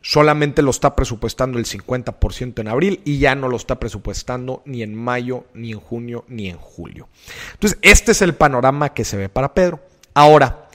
solamente 0.00 0.62
lo 0.62 0.70
está 0.70 0.96
presupuestando 0.96 1.58
el 1.58 1.66
50% 1.66 2.60
en 2.60 2.68
abril 2.68 3.00
y 3.04 3.18
ya 3.18 3.34
no 3.34 3.48
lo 3.48 3.56
está 3.56 3.78
presupuestando 3.78 4.62
ni 4.64 4.82
en 4.82 4.94
mayo, 4.94 5.44
ni 5.54 5.72
en 5.72 5.80
junio, 5.80 6.24
ni 6.28 6.48
en 6.48 6.56
julio. 6.56 7.08
Entonces, 7.52 7.78
este 7.82 8.12
es 8.12 8.22
el 8.22 8.34
panorama 8.34 8.94
que 8.94 9.04
se 9.04 9.16
ve 9.16 9.28
para 9.28 9.54
Pedro. 9.54 9.80
Ahora, 10.14 10.68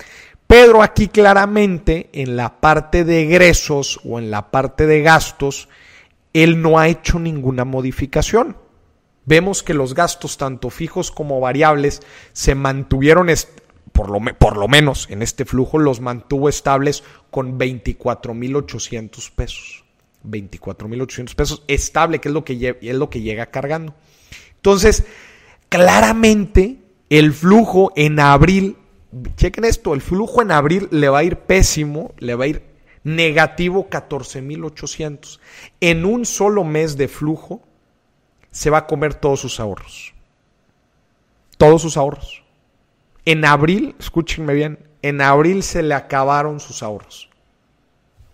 Pedro 0.48 0.84
aquí 0.84 1.08
claramente 1.08 2.10
en 2.14 2.36
la 2.36 2.62
parte 2.62 3.04
de 3.04 3.24
egresos 3.24 4.00
o 4.06 4.20
en 4.20 4.30
la 4.30 4.52
parte 4.52 4.86
de 4.86 5.02
gastos, 5.02 5.70
él 6.34 6.62
no 6.62 6.78
ha 6.78 6.88
hecho 6.88 7.18
ninguna 7.18 7.66
modificación. 7.66 8.58
Vemos 9.26 9.64
que 9.64 9.74
los 9.74 9.96
gastos, 9.96 10.38
tanto 10.38 10.70
fijos 10.70 11.10
como 11.10 11.40
variables, 11.40 12.02
se 12.32 12.54
mantuvieron 12.54 13.30
por 13.92 14.10
lo, 14.10 14.20
por 14.38 14.58
lo 14.58 14.68
menos 14.68 15.08
en 15.10 15.22
este 15.22 15.46
flujo 15.46 15.78
los 15.78 16.02
mantuvo 16.02 16.50
estables 16.50 17.04
con 17.32 17.58
24.800 17.58 19.32
pesos. 19.34 19.86
24.800 20.24 21.36
pesos 21.36 21.64
estable, 21.68 22.20
que 22.20 22.30
es 22.30 22.34
lo 22.34 22.44
que, 22.44 22.78
es 22.82 22.96
lo 22.96 23.10
que 23.10 23.22
llega 23.22 23.48
cargando. 23.48 23.94
Entonces, 24.56 25.06
claramente 25.70 26.78
el 27.10 27.34
flujo 27.34 27.94
en 27.96 28.20
abril, 28.20 28.78
chequen 29.36 29.66
esto, 29.66 29.94
el 29.94 30.02
flujo 30.02 30.42
en 30.42 30.52
abril 30.52 30.88
le 30.92 31.10
va 31.10 31.20
a 31.20 31.24
ir 31.24 31.38
pésimo, 31.38 32.14
le 32.18 32.36
va 32.36 32.46
a 32.46 32.48
ir 32.48 32.64
negativo 33.04 33.90
14.800. 33.90 35.40
En 35.80 36.06
un 36.06 36.26
solo 36.26 36.64
mes 36.64 36.98
de 36.98 37.08
flujo 37.08 37.62
se 38.52 38.70
va 38.70 38.80
a 38.80 38.88
comer 38.88 39.14
todos 39.14 39.40
sus 39.40 39.60
ahorros. 39.60 40.14
Todos 41.58 41.82
sus 41.82 41.98
ahorros. 41.98 42.45
En 43.26 43.44
abril, 43.46 43.96
escúchenme 44.00 44.54
bien, 44.54 44.80
en 45.02 45.22
abril 45.22 45.64
se 45.64 45.84
le 45.84 45.94
acabaron 45.96 46.60
sus 46.60 46.84
ahorros. 46.84 47.30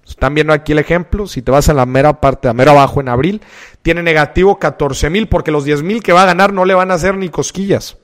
Están 0.05 0.33
viendo 0.33 0.51
aquí 0.51 0.73
el 0.73 0.79
ejemplo. 0.79 1.27
Si 1.27 1.41
te 1.41 1.51
vas 1.51 1.69
a 1.69 1.73
la 1.73 1.85
mera 1.85 2.19
parte, 2.19 2.47
a 2.47 2.53
mero 2.53 2.71
abajo 2.71 2.99
en 2.99 3.09
abril, 3.09 3.41
tiene 3.81 4.03
negativo 4.03 4.59
14 4.59 5.09
mil 5.09 5.27
porque 5.27 5.51
los 5.51 5.63
10 5.63 5.83
mil 5.83 6.03
que 6.03 6.13
va 6.13 6.23
a 6.23 6.25
ganar 6.25 6.51
no 6.53 6.65
le 6.65 6.73
van 6.73 6.91
a 6.91 6.95
hacer 6.95 7.15
ni 7.15 7.29
cosquillas. 7.29 7.97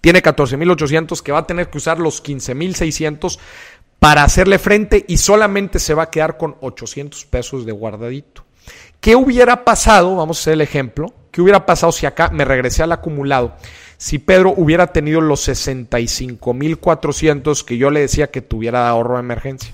Tiene 0.00 0.20
14 0.20 0.56
mil 0.56 0.70
800 0.70 1.22
que 1.22 1.30
va 1.30 1.38
a 1.38 1.46
tener 1.46 1.70
que 1.70 1.78
usar 1.78 2.00
los 2.00 2.20
15 2.20 2.54
mil 2.56 2.74
600 2.74 3.38
para 4.00 4.24
hacerle 4.24 4.58
frente 4.58 5.04
y 5.06 5.18
solamente 5.18 5.78
se 5.78 5.94
va 5.94 6.04
a 6.04 6.10
quedar 6.10 6.36
con 6.36 6.56
800 6.60 7.24
pesos 7.26 7.64
de 7.64 7.70
guardadito. 7.70 8.44
¿Qué 9.00 9.14
hubiera 9.14 9.64
pasado? 9.64 10.16
Vamos 10.16 10.38
a 10.38 10.40
hacer 10.40 10.54
el 10.54 10.60
ejemplo. 10.60 11.06
¿Qué 11.30 11.40
hubiera 11.40 11.64
pasado 11.66 11.92
si 11.92 12.06
acá 12.06 12.30
me 12.30 12.44
regresé 12.44 12.82
al 12.82 12.92
acumulado? 12.92 13.56
Si 14.02 14.18
Pedro 14.18 14.52
hubiera 14.56 14.88
tenido 14.88 15.20
los 15.20 15.48
65.400 15.48 17.64
que 17.64 17.76
yo 17.76 17.92
le 17.92 18.00
decía 18.00 18.32
que 18.32 18.42
tuviera 18.42 18.82
de 18.82 18.88
ahorro 18.88 19.14
de 19.14 19.20
emergencia. 19.20 19.72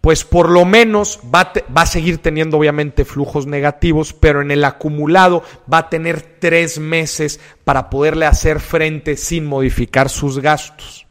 Pues 0.00 0.24
por 0.24 0.48
lo 0.48 0.64
menos 0.64 1.20
va, 1.22 1.52
va, 1.76 1.82
a 1.82 1.86
seguir 1.86 2.16
teniendo 2.16 2.56
obviamente 2.56 3.04
flujos 3.04 3.46
negativos, 3.46 4.14
pero 4.14 4.40
en 4.40 4.50
el 4.50 4.64
acumulado 4.64 5.42
va 5.70 5.78
a 5.78 5.90
tener 5.90 6.22
tres 6.22 6.78
meses 6.78 7.40
para 7.64 7.90
poderle 7.90 8.24
hacer 8.24 8.58
frente 8.58 9.18
sin 9.18 9.44
modificar 9.44 10.08
sus 10.08 10.38
gastos. 10.38 11.03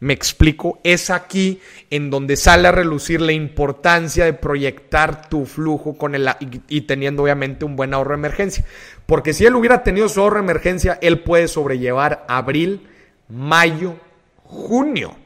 Me 0.00 0.12
explico, 0.12 0.78
es 0.84 1.10
aquí 1.10 1.60
en 1.90 2.08
donde 2.08 2.36
sale 2.36 2.68
a 2.68 2.72
relucir 2.72 3.20
la 3.20 3.32
importancia 3.32 4.24
de 4.24 4.32
proyectar 4.32 5.28
tu 5.28 5.44
flujo 5.44 5.98
con 5.98 6.14
el, 6.14 6.28
y, 6.68 6.82
teniendo 6.82 7.24
obviamente 7.24 7.64
un 7.64 7.74
buen 7.74 7.92
ahorro 7.92 8.10
de 8.10 8.18
emergencia. 8.18 8.64
Porque 9.06 9.32
si 9.32 9.44
él 9.44 9.56
hubiera 9.56 9.82
tenido 9.82 10.08
su 10.08 10.20
ahorro 10.20 10.36
de 10.36 10.44
emergencia, 10.44 10.98
él 11.02 11.20
puede 11.20 11.48
sobrellevar 11.48 12.24
abril, 12.28 12.86
mayo, 13.28 13.96
junio. 14.44 15.16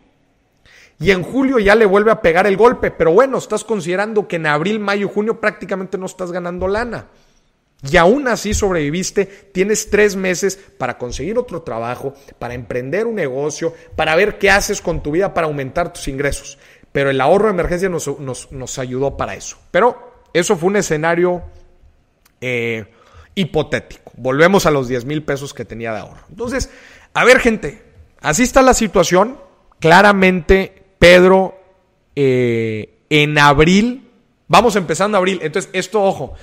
Y 0.98 1.10
en 1.10 1.22
julio 1.22 1.58
ya 1.58 1.74
le 1.74 1.84
vuelve 1.84 2.10
a 2.10 2.22
pegar 2.22 2.46
el 2.46 2.56
golpe. 2.56 2.90
Pero 2.90 3.12
bueno, 3.12 3.36
estás 3.36 3.64
considerando 3.64 4.26
que 4.26 4.36
en 4.36 4.46
abril, 4.46 4.80
mayo, 4.80 5.08
junio 5.08 5.38
prácticamente 5.38 5.98
no 5.98 6.06
estás 6.06 6.32
ganando 6.32 6.66
lana 6.66 7.08
y 7.82 7.96
aún 7.96 8.28
así 8.28 8.54
sobreviviste, 8.54 9.26
tienes 9.26 9.90
tres 9.90 10.14
meses 10.14 10.58
para 10.78 10.98
conseguir 10.98 11.36
otro 11.36 11.62
trabajo, 11.62 12.14
para 12.38 12.54
emprender 12.54 13.06
un 13.06 13.16
negocio, 13.16 13.74
para 13.96 14.14
ver 14.14 14.38
qué 14.38 14.50
haces 14.50 14.80
con 14.80 15.02
tu 15.02 15.10
vida 15.10 15.34
para 15.34 15.48
aumentar 15.48 15.92
tus 15.92 16.06
ingresos. 16.06 16.58
Pero 16.92 17.10
el 17.10 17.20
ahorro 17.20 17.46
de 17.46 17.54
emergencia 17.54 17.88
nos, 17.88 18.78
ayudó 18.78 19.16
para 19.16 19.34
eso. 19.34 19.58
Pero 19.70 20.22
eso 20.32 20.56
fue 20.56 20.68
un 20.68 20.76
escenario 20.76 21.42
eh, 22.40 22.84
hipotético. 23.34 24.12
Volvemos 24.16 24.66
a 24.66 24.70
los 24.70 24.86
10 24.86 25.04
mil 25.06 25.24
pesos 25.24 25.52
que 25.52 25.64
tenía 25.64 25.92
de 25.92 26.00
ahorro. 26.00 26.24
Entonces, 26.28 26.70
a 27.14 27.24
ver 27.24 27.40
gente, 27.40 27.82
así 28.20 28.44
está 28.44 28.62
la 28.62 28.74
situación. 28.74 29.38
Claramente, 29.80 30.84
Pedro, 31.00 31.58
eh, 32.14 33.00
en 33.10 33.38
abril, 33.38 34.08
vamos 34.46 34.76
empezando 34.76 35.18
abril. 35.18 35.40
Entonces, 35.42 35.70
esto, 35.72 36.02
ojo, 36.02 36.34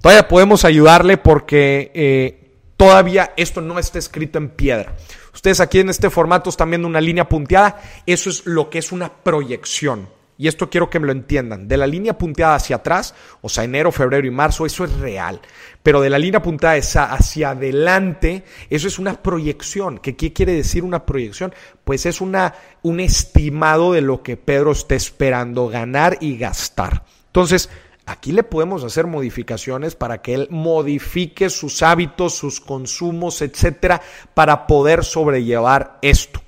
Todavía 0.00 0.28
podemos 0.28 0.64
ayudarle 0.64 1.18
porque 1.18 1.90
eh, 1.94 2.56
todavía 2.76 3.32
esto 3.36 3.60
no 3.60 3.78
está 3.78 3.98
escrito 3.98 4.38
en 4.38 4.48
piedra. 4.48 4.96
Ustedes 5.34 5.60
aquí 5.60 5.80
en 5.80 5.90
este 5.90 6.10
formato 6.10 6.50
están 6.50 6.70
viendo 6.70 6.88
una 6.88 7.00
línea 7.00 7.28
punteada. 7.28 7.80
Eso 8.06 8.30
es 8.30 8.46
lo 8.46 8.70
que 8.70 8.78
es 8.78 8.92
una 8.92 9.12
proyección. 9.12 10.08
Y 10.38 10.48
esto 10.48 10.70
quiero 10.70 10.88
que 10.88 10.98
me 10.98 11.04
lo 11.06 11.12
entiendan. 11.12 11.68
De 11.68 11.76
la 11.76 11.86
línea 11.86 12.16
punteada 12.16 12.54
hacia 12.54 12.76
atrás, 12.76 13.14
o 13.42 13.50
sea, 13.50 13.64
enero, 13.64 13.92
febrero 13.92 14.26
y 14.26 14.30
marzo, 14.30 14.64
eso 14.64 14.84
es 14.84 14.92
real. 14.94 15.38
Pero 15.82 16.00
de 16.00 16.08
la 16.08 16.18
línea 16.18 16.40
punteada 16.40 16.76
hacia 16.76 17.50
adelante, 17.50 18.44
eso 18.70 18.88
es 18.88 18.98
una 18.98 19.22
proyección. 19.22 19.98
¿Qué, 19.98 20.16
¿Qué 20.16 20.32
quiere 20.32 20.54
decir 20.54 20.82
una 20.82 21.04
proyección? 21.04 21.54
Pues 21.84 22.06
es 22.06 22.22
una, 22.22 22.54
un 22.80 23.00
estimado 23.00 23.92
de 23.92 24.00
lo 24.00 24.22
que 24.22 24.38
Pedro 24.38 24.72
está 24.72 24.94
esperando 24.94 25.68
ganar 25.68 26.16
y 26.22 26.38
gastar. 26.38 27.04
Entonces, 27.26 27.68
Aquí 28.10 28.32
le 28.32 28.42
podemos 28.42 28.82
hacer 28.82 29.06
modificaciones 29.06 29.94
para 29.94 30.20
que 30.20 30.34
él 30.34 30.48
modifique 30.50 31.48
sus 31.48 31.80
hábitos, 31.80 32.34
sus 32.34 32.60
consumos, 32.60 33.40
etcétera, 33.40 34.02
para 34.34 34.66
poder 34.66 35.04
sobrellevar 35.04 35.96
esto. 36.02 36.42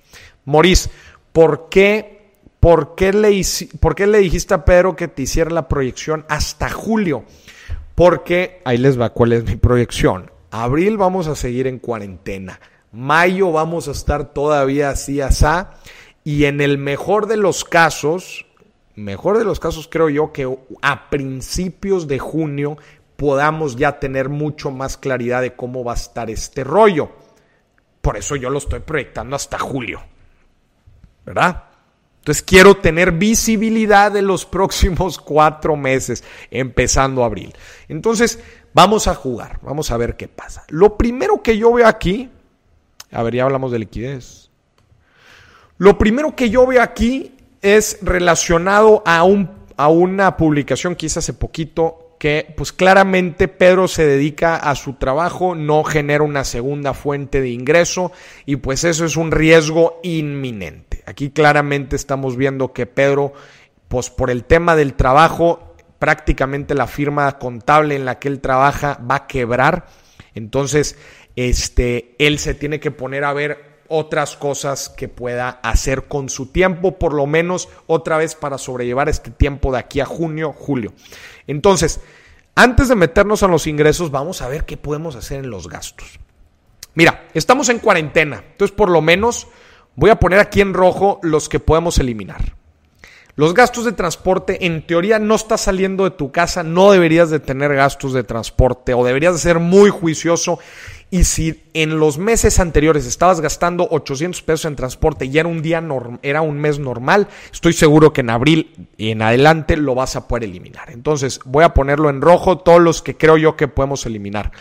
Maurice, 0.45 0.91
¿por 1.33 1.69
qué, 1.69 2.33
por, 2.59 2.97
qué 2.97 3.13
le, 3.13 3.41
¿por 3.79 3.95
qué 3.95 4.09
le 4.09 4.19
dijiste 4.19 4.55
a 4.55 4.65
Pedro 4.65 4.97
que 4.97 5.07
te 5.07 5.23
hiciera 5.23 5.53
la 5.53 5.69
proyección 5.69 6.25
hasta 6.29 6.69
julio? 6.69 7.23
Porque 7.95 8.61
ahí 8.65 8.79
les 8.79 9.01
va 9.01 9.11
cuál 9.11 9.33
es 9.33 9.45
mi 9.45 9.55
proyección. 9.55 10.33
Abril 10.51 10.97
vamos 10.97 11.29
a 11.29 11.37
seguir 11.37 11.69
en 11.69 11.79
cuarentena. 11.79 12.59
Mayo 12.91 13.53
vamos 13.53 13.87
a 13.87 13.93
estar 13.93 14.35
todavía 14.35 14.91
así, 14.91 15.21
asá. 15.21 15.75
Y 16.25 16.47
en 16.47 16.61
el 16.61 16.77
mejor 16.79 17.29
de 17.29 17.37
los 17.37 17.63
casos, 17.65 18.47
mejor 18.95 19.39
de 19.39 19.45
los 19.45 19.61
casos 19.61 19.89
creo 19.89 20.09
yo 20.09 20.33
que 20.33 20.59
a 20.83 21.11
principios 21.11 22.07
de 22.09 22.19
junio 22.19 22.77
podamos 23.17 23.77
ya 23.77 24.01
tener 24.01 24.29
mucho 24.29 24.71
más 24.71 24.97
claridad 24.97 25.43
de 25.43 25.55
cómo 25.55 25.85
va 25.85 25.93
a 25.93 25.97
estar 25.97 26.29
este 26.31 26.65
rollo. 26.65 27.13
Por 28.01 28.17
eso 28.17 28.35
yo 28.37 28.51
lo 28.51 28.59
estoy 28.59 28.81
proyectando 28.81 29.37
hasta 29.37 29.59
julio. 29.59 30.03
¿Verdad? 31.25 31.65
Entonces 32.19 32.43
quiero 32.43 32.77
tener 32.77 33.13
visibilidad 33.13 34.13
de 34.13 34.23
los 34.23 34.45
próximos 34.47 35.19
cuatro 35.19 35.77
meses, 35.77 36.25
empezando 36.51 37.25
abril. 37.25 37.55
Entonces 37.89 38.41
vamos 38.75 39.09
a 39.09 39.15
jugar, 39.15 39.59
vamos 39.63 39.91
a 39.91 39.97
ver 39.97 40.17
qué 40.17 40.29
pasa. 40.29 40.65
Lo 40.69 40.97
primero 40.97 41.43
que 41.43 41.59
yo 41.59 41.73
veo 41.73 41.87
aquí, 41.87 42.31
a 43.11 43.23
ver, 43.23 43.35
ya 43.37 43.45
hablamos 43.45 43.73
de 43.73 43.79
liquidez. 43.79 44.51
Lo 45.79 45.99
primero 45.99 46.35
que 46.37 46.51
yo 46.51 46.67
veo 46.67 46.83
aquí 46.83 47.35
es 47.63 47.99
relacionado 48.03 49.03
a 49.07 49.23
un, 49.23 49.51
a 49.77 49.89
una 49.89 50.37
publicación 50.37 50.97
que 50.97 51.07
hice 51.07 51.21
hace 51.21 51.33
poquito 51.33 52.17
que 52.19 52.55
pues 52.57 52.73
claramente 52.73 53.49
Pedro 53.49 53.89
se 53.89 54.07
dedica 54.07 54.55
a 54.55 54.77
su 54.77 54.93
trabajo, 54.95 55.57
no 55.57 55.83
genera 55.83 56.23
una 56.23 56.45
segunda 56.45 56.95
fuente 56.95 57.41
de 57.41 57.49
ingreso 57.49 58.13
y 58.47 58.57
pues 58.57 58.85
eso 58.85 59.05
es 59.05 59.17
un 59.17 59.33
riesgo 59.33 59.99
inminente. 60.05 61.03
Aquí 61.07 61.31
claramente 61.31 61.97
estamos 61.97 62.37
viendo 62.37 62.73
que 62.73 62.87
Pedro 62.87 63.33
pues 63.89 64.09
por 64.09 64.31
el 64.31 64.45
tema 64.45 64.77
del 64.77 64.95
trabajo 64.95 65.75
prácticamente 65.99 66.75
la 66.75 66.87
firma 66.87 67.39
contable 67.39 67.97
en 67.97 68.05
la 68.05 68.19
que 68.19 68.29
él 68.29 68.41
trabaja 68.41 69.01
va 69.09 69.17
a 69.17 69.27
quebrar. 69.27 69.87
Entonces, 70.35 70.97
este 71.37 72.15
él 72.19 72.39
se 72.39 72.55
tiene 72.55 72.81
que 72.81 72.91
poner 72.91 73.25
a 73.25 73.33
ver 73.33 73.72
otras 73.93 74.37
cosas 74.37 74.89
que 74.89 75.09
pueda 75.09 75.61
hacer 75.63 76.05
con 76.09 76.31
su 76.31 76.47
tiempo, 76.47 76.99
por 76.99 77.13
lo 77.13 77.27
menos 77.27 77.69
otra 77.87 78.17
vez 78.17 78.35
para 78.35 78.57
sobrellevar 78.57 79.11
este 79.11 79.31
tiempo 79.31 79.71
de 79.71 79.79
aquí 79.79 80.01
a 80.01 80.07
junio, 80.07 80.55
julio. 80.57 80.95
Entonces, 81.47 82.01
antes 82.55 82.89
de 82.89 82.95
meternos 82.95 83.43
a 83.43 83.49
los 83.49 83.67
ingresos, 83.67 84.11
vamos 84.11 84.41
a 84.41 84.49
ver 84.49 84.65
qué 84.65 84.79
podemos 84.79 85.15
hacer 85.15 85.45
en 85.45 85.51
los 85.51 85.69
gastos. 85.69 86.19
Mira, 86.95 87.29
estamos 87.35 87.69
en 87.69 87.81
cuarentena, 87.81 88.43
entonces 88.53 88.75
por 88.75 88.89
lo 88.91 89.03
menos 89.03 89.49
voy 89.95 90.09
a 90.09 90.19
poner 90.19 90.39
aquí 90.39 90.63
en 90.63 90.73
rojo 90.73 91.21
los 91.23 91.51
que 91.51 91.61
podemos 91.61 91.99
eliminar. 91.99 92.57
Los 93.35 93.55
gastos 93.55 93.87
de 93.87 93.93
transporte, 93.93 94.67
en 94.67 94.87
teoría 94.87 95.19
no 95.19 95.37
estás 95.37 95.63
saliendo 95.63 96.05
de 96.05 96.11
tu 96.11 96.31
casa, 96.31 96.63
no 96.63 96.93
deberías 96.93 97.31
de 97.31 97.41
tener 97.41 97.75
gastos 97.75 98.13
de 98.13 98.25
transporte 98.25 98.93
o 98.93 99.05
deberías 99.05 99.33
de 99.33 99.39
ser 99.39 99.59
muy 99.59 99.89
juicioso 99.89 100.59
y 101.11 101.25
si 101.25 101.63
en 101.73 101.99
los 101.99 102.19
meses 102.19 102.61
anteriores 102.61 103.07
estabas 103.07 103.41
gastando 103.41 103.89
800 103.91 104.43
pesos 104.43 104.67
en 104.67 104.77
transporte 104.77 105.25
y 105.25 105.39
era 105.39 105.49
un 105.49 105.63
día 105.63 105.83
era 106.21 106.43
un 106.43 106.59
mes 106.59 106.79
normal, 106.79 107.29
estoy 107.51 107.73
seguro 107.73 108.13
que 108.13 108.21
en 108.21 108.29
abril 108.29 108.89
y 108.99 109.11
en 109.11 109.23
adelante 109.23 109.79
lo 109.79 109.95
vas 109.95 110.15
a 110.15 110.29
poder 110.29 110.45
eliminar. 110.45 110.91
Entonces, 110.91 111.41
voy 111.47 111.65
a 111.65 111.73
ponerlo 111.73 112.11
en 112.11 112.21
rojo 112.21 112.59
todos 112.59 112.83
los 112.83 113.01
que 113.01 113.17
creo 113.17 113.39
yo 113.39 113.57
que 113.57 113.67
podemos 113.67 114.05
eliminar. 114.05 114.53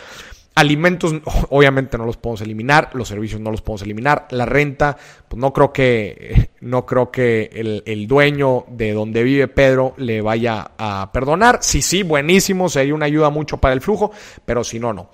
Alimentos, 0.54 1.14
obviamente 1.50 1.96
no 1.96 2.04
los 2.04 2.16
podemos 2.16 2.40
eliminar, 2.42 2.90
los 2.94 3.08
servicios 3.08 3.40
no 3.40 3.50
los 3.50 3.62
podemos 3.62 3.82
eliminar, 3.82 4.26
la 4.30 4.46
renta, 4.46 4.96
pues 5.28 5.40
no 5.40 5.52
creo 5.52 5.72
que, 5.72 6.50
no 6.60 6.84
creo 6.84 7.10
que 7.10 7.50
el, 7.52 7.82
el, 7.86 8.06
dueño 8.06 8.64
de 8.68 8.92
donde 8.92 9.22
vive 9.22 9.48
Pedro 9.48 9.94
le 9.96 10.20
vaya 10.20 10.72
a 10.76 11.10
perdonar. 11.12 11.58
Sí, 11.62 11.82
sí, 11.82 12.02
buenísimo, 12.02 12.68
sería 12.68 12.94
una 12.94 13.06
ayuda 13.06 13.30
mucho 13.30 13.56
para 13.58 13.74
el 13.74 13.80
flujo, 13.80 14.12
pero 14.44 14.64
si 14.64 14.78
no, 14.78 14.92
no. 14.92 15.10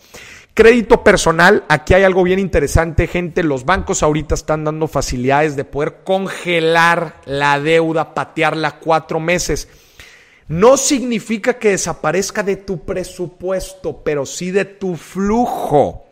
Crédito 0.59 1.05
personal, 1.05 1.63
aquí 1.69 1.95
hay 1.95 2.03
algo 2.03 2.25
bien 2.25 2.41
interesante, 2.41 3.07
gente. 3.07 3.45
Los 3.45 3.65
bancos 3.65 4.03
ahorita 4.03 4.35
están 4.35 4.65
dando 4.65 4.89
facilidades 4.89 5.55
de 5.55 5.65
poder 5.65 5.99
congelar 6.03 7.21
la 7.27 7.61
deuda, 7.61 8.13
patearla 8.13 8.81
cuatro 8.81 9.21
meses. 9.21 9.69
No 10.49 10.79
significa 10.79 11.59
que 11.59 11.71
desaparezca 11.71 12.43
de 12.43 12.57
tu 12.57 12.85
presupuesto, 12.85 14.03
pero 14.03 14.25
sí 14.25 14.51
de 14.51 14.65
tu 14.65 14.97
flujo. 14.97 16.07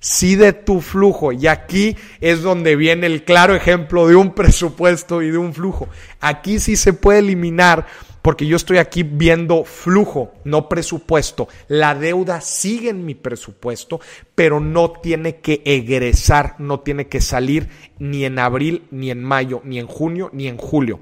Sí 0.00 0.34
de 0.34 0.52
tu 0.52 0.80
flujo. 0.80 1.30
Y 1.30 1.46
aquí 1.46 1.96
es 2.20 2.42
donde 2.42 2.74
viene 2.74 3.06
el 3.06 3.24
claro 3.24 3.54
ejemplo 3.54 4.08
de 4.08 4.16
un 4.16 4.34
presupuesto 4.34 5.22
y 5.22 5.30
de 5.30 5.38
un 5.38 5.54
flujo. 5.54 5.88
Aquí 6.20 6.58
sí 6.58 6.74
se 6.74 6.92
puede 6.94 7.20
eliminar 7.20 7.86
porque 8.22 8.46
yo 8.46 8.56
estoy 8.56 8.78
aquí 8.78 9.02
viendo 9.02 9.64
flujo, 9.64 10.34
no 10.44 10.68
presupuesto. 10.68 11.48
La 11.68 11.94
deuda 11.94 12.40
sigue 12.40 12.90
en 12.90 13.04
mi 13.04 13.14
presupuesto, 13.14 14.00
pero 14.34 14.60
no 14.60 14.90
tiene 14.90 15.36
que 15.36 15.62
egresar, 15.64 16.56
no 16.58 16.80
tiene 16.80 17.06
que 17.06 17.20
salir 17.20 17.68
ni 17.98 18.24
en 18.24 18.38
abril, 18.38 18.84
ni 18.90 19.10
en 19.10 19.22
mayo, 19.22 19.62
ni 19.64 19.78
en 19.78 19.86
junio, 19.86 20.28
ni 20.32 20.48
en 20.48 20.58
julio. 20.58 21.00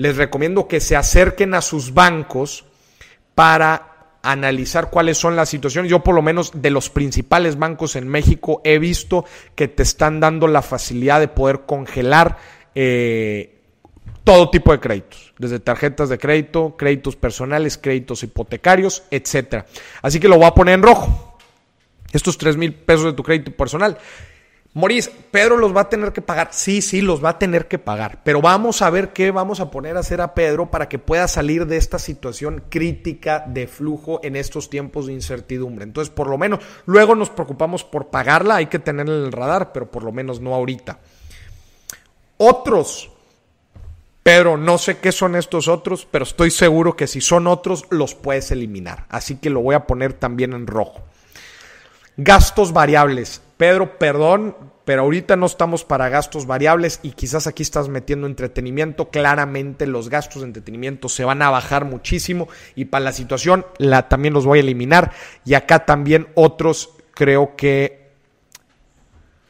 Les 0.00 0.16
recomiendo 0.16 0.66
que 0.66 0.80
se 0.80 0.96
acerquen 0.96 1.52
a 1.52 1.60
sus 1.60 1.92
bancos 1.92 2.64
para 3.34 4.16
analizar 4.22 4.88
cuáles 4.88 5.18
son 5.18 5.36
las 5.36 5.50
situaciones. 5.50 5.90
Yo 5.90 6.02
por 6.02 6.14
lo 6.14 6.22
menos 6.22 6.52
de 6.54 6.70
los 6.70 6.88
principales 6.88 7.58
bancos 7.58 7.96
en 7.96 8.08
México 8.08 8.62
he 8.64 8.78
visto 8.78 9.26
que 9.54 9.68
te 9.68 9.82
están 9.82 10.18
dando 10.18 10.48
la 10.48 10.62
facilidad 10.62 11.20
de 11.20 11.28
poder 11.28 11.66
congelar 11.66 12.38
eh, 12.74 13.60
todo 14.24 14.48
tipo 14.48 14.72
de 14.72 14.80
créditos, 14.80 15.34
desde 15.38 15.60
tarjetas 15.60 16.08
de 16.08 16.16
crédito, 16.16 16.76
créditos 16.78 17.16
personales, 17.16 17.76
créditos 17.76 18.22
hipotecarios, 18.22 19.02
etcétera. 19.10 19.66
Así 20.00 20.18
que 20.18 20.28
lo 20.28 20.38
voy 20.38 20.46
a 20.46 20.54
poner 20.54 20.76
en 20.76 20.82
rojo. 20.82 21.36
Estos 22.10 22.38
3 22.38 22.56
mil 22.56 22.72
pesos 22.72 23.04
de 23.04 23.12
tu 23.12 23.22
crédito 23.22 23.52
personal. 23.52 23.98
Moris, 24.72 25.10
Pedro 25.32 25.56
los 25.56 25.74
va 25.74 25.82
a 25.82 25.88
tener 25.88 26.12
que 26.12 26.22
pagar. 26.22 26.50
Sí, 26.52 26.80
sí, 26.80 27.00
los 27.00 27.24
va 27.24 27.30
a 27.30 27.38
tener 27.38 27.66
que 27.66 27.78
pagar. 27.78 28.20
Pero 28.22 28.40
vamos 28.40 28.82
a 28.82 28.90
ver 28.90 29.12
qué 29.12 29.32
vamos 29.32 29.58
a 29.58 29.70
poner 29.70 29.96
a 29.96 30.00
hacer 30.00 30.20
a 30.20 30.34
Pedro 30.34 30.70
para 30.70 30.88
que 30.88 30.98
pueda 31.00 31.26
salir 31.26 31.66
de 31.66 31.76
esta 31.76 31.98
situación 31.98 32.62
crítica 32.68 33.44
de 33.46 33.66
flujo 33.66 34.20
en 34.22 34.36
estos 34.36 34.70
tiempos 34.70 35.06
de 35.06 35.14
incertidumbre. 35.14 35.84
Entonces, 35.84 36.14
por 36.14 36.28
lo 36.28 36.38
menos, 36.38 36.60
luego 36.86 37.16
nos 37.16 37.30
preocupamos 37.30 37.82
por 37.82 38.08
pagarla, 38.08 38.56
hay 38.56 38.66
que 38.66 38.78
tenerla 38.78 39.16
en 39.16 39.24
el 39.24 39.32
radar, 39.32 39.72
pero 39.72 39.90
por 39.90 40.04
lo 40.04 40.12
menos 40.12 40.40
no 40.40 40.54
ahorita. 40.54 41.00
Otros 42.36 43.10
Pedro, 44.22 44.58
no 44.58 44.76
sé 44.76 44.98
qué 44.98 45.12
son 45.12 45.34
estos 45.34 45.66
otros, 45.66 46.06
pero 46.10 46.24
estoy 46.24 46.50
seguro 46.50 46.94
que 46.94 47.06
si 47.06 47.20
son 47.20 47.46
otros 47.46 47.86
los 47.90 48.14
puedes 48.14 48.50
eliminar. 48.50 49.06
Así 49.08 49.36
que 49.36 49.48
lo 49.48 49.60
voy 49.60 49.74
a 49.74 49.86
poner 49.86 50.12
también 50.12 50.52
en 50.52 50.66
rojo. 50.66 51.00
Gastos 52.16 52.72
variables. 52.72 53.40
Pedro, 53.60 53.98
perdón, 53.98 54.56
pero 54.86 55.02
ahorita 55.02 55.36
no 55.36 55.44
estamos 55.44 55.84
para 55.84 56.08
gastos 56.08 56.46
variables 56.46 56.98
y 57.02 57.10
quizás 57.10 57.46
aquí 57.46 57.62
estás 57.62 57.90
metiendo 57.90 58.26
entretenimiento. 58.26 59.10
Claramente 59.10 59.86
los 59.86 60.08
gastos 60.08 60.40
de 60.40 60.48
entretenimiento 60.48 61.10
se 61.10 61.26
van 61.26 61.42
a 61.42 61.50
bajar 61.50 61.84
muchísimo 61.84 62.48
y 62.74 62.86
para 62.86 63.04
la 63.04 63.12
situación 63.12 63.66
la, 63.76 64.08
también 64.08 64.32
los 64.32 64.46
voy 64.46 64.60
a 64.60 64.62
eliminar. 64.62 65.12
Y 65.44 65.52
acá 65.52 65.84
también 65.84 66.28
otros 66.36 66.88
creo 67.12 67.54
que... 67.54 68.08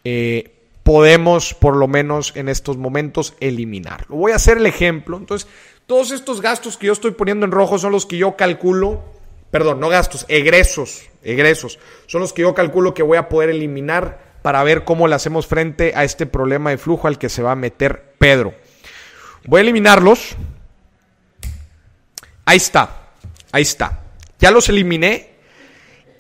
Eh, 0.03 0.57
podemos 0.83 1.55
por 1.55 1.77
lo 1.77 1.87
menos 1.87 2.33
en 2.35 2.49
estos 2.49 2.79
momentos 2.79 3.35
eliminarlo. 3.39 4.17
Voy 4.17 4.33
a 4.33 4.37
hacer 4.37 4.57
el 4.57 4.67
ejemplo. 4.67 5.19
Entonces, 5.19 5.49
todos 5.87 6.11
estos 6.11 6.41
gastos 6.41 6.77
que 6.77 6.89
yo 6.89 6.93
estoy 6.93 7.13
poniendo 7.13 7.47
en 7.47 7.53
rojo 7.53 7.79
son 7.79 7.93
los 7.93 8.07
que 8.07 8.17
yo 8.17 8.35
calculo, 8.35 9.05
perdón, 9.53 9.79
no 9.79 9.89
gastos, 9.89 10.25
egresos, 10.27 11.10
egresos, 11.23 11.79
son 12.07 12.21
los 12.21 12.33
que 12.33 12.43
yo 12.43 12.55
calculo 12.55 12.95
que 12.95 13.03
voy 13.03 13.19
a 13.19 13.29
poder 13.29 13.51
eliminar 13.51 14.31
para 14.43 14.63
ver 14.63 14.85
cómo 14.85 15.07
le 15.07 15.15
hacemos 15.15 15.47
frente 15.47 15.93
a 15.95 16.05
este 16.05 16.27
problema 16.27 16.71
de 16.71 16.79
flujo 16.79 17.09
al 17.09 17.19
que 17.19 17.29
se 17.29 17.43
va 17.43 17.53
a 17.53 17.57
meter 17.57 18.15
Pedro. 18.19 18.55
Voy 19.47 19.59
a 19.59 19.63
eliminarlos. 19.63 20.37
Ahí 22.45 22.57
está, 22.57 23.11
ahí 23.53 23.63
está. 23.63 24.01
Ya 24.39 24.51
los 24.51 24.69
eliminé 24.69 25.31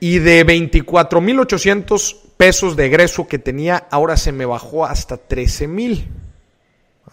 y 0.01 0.19
de 0.19 0.47
24.800 0.47 2.17
pesos 2.37 2.77
de 2.77 2.87
egreso 2.87 3.27
que 3.29 3.39
tenía, 3.39 3.87
ahora 3.91 4.17
se 4.17 4.33
me 4.33 4.47
bajó 4.47 4.87
hasta 4.87 5.17
13 5.17 5.69
mil. 5.69 6.09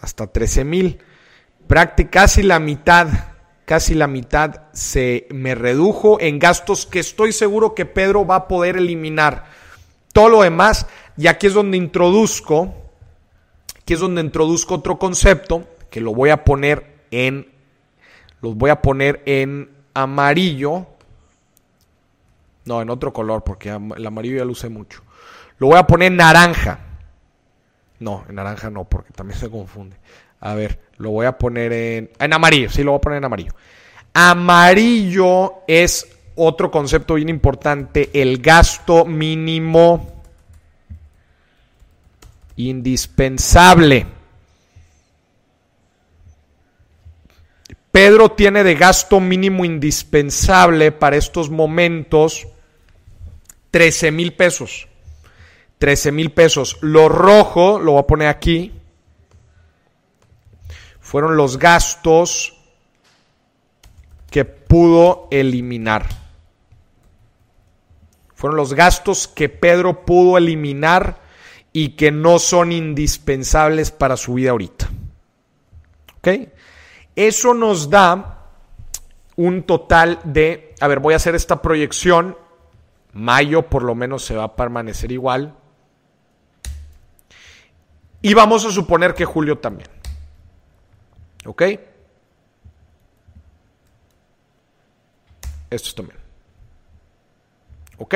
Hasta 0.00 0.26
13 0.26 0.64
mil. 0.64 0.98
Casi 2.10 2.42
la 2.42 2.58
mitad, 2.58 3.08
casi 3.68 3.92
la 3.92 4.06
mitad 4.06 4.62
se 4.72 5.26
me 5.30 5.54
redujo 5.54 6.18
en 6.22 6.38
gastos 6.38 6.86
que 6.86 7.00
estoy 7.00 7.32
seguro 7.32 7.74
que 7.74 7.84
Pedro 7.84 8.26
va 8.26 8.36
a 8.36 8.48
poder 8.48 8.78
eliminar. 8.78 9.44
Todo 10.14 10.30
lo 10.30 10.40
demás, 10.40 10.86
y 11.18 11.26
aquí 11.26 11.48
es 11.48 11.52
donde 11.52 11.76
introduzco, 11.76 12.74
aquí 13.78 13.92
es 13.92 14.00
donde 14.00 14.22
introduzco 14.22 14.76
otro 14.76 14.98
concepto 14.98 15.68
que 15.90 16.00
lo 16.00 16.14
voy 16.14 16.30
a 16.30 16.44
poner 16.44 17.02
en, 17.10 17.52
los 18.40 18.56
voy 18.56 18.70
a 18.70 18.80
poner 18.80 19.22
en 19.26 19.70
amarillo. 19.92 20.86
No, 22.64 22.80
en 22.80 22.88
otro 22.88 23.12
color, 23.12 23.44
porque 23.44 23.68
el 23.68 24.06
amarillo 24.06 24.38
ya 24.38 24.50
usé 24.50 24.70
mucho. 24.70 25.02
Lo 25.58 25.66
voy 25.66 25.76
a 25.76 25.86
poner 25.86 26.06
en 26.12 26.16
naranja. 26.16 26.80
No, 28.00 28.24
en 28.30 28.36
naranja 28.36 28.70
no, 28.70 28.84
porque 28.84 29.12
también 29.12 29.38
se 29.38 29.50
confunde. 29.50 29.98
A 30.40 30.54
ver, 30.54 30.78
lo 30.98 31.10
voy 31.10 31.26
a 31.26 31.38
poner 31.38 31.72
en, 31.72 32.10
en 32.18 32.32
amarillo. 32.32 32.70
Sí, 32.70 32.82
lo 32.82 32.92
voy 32.92 32.98
a 32.98 33.00
poner 33.00 33.18
en 33.18 33.24
amarillo. 33.24 33.52
Amarillo 34.14 35.62
es 35.66 36.06
otro 36.36 36.70
concepto 36.70 37.14
bien 37.14 37.28
importante, 37.28 38.10
el 38.12 38.38
gasto 38.38 39.04
mínimo 39.04 40.22
indispensable. 42.56 44.06
Pedro 47.90 48.30
tiene 48.30 48.62
de 48.62 48.74
gasto 48.74 49.18
mínimo 49.18 49.64
indispensable 49.64 50.92
para 50.92 51.16
estos 51.16 51.50
momentos 51.50 52.46
13 53.70 54.12
mil 54.12 54.34
pesos. 54.34 54.86
13 55.78 56.12
mil 56.12 56.30
pesos. 56.30 56.78
Lo 56.80 57.08
rojo, 57.08 57.78
lo 57.78 57.92
voy 57.92 58.00
a 58.00 58.06
poner 58.06 58.28
aquí, 58.28 58.72
fueron 61.08 61.38
los 61.38 61.58
gastos 61.58 62.52
que 64.30 64.44
pudo 64.44 65.26
eliminar. 65.30 66.04
Fueron 68.34 68.58
los 68.58 68.74
gastos 68.74 69.26
que 69.26 69.48
Pedro 69.48 70.04
pudo 70.04 70.36
eliminar 70.36 71.18
y 71.72 71.96
que 71.96 72.12
no 72.12 72.38
son 72.38 72.72
indispensables 72.72 73.90
para 73.90 74.18
su 74.18 74.34
vida 74.34 74.50
ahorita. 74.50 74.90
¿Ok? 76.18 76.28
Eso 77.16 77.54
nos 77.54 77.88
da 77.88 78.50
un 79.36 79.62
total 79.62 80.20
de, 80.24 80.74
a 80.78 80.88
ver, 80.88 81.00
voy 81.00 81.14
a 81.14 81.16
hacer 81.16 81.34
esta 81.34 81.62
proyección. 81.62 82.36
Mayo 83.14 83.70
por 83.70 83.82
lo 83.82 83.94
menos 83.94 84.26
se 84.26 84.36
va 84.36 84.44
a 84.44 84.56
permanecer 84.56 85.10
igual. 85.10 85.54
Y 88.20 88.34
vamos 88.34 88.66
a 88.66 88.70
suponer 88.70 89.14
que 89.14 89.24
julio 89.24 89.56
también. 89.56 89.88
¿Ok? 91.46 91.62
Estos 95.70 95.94
también. 95.94 96.18
¿Ok? 97.98 98.14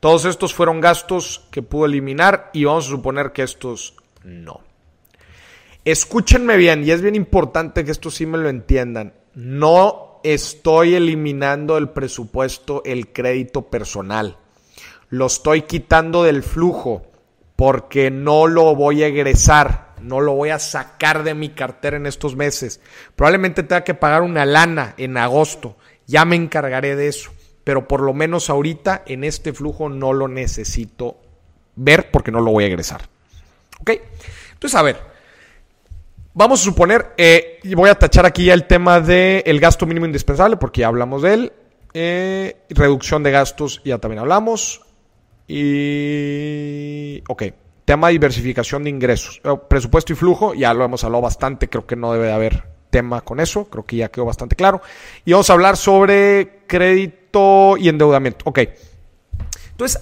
Todos 0.00 0.24
estos 0.24 0.54
fueron 0.54 0.80
gastos 0.80 1.46
que 1.50 1.62
pudo 1.62 1.84
eliminar 1.84 2.50
y 2.54 2.64
vamos 2.64 2.86
a 2.86 2.90
suponer 2.90 3.32
que 3.32 3.42
estos 3.42 3.94
no. 4.24 4.60
Escúchenme 5.84 6.56
bien, 6.56 6.84
y 6.84 6.90
es 6.90 7.02
bien 7.02 7.14
importante 7.14 7.84
que 7.84 7.90
esto 7.90 8.10
sí 8.10 8.24
me 8.24 8.38
lo 8.38 8.48
entiendan. 8.48 9.12
No 9.34 10.20
estoy 10.24 10.94
eliminando 10.94 11.74
del 11.74 11.90
presupuesto 11.90 12.82
el 12.84 13.12
crédito 13.12 13.62
personal. 13.62 14.36
Lo 15.10 15.26
estoy 15.26 15.62
quitando 15.62 16.22
del 16.22 16.42
flujo 16.42 17.02
porque 17.56 18.10
no 18.10 18.46
lo 18.46 18.74
voy 18.74 19.02
a 19.02 19.08
egresar, 19.08 19.89
no 20.02 20.20
lo 20.20 20.32
voy 20.32 20.50
a 20.50 20.58
sacar 20.58 21.22
de 21.22 21.34
mi 21.34 21.50
cartera 21.50 21.96
en 21.96 22.06
estos 22.06 22.36
meses. 22.36 22.80
Probablemente 23.16 23.62
tenga 23.62 23.84
que 23.84 23.94
pagar 23.94 24.22
una 24.22 24.44
lana 24.44 24.94
en 24.96 25.16
agosto. 25.16 25.76
Ya 26.06 26.24
me 26.24 26.36
encargaré 26.36 26.96
de 26.96 27.08
eso. 27.08 27.30
Pero 27.64 27.86
por 27.86 28.00
lo 28.00 28.12
menos 28.12 28.50
ahorita 28.50 29.02
en 29.06 29.24
este 29.24 29.52
flujo 29.52 29.88
no 29.88 30.12
lo 30.12 30.28
necesito 30.28 31.18
ver 31.76 32.10
porque 32.10 32.30
no 32.30 32.40
lo 32.40 32.50
voy 32.50 32.64
a 32.64 32.68
egresar. 32.68 33.02
¿Ok? 33.80 33.90
Entonces, 34.52 34.78
a 34.78 34.82
ver. 34.82 35.10
Vamos 36.32 36.60
a 36.60 36.64
suponer, 36.64 37.12
eh, 37.16 37.58
y 37.64 37.74
voy 37.74 37.90
a 37.90 37.96
tachar 37.96 38.24
aquí 38.24 38.44
ya 38.44 38.54
el 38.54 38.66
tema 38.66 39.00
del 39.00 39.58
gasto 39.58 39.84
mínimo 39.84 40.06
indispensable 40.06 40.56
porque 40.56 40.82
ya 40.82 40.86
hablamos 40.86 41.22
de 41.22 41.34
él. 41.34 41.52
Eh, 41.92 42.56
reducción 42.70 43.24
de 43.24 43.32
gastos, 43.32 43.82
ya 43.84 43.98
también 43.98 44.20
hablamos. 44.20 44.80
Y. 45.48 47.22
Ok. 47.28 47.42
Tema 47.90 48.06
de 48.06 48.12
diversificación 48.12 48.84
de 48.84 48.90
ingresos. 48.90 49.40
Eh, 49.42 49.52
presupuesto 49.68 50.12
y 50.12 50.14
flujo, 50.14 50.54
ya 50.54 50.72
lo 50.72 50.84
hemos 50.84 51.02
hablado 51.02 51.22
bastante. 51.22 51.68
Creo 51.68 51.88
que 51.88 51.96
no 51.96 52.12
debe 52.12 52.26
de 52.26 52.32
haber 52.32 52.62
tema 52.88 53.20
con 53.22 53.40
eso. 53.40 53.64
Creo 53.64 53.84
que 53.84 53.96
ya 53.96 54.12
quedó 54.12 54.26
bastante 54.26 54.54
claro. 54.54 54.80
Y 55.24 55.32
vamos 55.32 55.50
a 55.50 55.54
hablar 55.54 55.76
sobre 55.76 56.60
crédito 56.68 57.76
y 57.76 57.88
endeudamiento. 57.88 58.44
Ok. 58.44 58.60
Entonces, 59.72 60.00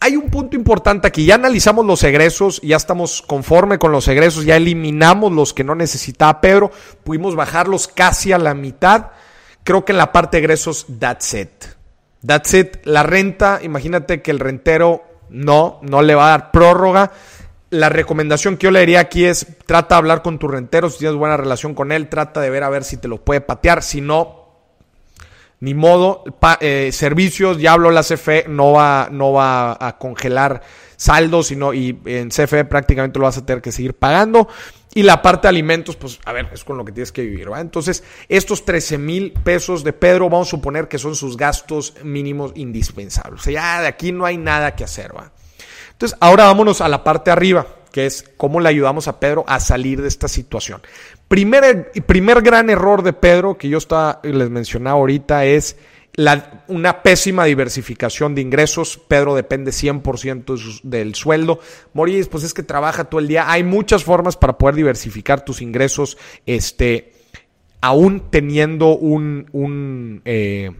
hay 0.00 0.16
un 0.16 0.28
punto 0.28 0.56
importante 0.56 1.06
aquí. 1.06 1.24
Ya 1.24 1.36
analizamos 1.36 1.86
los 1.86 2.02
egresos, 2.02 2.60
ya 2.62 2.74
estamos 2.74 3.22
conforme 3.22 3.78
con 3.78 3.92
los 3.92 4.08
egresos, 4.08 4.44
ya 4.44 4.56
eliminamos 4.56 5.30
los 5.30 5.54
que 5.54 5.62
no 5.62 5.76
necesitaba 5.76 6.40
Pedro, 6.40 6.72
pudimos 7.04 7.36
bajarlos 7.36 7.86
casi 7.86 8.32
a 8.32 8.38
la 8.38 8.54
mitad. 8.54 9.12
Creo 9.62 9.84
que 9.84 9.92
en 9.92 9.98
la 9.98 10.10
parte 10.10 10.38
de 10.38 10.42
egresos, 10.42 10.86
that's 10.98 11.32
it. 11.32 11.64
That's 12.26 12.54
it. 12.54 12.78
La 12.82 13.04
renta, 13.04 13.60
imagínate 13.62 14.20
que 14.20 14.32
el 14.32 14.40
rentero 14.40 15.04
no, 15.30 15.80
no 15.82 16.02
le 16.02 16.14
va 16.14 16.26
a 16.26 16.30
dar 16.30 16.50
prórroga. 16.50 17.12
La 17.70 17.88
recomendación 17.88 18.56
que 18.56 18.64
yo 18.64 18.70
le 18.70 18.80
diría 18.80 19.00
aquí 19.00 19.24
es 19.24 19.46
trata 19.66 19.96
de 19.96 19.98
hablar 19.98 20.22
con 20.22 20.38
tu 20.38 20.48
rentero, 20.48 20.88
si 20.88 20.98
tienes 20.98 21.16
buena 21.16 21.36
relación 21.36 21.74
con 21.74 21.92
él, 21.92 22.08
trata 22.08 22.40
de 22.40 22.50
ver 22.50 22.62
a 22.62 22.70
ver 22.70 22.84
si 22.84 22.96
te 22.96 23.08
lo 23.08 23.24
puede 23.24 23.40
patear, 23.40 23.82
si 23.82 24.00
no, 24.00 24.46
ni 25.60 25.74
modo, 25.74 26.24
eh, 26.60 26.90
servicios, 26.92 27.58
ya 27.58 27.72
habló 27.72 27.90
la 27.90 28.02
CFE, 28.02 28.46
no 28.48 28.72
va, 28.72 29.08
no 29.10 29.32
va 29.32 29.76
a 29.80 29.98
congelar 29.98 30.62
saldos, 30.96 31.48
sino, 31.48 31.74
y 31.74 31.98
en 32.04 32.28
CFE 32.28 32.64
prácticamente 32.64 33.18
lo 33.18 33.24
vas 33.24 33.38
a 33.38 33.46
tener 33.46 33.62
que 33.62 33.72
seguir 33.72 33.94
pagando. 33.94 34.48
Y 34.96 35.02
la 35.02 35.20
parte 35.20 35.42
de 35.42 35.50
alimentos, 35.50 35.94
pues 35.94 36.18
a 36.24 36.32
ver, 36.32 36.48
es 36.54 36.64
con 36.64 36.78
lo 36.78 36.84
que 36.86 36.90
tienes 36.90 37.12
que 37.12 37.20
vivir, 37.20 37.52
¿va? 37.52 37.60
Entonces, 37.60 38.02
estos 38.30 38.64
13 38.64 38.96
mil 38.96 39.32
pesos 39.32 39.84
de 39.84 39.92
Pedro, 39.92 40.30
vamos 40.30 40.48
a 40.48 40.52
suponer 40.52 40.88
que 40.88 40.96
son 40.96 41.14
sus 41.14 41.36
gastos 41.36 41.92
mínimos 42.02 42.52
indispensables. 42.54 43.42
O 43.42 43.44
sea, 43.44 43.52
ya 43.52 43.82
de 43.82 43.88
aquí 43.88 44.10
no 44.10 44.24
hay 44.24 44.38
nada 44.38 44.74
que 44.74 44.84
hacer, 44.84 45.14
¿va? 45.14 45.32
Entonces, 45.92 46.16
ahora 46.18 46.44
vámonos 46.44 46.80
a 46.80 46.88
la 46.88 47.04
parte 47.04 47.28
de 47.28 47.32
arriba, 47.32 47.66
que 47.92 48.06
es 48.06 48.24
cómo 48.38 48.58
le 48.58 48.70
ayudamos 48.70 49.06
a 49.06 49.20
Pedro 49.20 49.44
a 49.46 49.60
salir 49.60 50.00
de 50.00 50.08
esta 50.08 50.28
situación. 50.28 50.80
Primer, 51.28 51.92
primer 52.06 52.40
gran 52.40 52.70
error 52.70 53.02
de 53.02 53.12
Pedro, 53.12 53.58
que 53.58 53.68
yo 53.68 53.76
está, 53.76 54.20
les 54.22 54.48
mencionaba 54.48 54.96
ahorita, 54.96 55.44
es 55.44 55.76
una 56.68 57.02
pésima 57.02 57.44
diversificación 57.44 58.34
de 58.34 58.40
ingresos. 58.40 58.98
Pedro 58.98 59.34
depende 59.34 59.70
100% 59.70 60.80
del 60.82 61.14
sueldo. 61.14 61.60
Moris, 61.92 62.28
pues 62.28 62.44
es 62.44 62.54
que 62.54 62.62
trabaja 62.62 63.04
todo 63.04 63.20
el 63.20 63.28
día. 63.28 63.50
Hay 63.50 63.62
muchas 63.62 64.04
formas 64.04 64.36
para 64.36 64.56
poder 64.56 64.76
diversificar 64.76 65.44
tus 65.44 65.60
ingresos, 65.60 66.16
este, 66.46 67.12
aún 67.80 68.30
teniendo 68.30 68.96
un, 68.96 69.46
un, 69.52 70.22
eh, 70.24 70.70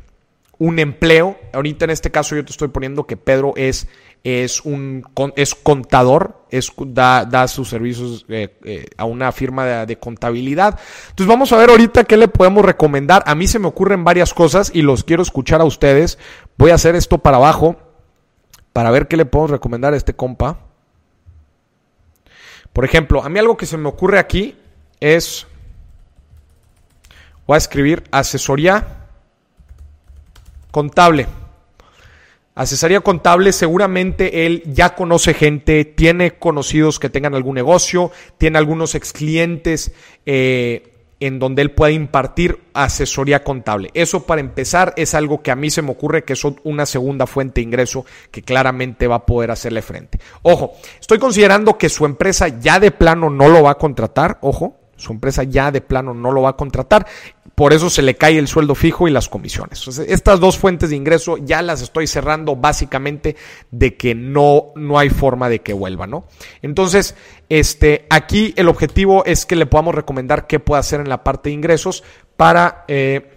un 0.58 0.78
empleo. 0.78 1.38
Ahorita 1.52 1.84
en 1.84 1.90
este 1.90 2.10
caso 2.10 2.34
yo 2.34 2.44
te 2.44 2.52
estoy 2.52 2.68
poniendo 2.68 3.06
que 3.06 3.16
Pedro 3.16 3.52
es 3.56 3.88
es 4.26 4.60
un 4.62 5.04
es 5.36 5.54
contador, 5.54 6.42
es, 6.50 6.72
da, 6.76 7.24
da 7.24 7.46
sus 7.46 7.68
servicios 7.68 8.26
eh, 8.28 8.58
eh, 8.64 8.86
a 8.96 9.04
una 9.04 9.30
firma 9.30 9.86
de, 9.86 9.98
contabilidad. 9.98 10.80
Entonces 11.10 11.28
vamos 11.28 11.52
a 11.52 11.56
ver 11.58 11.70
ahorita 11.70 12.02
qué 12.02 12.16
le 12.16 12.26
podemos 12.26 12.64
recomendar. 12.64 13.22
A 13.26 13.36
mí 13.36 13.46
se 13.46 13.60
me 13.60 13.68
ocurren 13.68 14.02
varias 14.02 14.34
cosas 14.34 14.72
y 14.74 14.82
los 14.82 15.04
quiero 15.04 15.22
escuchar 15.22 15.60
a 15.60 15.64
ustedes. 15.64 16.18
Voy 16.58 16.72
a 16.72 16.74
hacer 16.74 16.96
esto 16.96 17.18
para 17.18 17.36
abajo 17.36 17.76
para 18.72 18.90
ver 18.90 19.06
qué 19.06 19.16
le 19.16 19.26
podemos 19.26 19.52
recomendar 19.52 19.94
a 19.94 19.96
este 19.96 20.16
compa. 20.16 20.58
Por 22.72 22.84
ejemplo, 22.84 23.22
a 23.22 23.28
mí 23.28 23.38
algo 23.38 23.56
que 23.56 23.66
se 23.66 23.76
me 23.76 23.88
ocurre 23.88 24.18
aquí 24.18 24.56
es, 24.98 25.46
voy 27.46 27.54
a 27.54 27.58
escribir 27.58 28.02
asesoría 28.10 29.06
contable. 30.72 31.28
Asesoría 32.56 33.02
contable, 33.02 33.52
seguramente 33.52 34.46
él 34.46 34.62
ya 34.64 34.94
conoce 34.94 35.34
gente, 35.34 35.84
tiene 35.84 36.38
conocidos 36.38 36.98
que 36.98 37.10
tengan 37.10 37.34
algún 37.34 37.54
negocio, 37.54 38.10
tiene 38.38 38.56
algunos 38.56 38.94
ex 38.94 39.12
clientes 39.12 39.92
eh, 40.24 40.90
en 41.20 41.38
donde 41.38 41.60
él 41.60 41.72
puede 41.72 41.92
impartir 41.92 42.60
asesoría 42.72 43.44
contable. 43.44 43.90
Eso 43.92 44.24
para 44.24 44.40
empezar 44.40 44.94
es 44.96 45.14
algo 45.14 45.42
que 45.42 45.50
a 45.50 45.54
mí 45.54 45.68
se 45.68 45.82
me 45.82 45.90
ocurre 45.90 46.24
que 46.24 46.32
es 46.32 46.42
una 46.64 46.86
segunda 46.86 47.26
fuente 47.26 47.60
de 47.60 47.66
ingreso 47.66 48.06
que 48.30 48.40
claramente 48.40 49.06
va 49.06 49.16
a 49.16 49.26
poder 49.26 49.50
hacerle 49.50 49.82
frente. 49.82 50.18
Ojo, 50.40 50.76
estoy 50.98 51.18
considerando 51.18 51.76
que 51.76 51.90
su 51.90 52.06
empresa 52.06 52.48
ya 52.48 52.80
de 52.80 52.90
plano 52.90 53.28
no 53.28 53.48
lo 53.48 53.64
va 53.64 53.72
a 53.72 53.78
contratar, 53.78 54.38
ojo, 54.40 54.78
su 54.96 55.12
empresa 55.12 55.42
ya 55.42 55.70
de 55.70 55.80
plano 55.80 56.14
no 56.14 56.32
lo 56.32 56.42
va 56.42 56.50
a 56.50 56.56
contratar 56.56 57.06
por 57.56 57.72
eso 57.72 57.88
se 57.88 58.02
le 58.02 58.16
cae 58.16 58.36
el 58.36 58.48
sueldo 58.48 58.74
fijo 58.74 59.08
y 59.08 59.10
las 59.10 59.30
comisiones. 59.30 59.88
estas 60.06 60.40
dos 60.40 60.58
fuentes 60.58 60.90
de 60.90 60.96
ingreso 60.96 61.38
ya 61.38 61.62
las 61.62 61.80
estoy 61.80 62.06
cerrando 62.06 62.54
básicamente 62.54 63.34
de 63.70 63.96
que 63.96 64.14
no, 64.14 64.72
no 64.76 64.98
hay 64.98 65.08
forma 65.08 65.48
de 65.48 65.60
que 65.60 65.72
vuelva, 65.72 66.06
¿no? 66.06 66.26
Entonces, 66.60 67.16
este, 67.48 68.06
aquí 68.10 68.52
el 68.56 68.68
objetivo 68.68 69.24
es 69.24 69.46
que 69.46 69.56
le 69.56 69.64
podamos 69.64 69.94
recomendar 69.94 70.46
qué 70.46 70.60
puede 70.60 70.80
hacer 70.80 71.00
en 71.00 71.08
la 71.08 71.24
parte 71.24 71.48
de 71.48 71.54
ingresos 71.54 72.04
para... 72.36 72.84
Eh, 72.88 73.32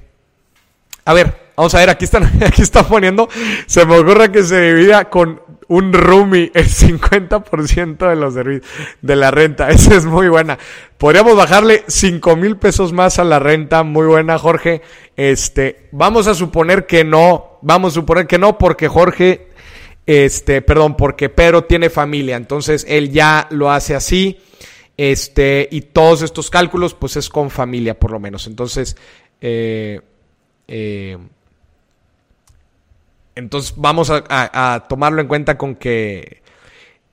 a 1.05 1.14
ver, 1.14 1.51
vamos 1.55 1.74
a 1.76 1.78
ver, 1.78 1.89
aquí 1.89 2.03
están, 2.03 2.26
aquí 2.45 2.62
están 2.62 2.88
poniendo, 2.88 3.30
se 3.68 3.86
me 3.86 3.97
ocurre 3.97 4.34
que 4.34 4.43
se 4.43 4.60
divida 4.74 5.10
con 5.10 5.41
un 5.70 5.94
roomie 5.94 6.52
el 6.54 6.66
50% 6.66 8.10
de 8.10 8.16
los 8.16 8.34
de 8.36 9.16
la 9.16 9.32
renta. 9.32 9.70
Esa 9.70 9.96
es 9.96 10.06
muy 10.06 10.28
buena. 10.28 10.60
Podríamos 10.98 11.38
bajarle 11.38 11.84
5 11.88 12.36
mil 12.36 12.58
pesos 12.58 12.92
más 12.92 13.20
a 13.20 13.24
la 13.24 13.40
renta. 13.40 13.84
Muy 13.84 14.08
buena, 14.08 14.38
Jorge. 14.38 14.82
Este, 15.16 15.88
vamos 15.92 16.28
a 16.28 16.34
suponer 16.34 16.86
que 16.86 17.04
no. 17.04 17.60
Vamos 17.62 17.94
a 17.94 17.96
suponer 17.96 18.28
que 18.28 18.38
no, 18.38 18.58
porque 18.58 18.88
Jorge, 18.88 19.48
este, 20.06 20.62
perdón, 20.62 20.98
porque 20.98 21.30
Pedro 21.30 21.64
tiene 21.64 21.90
familia. 21.90 22.36
Entonces 22.36 22.86
él 22.90 23.12
ya 23.12 23.48
lo 23.52 23.72
hace 23.72 23.96
así. 23.96 24.40
Este, 24.98 25.70
y 25.72 25.82
todos 25.82 26.24
estos 26.24 26.50
cálculos, 26.50 26.94
pues 26.94 27.16
es 27.16 27.30
con 27.30 27.50
familia, 27.50 27.98
por 27.98 28.12
lo 28.12 28.20
menos. 28.20 28.48
Entonces, 28.48 28.98
eh, 29.40 30.02
eh, 30.68 31.18
entonces 33.40 33.74
vamos 33.78 34.12
a, 34.12 34.86
tomarlo 34.88 35.22
en 35.22 35.28
cuenta 35.28 35.58
con 35.58 35.76
que 35.76 36.42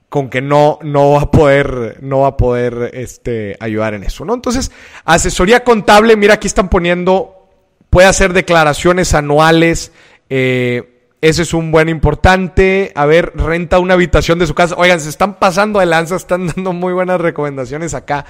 con 0.09 0.31
que 0.31 0.41
no, 0.41 0.79
no 0.83 1.13
va 1.13 1.23
a 1.23 1.31
poder, 1.31 1.99
no 2.01 2.21
va 2.21 2.29
a 2.29 2.37
poder 2.37 2.91
este, 2.95 3.57
ayudar 3.61 3.93
en 3.95 4.05
eso, 4.05 4.25
¿no? 4.25 4.35
Entonces, 4.35 4.71
asesoría 5.05 5.65
contable, 5.65 6.17
mira, 6.17 6.35
aquí 6.35 6.47
están 6.47 6.69
poniendo, 6.69 7.49
puede 7.91 8.07
hacer 8.07 8.33
declaraciones 8.33 9.15
anuales, 9.15 9.93
eh, 10.31 10.97
ese 11.21 11.43
es 11.43 11.53
un 11.55 11.73
buen 11.73 11.89
importante. 11.89 12.93
A 12.95 13.05
ver, 13.05 13.33
renta 13.35 13.79
una 13.79 13.95
habitación 13.95 14.39
de 14.39 14.47
su 14.47 14.55
casa. 14.55 14.77
Oigan, 14.79 15.01
se 15.01 15.09
están 15.09 15.39
pasando 15.39 15.81
de 15.81 15.87
lanza, 15.87 16.17
están 16.17 16.47
dando 16.55 16.73
muy 16.73 16.93
buenas 16.93 17.21
recomendaciones 17.21 17.93
acá. 17.95 18.25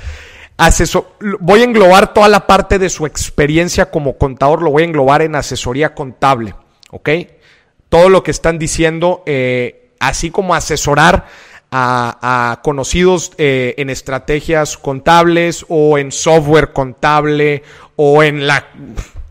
Asesor, 0.56 1.08
voy 1.40 1.60
a 1.60 1.64
englobar 1.64 2.14
toda 2.14 2.28
la 2.28 2.46
parte 2.46 2.78
de 2.78 2.88
su 2.88 3.04
experiencia 3.04 3.90
como 3.90 4.16
contador, 4.16 4.62
lo 4.62 4.70
voy 4.70 4.84
a 4.84 4.86
englobar 4.86 5.20
en 5.20 5.34
asesoría 5.34 5.94
contable, 5.94 6.54
¿ok? 6.90 7.10
Todo 7.88 8.08
lo 8.08 8.22
que 8.22 8.30
están 8.30 8.58
diciendo, 8.58 9.22
eh, 9.26 9.90
así 10.00 10.30
como 10.30 10.54
asesorar 10.54 11.26
a, 11.70 12.60
conocidos 12.62 13.32
eh, 13.38 13.74
en 13.78 13.90
estrategias 13.90 14.78
contables 14.78 15.66
o 15.68 15.98
en 15.98 16.12
software 16.12 16.72
contable 16.72 17.62
o 17.96 18.22
en 18.22 18.46
la 18.46 18.68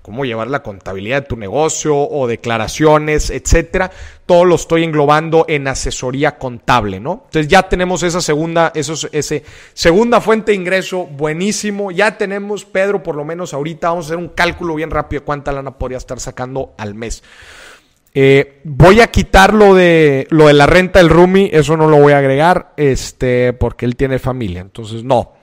cómo 0.05 0.23
llevar 0.23 0.49
la 0.49 0.61
contabilidad 0.61 1.23
de 1.23 1.27
tu 1.27 1.35
negocio 1.35 1.97
o 1.97 2.27
declaraciones, 2.27 3.31
etcétera. 3.31 3.89
Todo 4.27 4.45
lo 4.45 4.53
estoy 4.53 4.83
englobando 4.83 5.45
en 5.49 5.67
asesoría 5.67 6.37
contable, 6.37 6.99
¿no? 6.99 7.23
Entonces 7.25 7.47
ya 7.47 7.63
tenemos 7.63 8.03
esa 8.03 8.21
segunda, 8.21 8.71
eso, 8.75 9.07
ese 9.11 9.43
segunda 9.73 10.21
fuente 10.21 10.51
de 10.51 10.57
ingreso, 10.57 11.05
buenísimo. 11.07 11.89
Ya 11.89 12.19
tenemos, 12.19 12.65
Pedro, 12.65 13.01
por 13.01 13.15
lo 13.15 13.25
menos 13.25 13.55
ahorita 13.55 13.89
vamos 13.89 14.05
a 14.05 14.07
hacer 14.09 14.17
un 14.17 14.27
cálculo 14.27 14.75
bien 14.75 14.91
rápido 14.91 15.21
de 15.21 15.25
cuánta 15.25 15.51
lana 15.51 15.75
podría 15.79 15.97
estar 15.97 16.19
sacando 16.19 16.75
al 16.77 16.93
mes. 16.93 17.23
Eh, 18.17 18.61
voy 18.63 19.01
a 19.01 19.07
quitar 19.07 19.53
lo 19.53 19.75
de, 19.75 20.25
lo 20.29 20.47
de 20.47 20.53
la 20.53 20.65
renta 20.65 20.99
del 20.99 21.09
roomie, 21.09 21.49
eso 21.51 21.75
no 21.75 21.89
lo 21.89 21.97
voy 21.97 22.13
a 22.13 22.19
agregar, 22.19 22.71
este, 22.77 23.51
porque 23.51 23.85
él 23.85 23.97
tiene 23.97 24.19
familia. 24.19 24.61
Entonces, 24.61 25.03
no. 25.03 25.33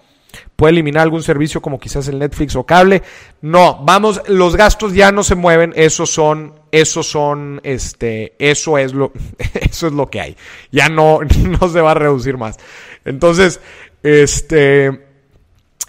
¿Puede 0.56 0.72
eliminar 0.72 1.02
algún 1.02 1.22
servicio 1.22 1.60
como 1.60 1.78
quizás 1.78 2.08
el 2.08 2.18
Netflix 2.18 2.56
o 2.56 2.64
cable? 2.64 3.02
No, 3.42 3.78
vamos, 3.84 4.22
los 4.26 4.56
gastos 4.56 4.94
ya 4.94 5.12
no 5.12 5.22
se 5.22 5.34
mueven, 5.34 5.74
esos 5.76 6.08
son, 6.08 6.54
esos 6.70 7.06
son, 7.06 7.60
este, 7.62 8.32
eso 8.38 8.78
es 8.78 8.94
lo, 8.94 9.12
eso 9.54 9.88
es 9.88 9.92
lo 9.92 10.08
que 10.08 10.22
hay. 10.22 10.36
Ya 10.70 10.88
no, 10.88 11.20
no 11.60 11.68
se 11.68 11.80
va 11.82 11.90
a 11.90 11.94
reducir 11.94 12.38
más. 12.38 12.56
Entonces, 13.04 13.60
este, 14.02 15.06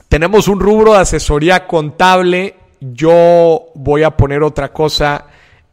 tenemos 0.09 0.49
un 0.49 0.59
rubro 0.59 0.91
de 0.91 0.99
asesoría 0.99 1.65
contable. 1.65 2.55
Yo 2.81 3.67
voy 3.73 4.03
a 4.03 4.17
poner 4.17 4.43
otra 4.43 4.73
cosa. 4.73 5.27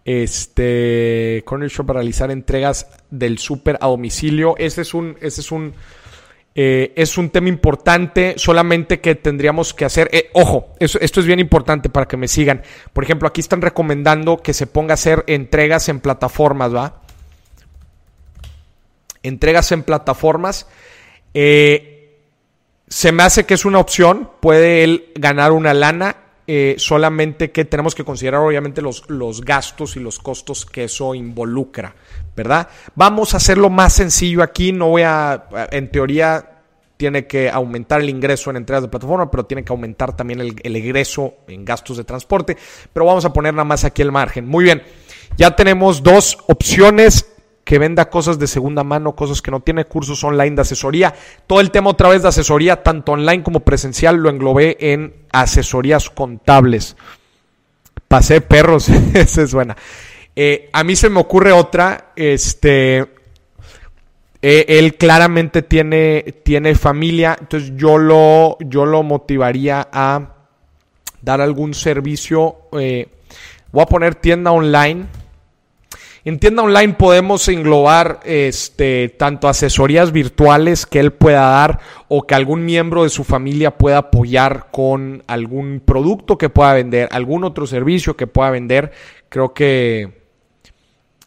Este, 0.04 1.42
Corner 1.44 1.68
Shop 1.68 1.86
para 1.86 2.00
realizar 2.00 2.30
entregas 2.30 2.86
del 3.10 3.38
súper 3.38 3.78
a 3.80 3.86
domicilio. 3.86 4.54
Ese 4.58 4.82
es 4.82 4.94
un, 4.94 5.16
ese 5.20 5.40
es 5.40 5.52
un, 5.52 5.74
eh, 6.54 6.92
es 6.96 7.16
un 7.16 7.30
tema 7.30 7.48
importante, 7.48 8.34
solamente 8.36 9.00
que 9.00 9.14
tendríamos 9.14 9.72
que 9.72 9.84
hacer, 9.84 10.08
eh, 10.12 10.30
ojo, 10.32 10.74
esto 10.80 11.20
es 11.20 11.26
bien 11.26 11.38
importante 11.38 11.88
para 11.88 12.06
que 12.06 12.16
me 12.16 12.28
sigan. 12.28 12.62
Por 12.92 13.04
ejemplo, 13.04 13.28
aquí 13.28 13.40
están 13.40 13.62
recomendando 13.62 14.38
que 14.38 14.52
se 14.52 14.66
ponga 14.66 14.92
a 14.92 14.94
hacer 14.94 15.24
entregas 15.26 15.88
en 15.88 16.00
plataformas, 16.00 16.74
¿va? 16.74 17.02
Entregas 19.22 19.70
en 19.70 19.84
plataformas. 19.84 20.66
Eh, 21.34 22.18
se 22.88 23.12
me 23.12 23.22
hace 23.22 23.46
que 23.46 23.54
es 23.54 23.64
una 23.64 23.78
opción, 23.78 24.30
puede 24.40 24.82
él 24.82 25.12
ganar 25.14 25.52
una 25.52 25.72
lana, 25.72 26.16
solamente 26.78 27.50
que 27.50 27.64
tenemos 27.64 27.94
que 27.94 28.04
considerar 28.04 28.40
obviamente 28.40 28.82
los, 28.82 29.08
los 29.08 29.42
gastos 29.42 29.96
y 29.96 30.00
los 30.00 30.18
costos 30.18 30.66
que 30.66 30.84
eso 30.84 31.14
involucra. 31.14 31.94
¿verdad? 32.36 32.68
Vamos 32.94 33.34
a 33.34 33.38
hacerlo 33.38 33.70
más 33.70 33.92
sencillo 33.92 34.42
aquí, 34.42 34.72
no 34.72 34.88
voy 34.88 35.02
a, 35.02 35.48
en 35.70 35.90
teoría 35.90 36.46
tiene 36.96 37.26
que 37.26 37.48
aumentar 37.48 38.02
el 38.02 38.10
ingreso 38.10 38.50
en 38.50 38.56
entregas 38.56 38.82
de 38.82 38.88
plataforma, 38.88 39.30
pero 39.30 39.46
tiene 39.46 39.64
que 39.64 39.72
aumentar 39.72 40.14
también 40.14 40.40
el, 40.40 40.54
el, 40.62 40.76
ingreso 40.76 41.34
en 41.48 41.64
gastos 41.64 41.96
de 41.96 42.04
transporte, 42.04 42.56
pero 42.92 43.06
vamos 43.06 43.24
a 43.24 43.32
poner 43.32 43.54
nada 43.54 43.64
más 43.64 43.84
aquí 43.84 44.02
el 44.02 44.12
margen. 44.12 44.46
Muy 44.46 44.64
bien, 44.64 44.82
ya 45.36 45.56
tenemos 45.56 46.02
dos 46.02 46.36
opciones 46.46 47.26
que 47.70 47.78
venda 47.78 48.10
cosas 48.10 48.36
de 48.40 48.48
segunda 48.48 48.82
mano, 48.82 49.14
cosas 49.14 49.40
que 49.40 49.52
no 49.52 49.60
tiene, 49.60 49.84
cursos 49.84 50.24
online 50.24 50.56
de 50.56 50.62
asesoría. 50.62 51.14
Todo 51.46 51.60
el 51.60 51.70
tema 51.70 51.90
otra 51.90 52.08
vez 52.08 52.22
de 52.22 52.26
asesoría, 52.26 52.82
tanto 52.82 53.12
online 53.12 53.44
como 53.44 53.60
presencial, 53.60 54.16
lo 54.16 54.28
englobé 54.28 54.76
en 54.80 55.14
asesorías 55.30 56.10
contables. 56.10 56.96
Pasé 58.08 58.40
perros, 58.40 58.88
esa 59.14 59.42
es 59.42 59.54
buena. 59.54 59.76
Eh, 60.34 60.68
a 60.72 60.82
mí 60.82 60.96
se 60.96 61.10
me 61.10 61.20
ocurre 61.20 61.52
otra, 61.52 62.10
este, 62.16 63.06
eh, 64.42 64.64
él 64.66 64.96
claramente 64.96 65.62
tiene, 65.62 66.40
tiene 66.42 66.74
familia, 66.74 67.36
entonces 67.38 67.74
yo 67.76 67.98
lo, 67.98 68.58
yo 68.58 68.84
lo 68.84 69.04
motivaría 69.04 69.86
a 69.92 70.34
dar 71.22 71.40
algún 71.40 71.74
servicio. 71.74 72.62
Eh, 72.72 73.06
voy 73.70 73.82
a 73.84 73.86
poner 73.86 74.16
tienda 74.16 74.50
online. 74.50 75.19
En 76.24 76.38
tienda 76.38 76.62
online 76.62 76.94
podemos 76.94 77.48
englobar 77.48 78.20
este, 78.24 79.08
tanto 79.18 79.48
asesorías 79.48 80.12
virtuales 80.12 80.84
que 80.84 81.00
él 81.00 81.12
pueda 81.12 81.40
dar 81.40 81.80
o 82.08 82.26
que 82.26 82.34
algún 82.34 82.64
miembro 82.64 83.04
de 83.04 83.08
su 83.08 83.24
familia 83.24 83.78
pueda 83.78 83.98
apoyar 83.98 84.68
con 84.70 85.22
algún 85.26 85.82
producto 85.84 86.36
que 86.36 86.50
pueda 86.50 86.74
vender, 86.74 87.08
algún 87.12 87.44
otro 87.44 87.66
servicio 87.66 88.16
que 88.16 88.26
pueda 88.26 88.50
vender. 88.50 88.92
Creo 89.28 89.54
que 89.54 90.20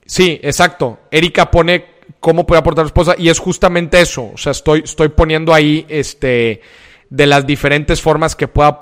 Sí, 0.06 0.40
exacto. 0.44 1.00
Erika 1.12 1.50
pone 1.50 1.86
cómo 2.20 2.46
puede 2.46 2.60
aportar 2.60 2.86
su 2.86 2.88
esposa 2.88 3.16
y 3.18 3.30
es 3.30 3.40
justamente 3.40 4.02
eso. 4.02 4.32
O 4.34 4.38
sea, 4.38 4.52
estoy, 4.52 4.82
estoy 4.84 5.10
poniendo 5.10 5.54
ahí 5.54 5.86
este, 5.90 6.62
de 7.10 7.28
las 7.28 7.46
diferentes 7.46 8.02
formas 8.02 8.36
que 8.36 8.48
pueda, 8.48 8.78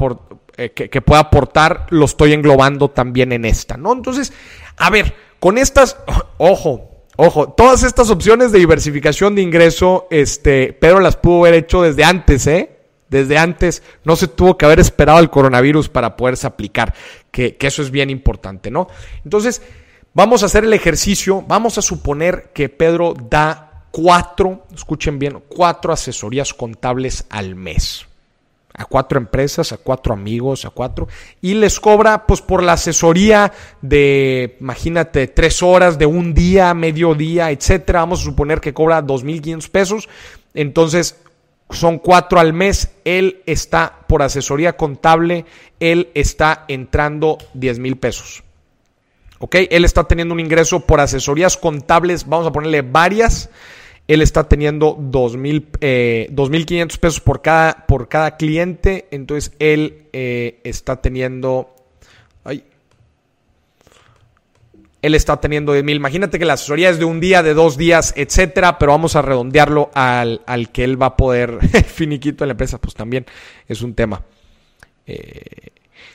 eh, 0.57 0.71
que, 0.71 1.01
pueda 1.01 1.21
aportar, 1.21 1.87
lo 1.89 2.05
estoy 2.05 2.33
englobando 2.33 2.89
también 2.89 3.31
en 3.31 3.45
esta, 3.45 3.77
¿no? 3.77 3.93
Entonces, 3.93 4.33
a 4.77 4.89
ver, 4.89 5.13
con 5.41 5.57
estas, 5.57 5.97
ojo, 6.37 6.87
Ojo, 7.17 7.49
todas 7.49 7.83
estas 7.83 8.09
opciones 8.09 8.51
de 8.51 8.57
diversificación 8.59 9.35
de 9.35 9.43
ingreso, 9.43 10.07
este, 10.09 10.73
Pedro 10.73 11.01
las 11.01 11.17
pudo 11.17 11.41
haber 11.41 11.53
hecho 11.53 11.81
desde 11.83 12.03
antes, 12.05 12.47
¿eh? 12.47 12.77
Desde 13.09 13.37
antes 13.37 13.83
no 14.05 14.15
se 14.15 14.27
tuvo 14.27 14.57
que 14.57 14.65
haber 14.65 14.79
esperado 14.79 15.19
el 15.19 15.29
coronavirus 15.29 15.89
para 15.89 16.15
poderse 16.15 16.47
aplicar, 16.47 16.95
que, 17.29 17.57
que 17.57 17.67
eso 17.67 17.83
es 17.83 17.91
bien 17.91 18.09
importante, 18.09 18.71
¿no? 18.71 18.87
Entonces, 19.23 19.61
Vamos 20.13 20.43
a 20.43 20.47
hacer 20.47 20.65
el 20.65 20.73
ejercicio. 20.73 21.41
Vamos 21.47 21.77
a 21.77 21.81
suponer 21.81 22.51
que 22.53 22.67
Pedro 22.67 23.13
da 23.13 23.85
cuatro, 23.91 24.65
escuchen 24.73 25.19
bien, 25.19 25.41
cuatro 25.47 25.93
asesorías 25.93 26.53
contables 26.53 27.25
al 27.29 27.55
mes. 27.55 28.05
A 28.73 28.85
cuatro 28.85 29.17
empresas, 29.17 29.71
a 29.71 29.77
cuatro 29.77 30.13
amigos, 30.13 30.65
a 30.65 30.69
cuatro. 30.69 31.07
Y 31.41 31.55
les 31.55 31.79
cobra, 31.79 32.25
pues, 32.25 32.41
por 32.41 32.63
la 32.63 32.73
asesoría 32.73 33.51
de, 33.81 34.57
imagínate, 34.59 35.27
tres 35.27 35.61
horas 35.61 35.97
de 35.97 36.05
un 36.05 36.33
día, 36.33 36.73
medio 36.73 37.13
día, 37.13 37.51
etcétera. 37.51 37.99
Vamos 37.99 38.21
a 38.21 38.25
suponer 38.25 38.61
que 38.61 38.73
cobra 38.73 39.01
dos 39.01 39.23
mil 39.23 39.41
quinientos 39.41 39.69
pesos. 39.69 40.09
Entonces, 40.53 41.17
son 41.69 41.99
cuatro 41.99 42.39
al 42.39 42.53
mes. 42.53 42.91
Él 43.05 43.41
está 43.45 43.99
por 44.07 44.21
asesoría 44.21 44.77
contable, 44.77 45.45
él 45.79 46.09
está 46.13 46.65
entrando 46.67 47.37
diez 47.53 47.79
mil 47.79 47.97
pesos. 47.97 48.43
¿ok? 49.41 49.55
Él 49.69 49.83
está 49.83 50.05
teniendo 50.05 50.33
un 50.33 50.39
ingreso 50.39 50.81
por 50.81 51.01
asesorías 51.01 51.57
contables, 51.57 52.27
vamos 52.27 52.47
a 52.47 52.51
ponerle 52.51 52.83
varias. 52.83 53.49
Él 54.11 54.21
está 54.21 54.49
teniendo 54.49 54.97
2.500 54.97 55.63
eh, 55.79 56.97
pesos 56.99 57.21
por 57.21 57.41
cada, 57.41 57.85
por 57.87 58.09
cada 58.09 58.35
cliente. 58.35 59.07
Entonces 59.09 59.53
él 59.57 60.07
eh, 60.11 60.59
está 60.65 61.01
teniendo... 61.01 61.73
Ay, 62.43 62.65
él 65.01 65.15
está 65.15 65.39
teniendo 65.39 65.71
de 65.71 65.83
mil. 65.83 65.95
Imagínate 65.95 66.39
que 66.39 66.43
la 66.43 66.55
asesoría 66.55 66.89
es 66.89 66.99
de 66.99 67.05
un 67.05 67.21
día, 67.21 67.41
de 67.41 67.53
dos 67.53 67.77
días, 67.77 68.13
etcétera, 68.17 68.77
pero 68.77 68.91
vamos 68.91 69.15
a 69.15 69.21
redondearlo 69.21 69.91
al, 69.93 70.41
al 70.45 70.73
que 70.73 70.83
él 70.83 71.01
va 71.01 71.05
a 71.05 71.15
poder 71.15 71.65
finiquito 71.85 72.43
en 72.43 72.49
la 72.49 72.53
empresa, 72.53 72.81
pues 72.81 72.93
también 72.93 73.25
es 73.65 73.81
un 73.81 73.93
tema. 73.93 74.25
Eh, 75.07 75.69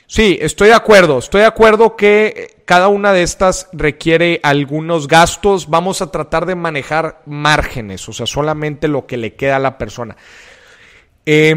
Sí, 0.07 0.39
estoy 0.41 0.69
de 0.69 0.73
acuerdo. 0.73 1.19
Estoy 1.19 1.41
de 1.41 1.47
acuerdo 1.47 1.97
que 1.97 2.55
cada 2.65 2.87
una 2.87 3.11
de 3.11 3.23
estas 3.23 3.69
requiere 3.73 4.39
algunos 4.41 5.07
gastos. 5.07 5.69
Vamos 5.69 6.01
a 6.01 6.11
tratar 6.11 6.45
de 6.45 6.55
manejar 6.55 7.21
márgenes, 7.25 8.07
o 8.07 8.13
sea, 8.13 8.25
solamente 8.25 8.87
lo 8.87 9.05
que 9.05 9.17
le 9.17 9.35
queda 9.35 9.57
a 9.57 9.59
la 9.59 9.77
persona. 9.77 10.15
Eh, 11.25 11.55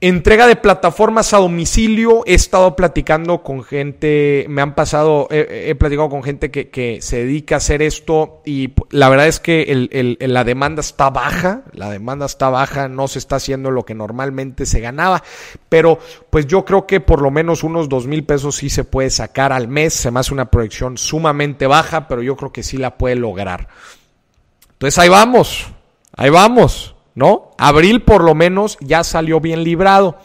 Entrega 0.00 0.46
de 0.46 0.54
plataformas 0.54 1.34
a 1.34 1.38
domicilio. 1.38 2.22
He 2.24 2.34
estado 2.34 2.76
platicando 2.76 3.42
con 3.42 3.64
gente, 3.64 4.46
me 4.48 4.62
han 4.62 4.76
pasado, 4.76 5.26
he, 5.28 5.74
platicado 5.74 6.08
con 6.08 6.22
gente 6.22 6.52
que, 6.52 6.98
se 7.02 7.24
dedica 7.24 7.56
a 7.56 7.58
hacer 7.58 7.82
esto 7.82 8.40
y 8.44 8.74
la 8.90 9.08
verdad 9.08 9.26
es 9.26 9.40
que 9.40 10.16
la 10.20 10.44
demanda 10.44 10.82
está 10.82 11.10
baja, 11.10 11.62
la 11.72 11.90
demanda 11.90 12.26
está 12.26 12.48
baja, 12.48 12.88
no 12.88 13.08
se 13.08 13.18
está 13.18 13.36
haciendo 13.36 13.72
lo 13.72 13.84
que 13.84 13.96
normalmente 13.96 14.66
se 14.66 14.78
ganaba, 14.78 15.24
pero 15.68 15.98
pues 16.30 16.46
yo 16.46 16.64
creo 16.64 16.86
que 16.86 17.00
por 17.00 17.20
lo 17.20 17.32
menos 17.32 17.64
unos 17.64 17.88
dos 17.88 18.06
mil 18.06 18.24
pesos 18.24 18.54
sí 18.54 18.70
se 18.70 18.84
puede 18.84 19.10
sacar 19.10 19.52
al 19.52 19.66
mes. 19.66 19.94
Se 19.94 20.12
me 20.12 20.20
hace 20.20 20.32
una 20.32 20.48
proyección 20.48 20.96
sumamente 20.96 21.66
baja, 21.66 22.06
pero 22.06 22.22
yo 22.22 22.36
creo 22.36 22.52
que 22.52 22.62
sí 22.62 22.76
la 22.76 22.96
puede 22.96 23.16
lograr. 23.16 23.66
Entonces 24.70 24.96
ahí 25.00 25.08
vamos, 25.08 25.66
ahí 26.16 26.30
vamos. 26.30 26.94
¿No? 27.18 27.50
Abril 27.58 28.02
por 28.02 28.22
lo 28.22 28.34
menos 28.34 28.78
ya 28.80 29.02
salió 29.02 29.40
bien 29.40 29.64
librado. 29.64 30.18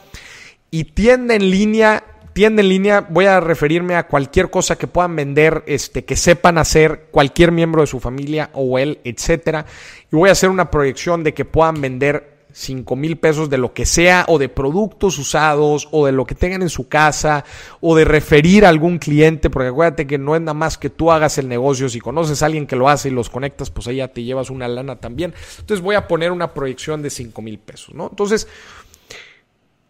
Y 0.69 0.85
tienda 0.85 1.33
en 1.33 1.49
línea, 1.49 2.03
tienda 2.33 2.61
en 2.61 2.69
línea, 2.69 3.01
voy 3.09 3.25
a 3.25 3.39
referirme 3.39 3.95
a 3.95 4.07
cualquier 4.07 4.51
cosa 4.51 4.77
que 4.77 4.87
puedan 4.87 5.15
vender, 5.15 5.63
este, 5.65 6.05
que 6.05 6.15
sepan 6.15 6.59
hacer 6.59 7.07
cualquier 7.11 7.51
miembro 7.51 7.81
de 7.81 7.87
su 7.87 7.99
familia 7.99 8.51
o 8.53 8.77
él, 8.77 8.99
etcétera. 9.03 9.65
Y 10.11 10.15
voy 10.15 10.29
a 10.29 10.33
hacer 10.33 10.49
una 10.49 10.69
proyección 10.69 11.23
de 11.23 11.33
que 11.33 11.45
puedan 11.45 11.81
vender 11.81 12.32
5 12.53 12.95
mil 12.95 13.17
pesos 13.17 13.49
de 13.49 13.57
lo 13.57 13.73
que 13.73 13.85
sea, 13.85 14.25
o 14.29 14.37
de 14.37 14.47
productos 14.47 15.17
usados, 15.17 15.89
o 15.91 16.05
de 16.05 16.11
lo 16.11 16.25
que 16.25 16.35
tengan 16.35 16.61
en 16.61 16.69
su 16.69 16.87
casa, 16.87 17.43
o 17.81 17.95
de 17.95 18.05
referir 18.05 18.65
a 18.65 18.69
algún 18.69 18.99
cliente, 18.99 19.49
porque 19.49 19.69
acuérdate 19.69 20.07
que 20.07 20.17
no 20.17 20.35
es 20.35 20.41
nada 20.41 20.53
más 20.53 20.77
que 20.77 20.89
tú 20.89 21.11
hagas 21.11 21.37
el 21.39 21.49
negocio, 21.49 21.89
si 21.89 21.99
conoces 21.99 22.41
a 22.41 22.45
alguien 22.45 22.67
que 22.67 22.75
lo 22.75 22.87
hace 22.87 23.09
y 23.09 23.11
los 23.11 23.29
conectas, 23.29 23.71
pues 23.71 23.87
ahí 23.87 23.97
ya 23.97 24.07
te 24.07 24.23
llevas 24.23 24.49
una 24.49 24.67
lana 24.67 24.97
también. 24.97 25.33
Entonces 25.59 25.81
voy 25.81 25.95
a 25.95 26.07
poner 26.07 26.31
una 26.31 26.53
proyección 26.53 27.01
de 27.01 27.09
5 27.09 27.41
mil 27.41 27.57
pesos, 27.57 27.95
¿no? 27.95 28.07
Entonces, 28.09 28.47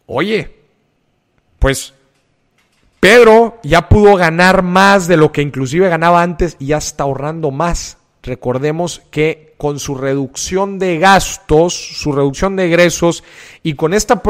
oye, 0.05 0.55
pues 1.59 1.93
Pedro 2.99 3.59
ya 3.63 3.89
pudo 3.89 4.15
ganar 4.15 4.63
más 4.63 5.09
de 5.09 5.17
lo 5.17 5.33
que 5.33 5.41
inclusive 5.41 5.89
ganaba 5.89 6.21
antes 6.21 6.55
y 6.59 6.67
ya 6.67 6.77
está 6.77 7.03
ahorrando 7.03 7.51
más. 7.51 7.97
Recordemos 8.23 9.01
que 9.11 9.53
con 9.57 9.79
su 9.79 9.95
reducción 9.95 10.79
de 10.79 10.97
gastos, 10.97 11.73
su 11.73 12.13
reducción 12.13 12.55
de 12.55 12.67
egresos 12.67 13.23
y 13.63 13.73
con 13.73 13.93
esta, 13.93 14.21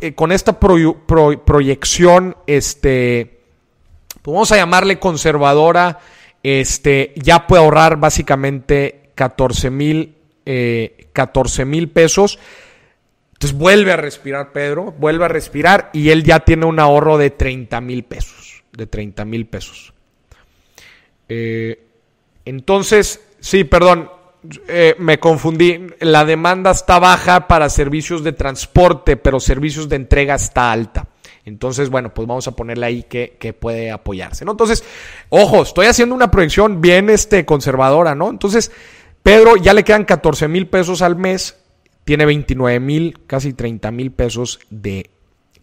eh, 0.00 0.14
con 0.14 0.32
esta 0.32 0.58
proyección, 0.58 2.36
este, 2.46 3.42
pues 4.22 4.32
vamos 4.32 4.50
a 4.50 4.56
llamarle 4.56 4.98
conservadora, 4.98 6.00
este, 6.42 7.12
ya 7.16 7.46
puede 7.46 7.62
ahorrar 7.62 7.98
básicamente 7.98 9.10
14 9.14 9.70
mil 9.70 10.16
eh, 10.46 11.06
mil 11.66 11.90
pesos. 11.90 12.38
Entonces 13.34 13.58
vuelve 13.58 13.92
a 13.92 13.96
respirar 13.96 14.52
Pedro, 14.52 14.92
vuelve 14.92 15.26
a 15.26 15.28
respirar 15.28 15.90
y 15.92 16.08
él 16.08 16.24
ya 16.24 16.40
tiene 16.40 16.64
un 16.64 16.78
ahorro 16.80 17.18
de 17.18 17.28
30 17.28 17.80
mil 17.82 18.04
pesos, 18.04 18.64
de 18.72 18.86
30 18.86 19.24
mil 19.26 19.46
pesos. 19.46 19.92
Eh, 21.28 21.84
entonces, 22.44 23.20
Sí, 23.44 23.64
perdón, 23.64 24.10
eh, 24.68 24.94
me 24.98 25.20
confundí. 25.20 25.88
La 26.00 26.24
demanda 26.24 26.70
está 26.70 26.98
baja 26.98 27.46
para 27.46 27.68
servicios 27.68 28.24
de 28.24 28.32
transporte, 28.32 29.18
pero 29.18 29.38
servicios 29.38 29.86
de 29.86 29.96
entrega 29.96 30.34
está 30.34 30.72
alta. 30.72 31.08
Entonces, 31.44 31.90
bueno, 31.90 32.14
pues 32.14 32.26
vamos 32.26 32.48
a 32.48 32.52
ponerle 32.52 32.86
ahí 32.86 33.02
que, 33.02 33.36
que 33.38 33.52
puede 33.52 33.90
apoyarse, 33.90 34.46
¿no? 34.46 34.52
Entonces, 34.52 34.82
ojo, 35.28 35.60
estoy 35.60 35.88
haciendo 35.88 36.14
una 36.14 36.30
proyección 36.30 36.80
bien 36.80 37.10
este, 37.10 37.44
conservadora, 37.44 38.14
¿no? 38.14 38.30
Entonces, 38.30 38.72
Pedro 39.22 39.56
ya 39.56 39.74
le 39.74 39.84
quedan 39.84 40.06
14 40.06 40.48
mil 40.48 40.66
pesos 40.68 41.02
al 41.02 41.16
mes, 41.16 41.58
tiene 42.04 42.24
29 42.24 42.80
mil, 42.80 43.26
casi 43.26 43.52
30 43.52 43.90
mil 43.90 44.10
pesos 44.10 44.58
de 44.70 45.10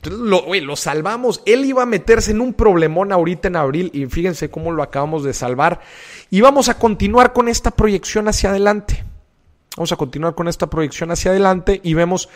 lo, 0.04 0.54
lo 0.54 0.76
salvamos. 0.76 1.42
Él 1.46 1.66
iba 1.66 1.84
a 1.84 1.86
meterse 1.86 2.32
en 2.32 2.42
un 2.42 2.54
problemón 2.54 3.12
ahorita 3.12 3.48
en 3.48 3.56
abril 3.56 3.92
y 3.94 4.06
fíjense 4.08 4.50
cómo 4.50 4.72
lo 4.72 4.84
acabamos 4.84 5.24
de 5.24 5.34
salvar. 5.34 5.82
Y 6.30 6.42
vamos 6.42 6.70
a 6.70 6.78
continuar 6.78 7.34
con 7.34 7.48
esta 7.48 7.72
proyección 7.72 8.28
hacia 8.28 8.50
adelante. 8.50 9.04
Vamos 9.78 9.92
a 9.94 9.96
continuar 9.96 10.36
con 10.36 10.48
esta 10.50 10.70
proyección 10.70 11.12
hacia 11.12 11.32
adelante 11.32 11.80
y 11.82 11.94
vemos 11.94 12.28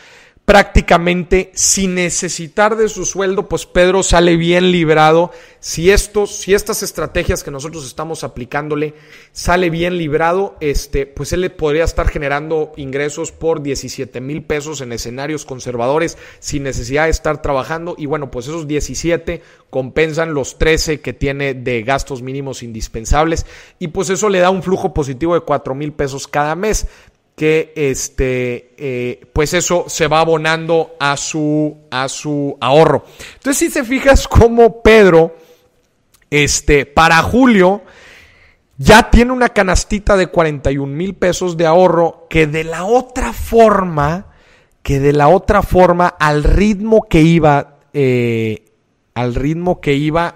prácticamente 0.45 1.51
sin 1.55 1.95
necesitar 1.95 2.77
de 2.77 2.87
su 2.87 3.05
sueldo, 3.05 3.49
pues 3.49 3.65
Pedro 3.65 4.03
sale 4.03 4.37
bien 4.37 4.71
librado. 4.71 5.31
Si 5.59 5.89
estos, 5.89 6.35
si 6.35 6.53
estas 6.53 6.83
estrategias 6.83 7.43
que 7.43 7.49
nosotros 7.49 7.85
estamos 7.87 8.23
aplicándole 8.23 8.93
sale 9.31 9.71
bien 9.71 9.97
librado, 9.97 10.55
este, 10.59 11.07
pues 11.07 11.33
él 11.33 11.41
le 11.41 11.49
podría 11.49 11.83
estar 11.83 12.07
generando 12.07 12.73
ingresos 12.77 13.31
por 13.31 13.63
17 13.63 14.21
mil 14.21 14.43
pesos 14.43 14.81
en 14.81 14.93
escenarios 14.93 15.45
conservadores 15.45 16.19
sin 16.37 16.61
necesidad 16.61 17.05
de 17.05 17.09
estar 17.09 17.41
trabajando. 17.41 17.95
Y 17.97 18.05
bueno, 18.05 18.29
pues 18.29 18.45
esos 18.45 18.67
17 18.67 19.41
compensan 19.71 20.35
los 20.35 20.59
13 20.59 21.01
que 21.01 21.13
tiene 21.13 21.55
de 21.55 21.81
gastos 21.81 22.21
mínimos 22.21 22.61
indispensables. 22.61 23.47
Y 23.79 23.87
pues 23.87 24.11
eso 24.11 24.29
le 24.29 24.39
da 24.39 24.51
un 24.51 24.61
flujo 24.61 24.93
positivo 24.93 25.33
de 25.33 25.41
4 25.41 25.73
mil 25.73 25.91
pesos 25.91 26.27
cada 26.27 26.53
mes 26.53 26.85
que 27.35 27.73
este, 27.75 28.73
eh, 28.77 29.25
pues 29.33 29.53
eso 29.53 29.85
se 29.87 30.07
va 30.07 30.21
abonando 30.21 30.95
a 30.99 31.17
su, 31.17 31.77
a 31.91 32.07
su 32.07 32.57
ahorro. 32.61 33.05
Entonces, 33.35 33.57
si 33.57 33.73
te 33.73 33.83
fijas 33.83 34.27
como 34.27 34.81
Pedro, 34.81 35.35
este, 36.29 36.85
para 36.85 37.21
julio, 37.21 37.83
ya 38.77 39.09
tiene 39.09 39.33
una 39.33 39.49
canastita 39.49 40.15
de 40.15 40.27
41 40.27 40.93
mil 40.93 41.15
pesos 41.15 41.57
de 41.57 41.65
ahorro 41.65 42.27
que 42.29 42.47
de 42.47 42.63
la 42.63 42.85
otra 42.85 43.33
forma, 43.33 44.27
que 44.81 44.99
de 44.99 45.11
la 45.13 45.27
otra 45.27 45.61
forma, 45.61 46.07
al 46.07 46.43
ritmo 46.43 47.07
que 47.09 47.21
iba, 47.21 47.79
eh, 47.93 48.65
al 49.13 49.35
ritmo 49.35 49.81
que 49.81 49.93
iba, 49.93 50.35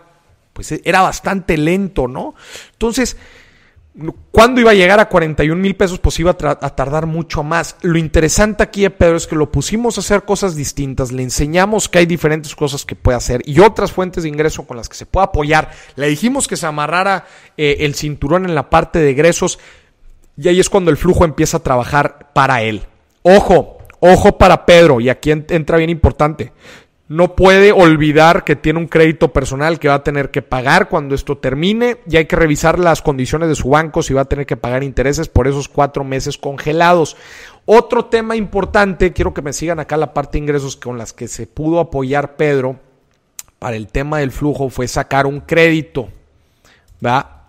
pues 0.52 0.74
era 0.84 1.02
bastante 1.02 1.58
lento, 1.58 2.08
¿no? 2.08 2.36
Entonces, 2.74 3.16
¿Cuándo 4.32 4.62
iba 4.62 4.72
a 4.72 4.76
llegar 4.76 5.00
a 5.00 5.10
41 5.10 5.62
mil 5.62 5.76
pesos? 5.76 6.00
Pues 6.00 6.20
iba 6.20 6.32
a, 6.32 6.36
tardar 6.76 7.06
mucho 7.06 7.44
más. 7.44 7.76
Lo 7.82 7.98
interesante 7.98 8.64
aquí, 8.64 8.88
Pedro, 8.90 9.18
es 9.18 9.28
que 9.28 9.36
lo 9.36 9.52
pusimos 9.52 9.98
a 9.98 10.02
hacer 10.02 10.24
cosas 10.24 10.56
distintas, 10.56 11.12
le 11.12 11.24
enseñamos 11.24 11.90
que 11.90 12.00
hay 12.00 12.06
diferentes 12.06 12.56
cosas 12.56 12.86
que 12.86 12.96
puede 12.96 13.18
hacer 13.18 13.42
y 13.46 13.60
otras 13.60 13.92
fuentes 13.92 14.24
de 14.24 14.30
ingreso 14.30 14.66
con 14.66 14.78
las 14.78 14.88
que 14.88 14.96
se 14.96 15.06
puede 15.06 15.26
apoyar. 15.26 15.72
Le 15.96 16.08
dijimos 16.08 16.48
que 16.48 16.56
se 16.56 16.66
amarrara 16.66 17.26
eh, 17.58 17.78
el 17.80 17.96
cinturón 17.96 18.46
en 18.46 18.56
la 18.56 18.70
parte 18.70 19.00
de 19.00 19.10
egresos 19.10 19.60
y 20.38 20.48
ahí 20.48 20.60
es 20.60 20.70
cuando 20.70 20.92
el 20.92 20.98
flujo 20.98 21.26
empieza 21.26 21.58
a 21.58 21.64
trabajar 21.64 22.32
para 22.34 22.62
él. 22.62 22.84
Ojo, 23.24 23.80
ojo 24.00 24.38
para 24.38 24.66
Pedro, 24.66 25.02
y 25.02 25.10
aquí 25.10 25.32
entra 25.32 25.78
bien 25.78 25.90
importante 25.90 26.54
no 27.10 27.36
puede 27.36 27.72
olvidar 27.72 28.44
que 28.44 28.56
tiene 28.56 28.78
un 28.78 28.88
crédito 28.88 29.34
personal 29.34 29.80
que 29.80 29.88
va 29.88 29.96
a 29.96 30.04
tener 30.04 30.30
que 30.30 30.44
pagar 30.44 30.90
cuando 30.90 31.16
esto 31.16 31.40
termine 31.40 31.98
y 32.08 32.18
hay 32.18 32.26
que 32.26 32.36
revisar 32.36 32.78
las 32.78 33.02
condiciones 33.02 33.50
de 33.50 33.56
su 33.56 33.70
banco 33.70 34.04
si 34.04 34.14
va 34.14 34.22
a 34.22 34.26
tener 34.26 34.46
que 34.46 34.58
pagar 34.58 34.84
intereses 34.84 35.28
por 35.28 35.48
esos 35.48 35.68
cuatro 35.68 36.04
meses 36.04 36.38
congelados. 36.38 37.18
Otro 37.66 38.06
tema 38.06 38.36
importante, 38.36 39.12
quiero 39.12 39.34
que 39.34 39.42
me 39.42 39.54
sigan 39.54 39.80
acá 39.80 39.98
la 39.98 40.14
parte 40.14 40.34
de 40.34 40.44
ingresos 40.44 40.78
con 40.78 41.00
las 41.00 41.12
que 41.12 41.28
se 41.28 41.48
pudo 41.48 41.80
apoyar 41.80 42.36
Pedro 42.36 42.80
para 43.58 43.76
el 43.76 43.88
tema 43.88 44.20
del 44.20 44.32
flujo 44.32 44.70
fue 44.70 44.88
sacar 44.88 45.26
un 45.26 45.42
crédito, 45.42 46.10
¿va? 47.04 47.48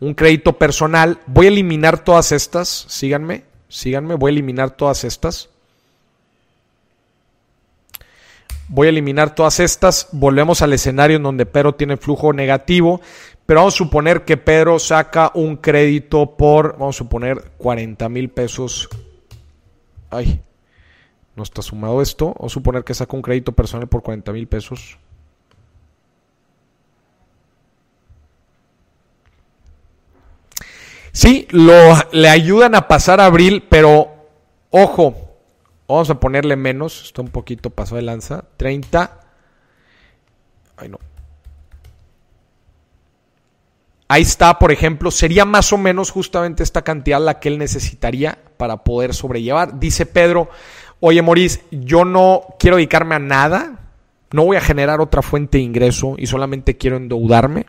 Un 0.00 0.14
crédito 0.14 0.54
personal. 0.54 1.20
Voy 1.26 1.46
a 1.46 1.50
eliminar 1.50 2.02
todas 2.02 2.32
estas, 2.32 2.86
síganme, 2.88 3.44
síganme, 3.68 4.14
voy 4.14 4.30
a 4.30 4.32
eliminar 4.32 4.70
todas 4.70 5.04
estas. 5.04 5.50
Voy 8.68 8.86
a 8.86 8.90
eliminar 8.90 9.34
todas 9.34 9.60
estas. 9.60 10.08
Volvemos 10.12 10.62
al 10.62 10.72
escenario 10.72 11.16
en 11.16 11.22
donde 11.22 11.46
Pedro 11.46 11.74
tiene 11.74 11.96
flujo 11.96 12.32
negativo. 12.32 13.00
Pero 13.46 13.60
vamos 13.60 13.74
a 13.74 13.78
suponer 13.78 14.24
que 14.24 14.36
Pedro 14.36 14.78
saca 14.78 15.30
un 15.34 15.56
crédito 15.56 16.36
por, 16.36 16.78
vamos 16.78 16.96
a 16.96 16.98
suponer, 16.98 17.52
40 17.58 18.08
mil 18.08 18.30
pesos. 18.30 18.88
Ay, 20.10 20.40
no 21.36 21.42
está 21.42 21.60
sumado 21.60 22.00
esto. 22.00 22.34
Vamos 22.38 22.52
a 22.52 22.54
suponer 22.54 22.84
que 22.84 22.94
saca 22.94 23.14
un 23.14 23.22
crédito 23.22 23.52
personal 23.52 23.86
por 23.86 24.02
40 24.02 24.32
mil 24.32 24.46
pesos. 24.46 24.98
Sí, 31.12 31.46
lo, 31.50 31.72
le 32.10 32.28
ayudan 32.28 32.74
a 32.74 32.88
pasar 32.88 33.20
abril, 33.20 33.64
pero 33.68 34.10
ojo, 34.70 35.23
Vamos 35.88 36.10
a 36.10 36.20
ponerle 36.20 36.56
menos. 36.56 37.02
Está 37.04 37.22
un 37.22 37.28
poquito 37.28 37.70
pasado 37.70 37.96
de 37.96 38.02
lanza. 38.02 38.44
30. 38.56 39.20
Ay, 40.76 40.88
no. 40.88 40.98
Ahí 44.08 44.22
está, 44.22 44.58
por 44.58 44.70
ejemplo, 44.70 45.10
sería 45.10 45.44
más 45.44 45.72
o 45.72 45.78
menos 45.78 46.10
justamente 46.10 46.62
esta 46.62 46.82
cantidad 46.82 47.20
la 47.20 47.40
que 47.40 47.48
él 47.48 47.58
necesitaría 47.58 48.38
para 48.56 48.84
poder 48.84 49.14
sobrellevar. 49.14 49.80
Dice 49.80 50.04
Pedro, 50.04 50.50
oye 51.00 51.22
Maurice, 51.22 51.64
yo 51.70 52.04
no 52.04 52.42
quiero 52.58 52.76
dedicarme 52.76 53.14
a 53.14 53.18
nada, 53.18 53.78
no 54.30 54.44
voy 54.44 54.58
a 54.58 54.60
generar 54.60 55.00
otra 55.00 55.22
fuente 55.22 55.58
de 55.58 55.64
ingreso 55.64 56.16
y 56.18 56.26
solamente 56.26 56.76
quiero 56.76 56.96
endeudarme 56.96 57.66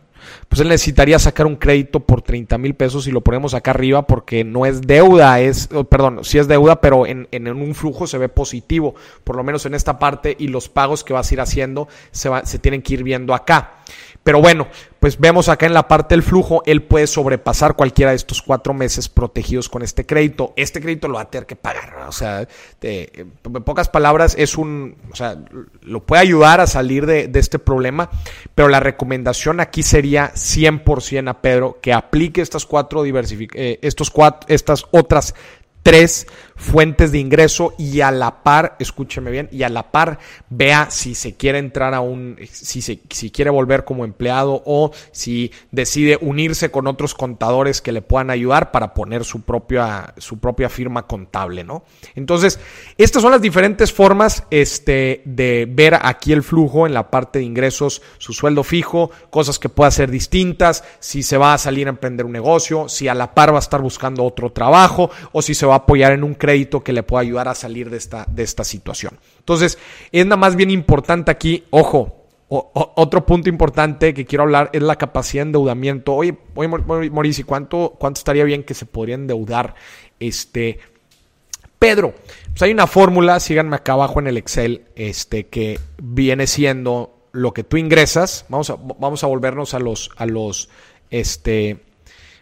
pues 0.48 0.62
él 0.62 0.70
necesitaría 0.70 1.20
sacar 1.20 1.46
un 1.46 1.56
crédito 1.56 2.00
por 2.00 2.22
30 2.22 2.58
mil 2.58 2.76
pesos 2.76 3.08
y 3.08 3.12
lo 3.12 3.22
ponemos 3.22 3.54
acá 3.54 3.72
arriba 3.72 4.08
porque 4.08 4.44
no 4.44 4.66
es 4.66 4.82
deuda, 4.82 5.40
es, 5.40 5.70
oh, 5.74 5.84
perdón, 5.84 6.20
sí 6.24 6.38
es 6.38 6.48
deuda, 6.48 6.82
pero 6.82 7.06
en, 7.06 7.28
en, 7.32 7.48
un 7.48 7.76
flujo 7.76 8.08
se 8.08 8.18
ve 8.18 8.30
positivo, 8.30 8.96
por 9.24 9.36
lo 9.36 9.44
menos 9.44 9.66
en 9.66 9.74
esta 9.74 10.00
parte, 10.00 10.36
y 10.38 10.48
los 10.48 10.70
pagos 10.70 11.04
que 11.04 11.14
vas 11.14 11.30
a 11.30 11.34
ir 11.34 11.42
haciendo 11.42 11.88
se, 12.12 12.30
va, 12.30 12.46
se 12.46 12.60
tienen 12.60 12.82
que 12.82 12.94
ir 12.96 13.04
viendo 13.04 13.34
acá. 13.34 13.74
Pero 14.26 14.42
bueno, 14.42 14.68
pues 15.00 15.20
vemos 15.20 15.50
acá 15.50 15.68
en 15.68 15.76
la 15.76 15.88
parte 15.88 16.16
del 16.16 16.24
flujo, 16.24 16.64
él 16.66 16.82
puede 16.82 17.06
sobrepasar 17.06 17.76
cualquiera 17.76 18.10
de 18.10 18.18
estos 18.18 18.42
cuatro 18.42 18.74
meses 18.74 19.08
protegidos 19.08 19.70
con 19.70 19.84
este 19.84 20.08
crédito. 20.08 20.52
Este 20.56 20.82
crédito 20.82 21.08
lo 21.08 21.18
va 21.18 21.22
a 21.22 21.30
tener 21.30 21.46
que 21.46 21.56
pagar. 21.56 22.08
O 22.08 22.12
sea, 22.12 22.48
en 22.82 23.32
pocas 23.64 23.88
palabras, 23.88 24.34
es 24.36 24.58
un, 24.58 24.98
o 25.12 25.16
sea, 25.16 25.38
lo 25.84 26.00
puede 26.08 26.24
ayudar 26.24 26.60
a 26.60 26.66
salir 26.66 27.06
de, 27.06 27.30
este 27.36 27.60
problema, 27.60 28.10
pero 28.56 28.68
la 28.68 28.80
recomendación 28.80 29.60
aquí 29.60 29.84
sería 29.84 30.34
100% 30.34 31.30
a 31.30 31.42
Pedro 31.44 31.78
que 31.80 31.94
aplique 31.94 32.42
estas 32.42 32.66
cuatro 32.66 33.04
diversific 33.04 33.54
eh, 33.54 33.78
estos 33.84 34.10
cuatro, 34.10 34.48
estas 34.50 34.86
otras 34.90 35.36
tres 35.84 36.26
fuentes 36.56 37.12
de 37.12 37.20
ingreso 37.20 37.74
y 37.78 38.02
a 38.02 38.12
la 38.12 38.44
par, 38.44 38.76
escúcheme 38.80 39.32
bien, 39.32 39.50
y 39.52 39.64
a 39.64 39.70
la 39.70 39.92
par 39.92 40.20
vea 40.50 40.88
si 40.90 41.16
se 41.16 41.36
quiere 41.36 41.60
entrar 41.60 41.94
a 41.94 42.02
un, 42.02 42.38
si, 42.50 42.82
se, 42.82 43.00
si 43.10 43.32
quiere 43.32 43.52
volver 43.52 43.84
como 43.84 44.06
empleado 44.06 44.64
o 44.66 44.92
si 45.12 45.52
decide 45.72 46.18
unirse 46.22 46.72
con 46.72 46.88
otros 46.88 47.14
contadores 47.14 47.82
que 47.82 47.92
le 47.92 48.02
puedan 48.02 48.30
ayudar 48.30 48.72
para 48.72 48.94
poner 48.94 49.26
su 49.26 49.42
propia, 49.42 50.14
su 50.18 50.40
propia 50.40 50.70
firma 50.70 51.08
contable, 51.08 51.64
¿no? 51.64 51.84
Entonces, 52.16 52.60
estas 52.98 53.22
son 53.22 53.32
las 53.32 53.42
diferentes 53.42 53.92
formas 53.92 54.44
este, 54.50 55.22
de 55.26 55.68
ver 55.70 56.00
aquí 56.02 56.32
el 56.32 56.44
flujo 56.44 56.88
en 56.88 56.94
la 56.94 57.12
parte 57.12 57.40
de 57.40 57.46
ingresos, 57.46 58.02
su 58.18 58.34
sueldo 58.34 58.64
fijo, 58.64 59.12
cosas 59.30 59.60
que 59.60 59.70
pueda 59.70 59.92
ser 59.92 60.10
distintas, 60.10 60.84
si 61.00 61.24
se 61.24 61.38
va 61.38 61.54
a 61.54 61.58
salir 61.58 61.88
a 61.88 61.92
emprender 61.92 62.26
un 62.26 62.32
negocio, 62.32 62.88
si 62.90 63.08
a 63.08 63.14
la 63.14 63.34
par 63.34 63.52
va 63.52 63.58
a 63.58 63.60
estar 63.60 63.82
buscando 63.82 64.24
otro 64.24 64.52
trabajo 64.52 65.10
o 65.32 65.42
si 65.42 65.54
se 65.54 65.66
va 65.66 65.74
a 65.74 65.78
apoyar 65.78 66.14
en 66.14 66.24
un 66.24 66.34
crédito 66.46 66.84
que 66.84 66.94
le 66.94 67.04
pueda 67.04 67.22
ayudar 67.22 67.48
a 67.48 67.56
salir 67.56 67.90
de 67.90 67.98
esta, 67.98 68.26
de 68.30 68.44
esta 68.44 68.64
situación. 68.64 69.18
Entonces, 69.40 69.78
es 70.12 70.26
nada 70.26 70.38
más 70.38 70.56
bien 70.56 70.70
importante 70.70 71.32
aquí, 71.32 71.64
ojo, 71.72 72.26
otro 72.48 73.26
punto 73.26 73.50
importante 73.50 74.14
que 74.14 74.26
quiero 74.26 74.44
hablar 74.44 74.70
es 74.72 74.84
la 74.84 74.98
capacidad 74.98 75.44
de 75.44 75.48
endeudamiento. 75.48 76.14
Oye, 76.14 76.38
oye 76.54 76.68
Mauricio, 76.68 77.46
¿cuánto, 77.46 77.96
¿cuánto 77.98 78.20
estaría 78.20 78.44
bien 78.44 78.64
que 78.64 78.76
se 78.76 78.86
podría 78.86 79.16
endeudar 79.16 79.74
este 80.20 80.80
Pedro? 81.80 82.14
Pues 82.50 82.62
hay 82.62 82.72
una 82.72 82.86
fórmula, 82.86 83.40
síganme 83.40 83.78
acá 83.78 83.94
abajo 83.94 84.20
en 84.20 84.28
el 84.28 84.38
Excel, 84.38 84.86
este, 84.96 85.48
que 85.48 85.80
viene 85.98 86.46
siendo 86.46 87.30
lo 87.32 87.52
que 87.52 87.64
tú 87.64 87.78
ingresas. 87.78 88.46
Vamos 88.48 88.70
a, 88.70 88.76
vamos 88.76 89.24
a 89.24 89.28
volvernos 89.28 89.74
a 89.74 89.80
los, 89.80 90.12
a 90.16 90.28
los, 90.28 90.70
este, 91.10 91.80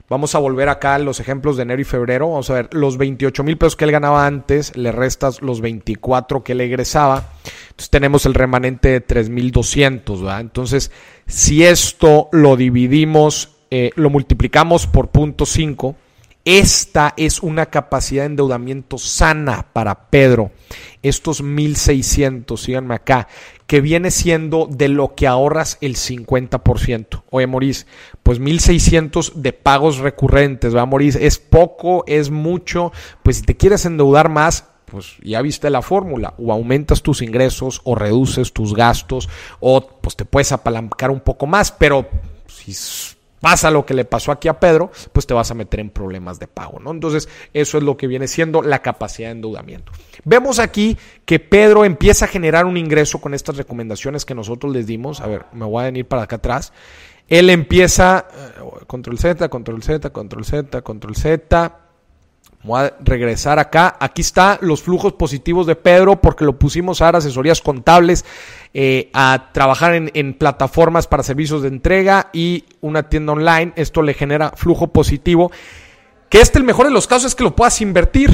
Vamos 0.09 0.35
a 0.35 0.39
volver 0.39 0.69
acá 0.69 0.95
a 0.95 0.99
los 0.99 1.19
ejemplos 1.19 1.55
de 1.55 1.63
enero 1.63 1.81
y 1.81 1.85
febrero. 1.85 2.29
Vamos 2.29 2.49
a 2.49 2.55
ver, 2.55 2.69
los 2.73 2.97
28 2.97 3.43
mil 3.43 3.57
pesos 3.57 3.75
que 3.75 3.85
él 3.85 3.91
ganaba 3.91 4.25
antes, 4.25 4.75
le 4.75 4.91
restas 4.91 5.41
los 5.41 5.61
24 5.61 6.43
que 6.43 6.55
le 6.55 6.65
egresaba. 6.65 7.29
Entonces 7.69 7.89
tenemos 7.89 8.25
el 8.25 8.33
remanente 8.33 8.89
de 8.89 9.01
3,200, 9.01 10.21
¿verdad? 10.21 10.41
Entonces, 10.41 10.91
si 11.25 11.63
esto 11.63 12.29
lo 12.31 12.55
dividimos, 12.57 13.55
eh, 13.71 13.91
lo 13.95 14.09
multiplicamos 14.09 14.87
por 14.87 15.09
punto 15.09 15.45
5, 15.45 15.95
esta 16.45 17.13
es 17.15 17.41
una 17.41 17.67
capacidad 17.67 18.23
de 18.23 18.27
endeudamiento 18.27 18.97
sana 18.97 19.65
para 19.71 20.09
Pedro. 20.09 20.51
Estos 21.01 21.41
1600, 21.41 22.61
síganme 22.61 22.95
acá, 22.95 23.29
que 23.73 23.81
viene 23.81 24.11
siendo 24.11 24.67
de 24.69 24.87
lo 24.87 25.15
que 25.15 25.25
ahorras 25.25 25.79
el 25.81 25.95
50%. 25.95 27.23
Oye, 27.31 27.47
Moris, 27.47 27.87
pues 28.21 28.37
1600 28.37 29.41
de 29.41 29.51
pagos 29.51 29.97
recurrentes, 29.97 30.75
¿va, 30.75 30.85
Moris? 30.85 31.15
Es 31.15 31.39
poco, 31.39 32.03
es 32.05 32.29
mucho. 32.29 32.91
Pues 33.23 33.37
si 33.37 33.41
te 33.41 33.57
quieres 33.57 33.85
endeudar 33.85 34.29
más, 34.29 34.65
pues 34.85 35.15
ya 35.23 35.41
viste 35.41 35.71
la 35.71 35.81
fórmula, 35.81 36.35
o 36.37 36.53
aumentas 36.53 37.01
tus 37.01 37.23
ingresos 37.23 37.81
o 37.83 37.95
reduces 37.95 38.53
tus 38.53 38.75
gastos 38.75 39.27
o 39.59 39.81
pues 39.81 40.15
te 40.15 40.25
puedes 40.25 40.51
apalancar 40.51 41.09
un 41.09 41.21
poco 41.21 41.47
más, 41.47 41.71
pero 41.71 42.07
si 42.45 42.75
pasa 43.43 43.69
lo 43.69 43.85
que 43.85 43.93
le 43.93 44.05
pasó 44.05 44.31
aquí 44.31 44.47
a 44.47 44.57
Pedro, 44.57 44.89
pues 45.11 45.27
te 45.27 45.33
vas 45.33 45.51
a 45.51 45.53
meter 45.53 45.81
en 45.81 45.89
problemas 45.89 46.39
de 46.39 46.47
pago, 46.47 46.79
¿no? 46.79 46.91
Entonces, 46.91 47.27
eso 47.53 47.77
es 47.77 47.83
lo 47.83 47.97
que 47.97 48.07
viene 48.07 48.29
siendo 48.29 48.61
la 48.61 48.81
capacidad 48.81 49.27
de 49.27 49.33
endeudamiento. 49.33 49.91
Vemos 50.23 50.59
aquí 50.59 50.97
que 51.25 51.41
Pedro 51.41 51.83
empieza 51.83 52.23
a 52.23 52.29
generar 52.29 52.65
un 52.65 52.77
ingreso 52.77 53.19
con 53.19 53.33
estas 53.33 53.57
recomendaciones 53.57 54.23
que 54.23 54.33
nosotros 54.33 54.71
les 54.71 54.87
dimos. 54.87 55.19
A 55.19 55.27
ver, 55.27 55.45
me 55.51 55.65
voy 55.65 55.81
a 55.81 55.87
venir 55.87 56.07
para 56.07 56.21
acá 56.21 56.37
atrás. 56.37 56.71
Él 57.27 57.49
empieza, 57.49 58.27
eh, 58.33 58.85
control 58.87 59.19
Z, 59.19 59.49
control 59.49 59.83
Z, 59.83 60.09
control 60.11 60.45
Z, 60.45 60.81
control 60.81 61.15
Z, 61.17 61.82
Voy 62.63 62.79
a 62.79 62.93
regresar 63.01 63.59
acá. 63.59 63.97
Aquí 63.99 64.21
está 64.21 64.57
los 64.61 64.81
flujos 64.81 65.13
positivos 65.13 65.67
de 65.67 65.75
Pedro 65.75 66.21
porque 66.21 66.45
lo 66.45 66.57
pusimos 66.57 67.01
a 67.01 67.05
dar 67.05 67.17
asesorías 67.17 67.61
contables, 67.61 68.23
eh, 68.73 69.09
a 69.13 69.49
trabajar 69.51 69.93
en, 69.93 70.33
plataformas 70.33 71.07
para 71.07 71.23
servicios 71.23 71.61
de 71.61 71.67
entrega 71.67 72.29
y 72.31 72.63
una 72.79 73.09
tienda 73.09 73.33
online. 73.33 73.73
Esto 73.75 74.01
le 74.01 74.13
genera 74.13 74.53
flujo 74.55 74.87
positivo. 74.87 75.51
Que 76.29 76.39
este 76.39 76.57
el 76.57 76.63
mejor 76.63 76.85
de 76.85 76.93
los 76.93 77.05
casos 77.05 77.31
es 77.31 77.35
que 77.35 77.43
lo 77.43 77.55
puedas 77.55 77.81
invertir. 77.81 78.31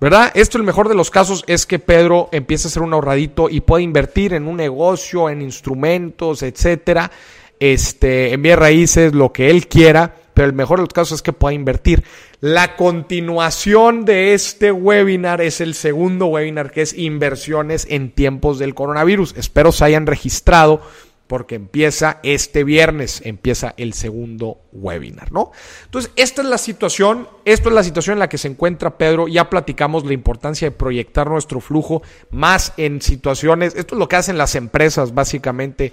¿Verdad? 0.00 0.30
Esto 0.34 0.58
el 0.58 0.64
mejor 0.64 0.88
de 0.88 0.94
los 0.94 1.10
casos 1.10 1.42
es 1.48 1.66
que 1.66 1.80
Pedro 1.80 2.28
empiece 2.30 2.68
a 2.68 2.70
ser 2.70 2.82
un 2.82 2.94
ahorradito 2.94 3.50
y 3.50 3.60
puede 3.62 3.82
invertir 3.82 4.32
en 4.32 4.46
un 4.46 4.56
negocio, 4.56 5.28
en 5.28 5.42
instrumentos, 5.42 6.44
etcétera, 6.44 7.10
este, 7.58 8.32
en 8.32 8.40
bien 8.40 8.60
raíces, 8.60 9.12
lo 9.12 9.32
que 9.32 9.50
él 9.50 9.66
quiera 9.66 10.14
pero 10.38 10.46
el 10.46 10.54
mejor 10.54 10.78
de 10.78 10.84
los 10.84 10.92
casos 10.92 11.16
es 11.16 11.22
que 11.22 11.32
pueda 11.32 11.52
invertir. 11.52 12.04
La 12.40 12.76
continuación 12.76 14.04
de 14.04 14.34
este 14.34 14.70
webinar 14.70 15.40
es 15.40 15.60
el 15.60 15.74
segundo 15.74 16.26
webinar 16.26 16.70
que 16.70 16.82
es 16.82 16.96
inversiones 16.96 17.88
en 17.90 18.12
tiempos 18.12 18.60
del 18.60 18.72
coronavirus. 18.76 19.34
Espero 19.36 19.72
se 19.72 19.84
hayan 19.84 20.06
registrado 20.06 20.80
porque 21.26 21.56
empieza 21.56 22.20
este 22.22 22.62
viernes, 22.62 23.20
empieza 23.24 23.74
el 23.78 23.94
segundo 23.94 24.58
webinar, 24.70 25.32
¿no? 25.32 25.50
Entonces, 25.86 26.12
esta 26.14 26.42
es 26.42 26.48
la 26.48 26.58
situación, 26.58 27.26
esto 27.44 27.70
es 27.70 27.74
la 27.74 27.82
situación 27.82 28.12
en 28.12 28.20
la 28.20 28.28
que 28.28 28.38
se 28.38 28.46
encuentra 28.46 28.96
Pedro, 28.96 29.26
ya 29.26 29.50
platicamos 29.50 30.04
la 30.04 30.12
importancia 30.12 30.70
de 30.70 30.76
proyectar 30.76 31.28
nuestro 31.28 31.58
flujo 31.58 32.00
más 32.30 32.74
en 32.76 33.02
situaciones, 33.02 33.74
esto 33.74 33.96
es 33.96 33.98
lo 33.98 34.08
que 34.08 34.14
hacen 34.14 34.38
las 34.38 34.54
empresas 34.54 35.12
básicamente 35.12 35.92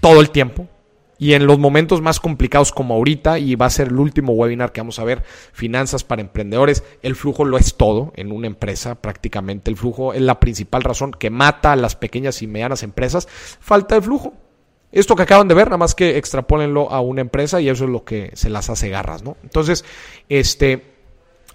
todo 0.00 0.20
el 0.20 0.30
tiempo, 0.30 0.66
y 1.22 1.34
en 1.34 1.46
los 1.46 1.60
momentos 1.60 2.02
más 2.02 2.18
complicados 2.18 2.72
como 2.72 2.94
ahorita, 2.94 3.38
y 3.38 3.54
va 3.54 3.66
a 3.66 3.70
ser 3.70 3.86
el 3.86 4.00
último 4.00 4.32
webinar 4.32 4.72
que 4.72 4.80
vamos 4.80 4.98
a 4.98 5.04
ver, 5.04 5.22
finanzas 5.52 6.02
para 6.02 6.20
emprendedores, 6.20 6.82
el 7.00 7.14
flujo 7.14 7.44
lo 7.44 7.58
es 7.58 7.76
todo 7.76 8.12
en 8.16 8.32
una 8.32 8.48
empresa, 8.48 8.96
prácticamente 8.96 9.70
el 9.70 9.76
flujo 9.76 10.14
es 10.14 10.20
la 10.20 10.40
principal 10.40 10.82
razón 10.82 11.12
que 11.12 11.30
mata 11.30 11.70
a 11.70 11.76
las 11.76 11.94
pequeñas 11.94 12.42
y 12.42 12.48
medianas 12.48 12.82
empresas, 12.82 13.28
falta 13.60 13.94
de 13.94 14.02
flujo. 14.02 14.34
Esto 14.90 15.14
que 15.14 15.22
acaban 15.22 15.46
de 15.46 15.54
ver, 15.54 15.68
nada 15.68 15.76
más 15.76 15.94
que 15.94 16.18
extrapólenlo 16.18 16.90
a 16.90 17.00
una 17.00 17.20
empresa 17.20 17.60
y 17.60 17.68
eso 17.68 17.84
es 17.84 17.90
lo 17.90 18.02
que 18.02 18.32
se 18.34 18.50
las 18.50 18.68
hace 18.68 18.88
garras, 18.88 19.22
¿no? 19.22 19.36
Entonces, 19.44 19.84
este, 20.28 20.91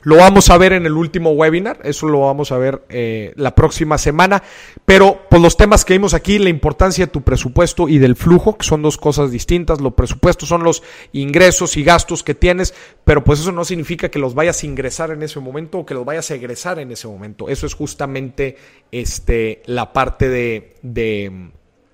lo 0.07 0.15
vamos 0.15 0.49
a 0.49 0.57
ver 0.57 0.71
en 0.71 0.85
el 0.85 0.93
último 0.93 1.31
webinar, 1.31 1.81
eso 1.83 2.07
lo 2.07 2.21
vamos 2.21 2.53
a 2.53 2.57
ver 2.57 2.81
eh, 2.87 3.33
la 3.35 3.53
próxima 3.53 3.97
semana, 3.97 4.41
pero 4.85 5.27
por 5.29 5.41
los 5.41 5.57
temas 5.57 5.83
que 5.83 5.95
vimos 5.95 6.13
aquí, 6.13 6.39
la 6.39 6.47
importancia 6.47 7.07
de 7.07 7.11
tu 7.11 7.23
presupuesto 7.23 7.89
y 7.89 7.97
del 7.97 8.15
flujo, 8.15 8.57
que 8.57 8.65
son 8.65 8.81
dos 8.81 8.95
cosas 8.95 9.31
distintas, 9.31 9.81
los 9.81 9.95
presupuestos 9.95 10.47
son 10.47 10.63
los 10.63 10.81
ingresos 11.11 11.75
y 11.75 11.83
gastos 11.83 12.23
que 12.23 12.33
tienes, 12.33 12.73
pero 13.03 13.21
pues 13.25 13.41
eso 13.41 13.51
no 13.51 13.65
significa 13.65 14.07
que 14.07 14.17
los 14.17 14.33
vayas 14.33 14.63
a 14.63 14.65
ingresar 14.65 15.11
en 15.11 15.23
ese 15.23 15.41
momento 15.41 15.79
o 15.79 15.85
que 15.85 15.93
los 15.93 16.05
vayas 16.05 16.31
a 16.31 16.35
egresar 16.35 16.79
en 16.79 16.89
ese 16.89 17.09
momento, 17.09 17.49
eso 17.49 17.65
es 17.65 17.73
justamente 17.73 18.55
este, 18.93 19.61
la 19.65 19.91
parte 19.91 20.29
de 20.29 21.51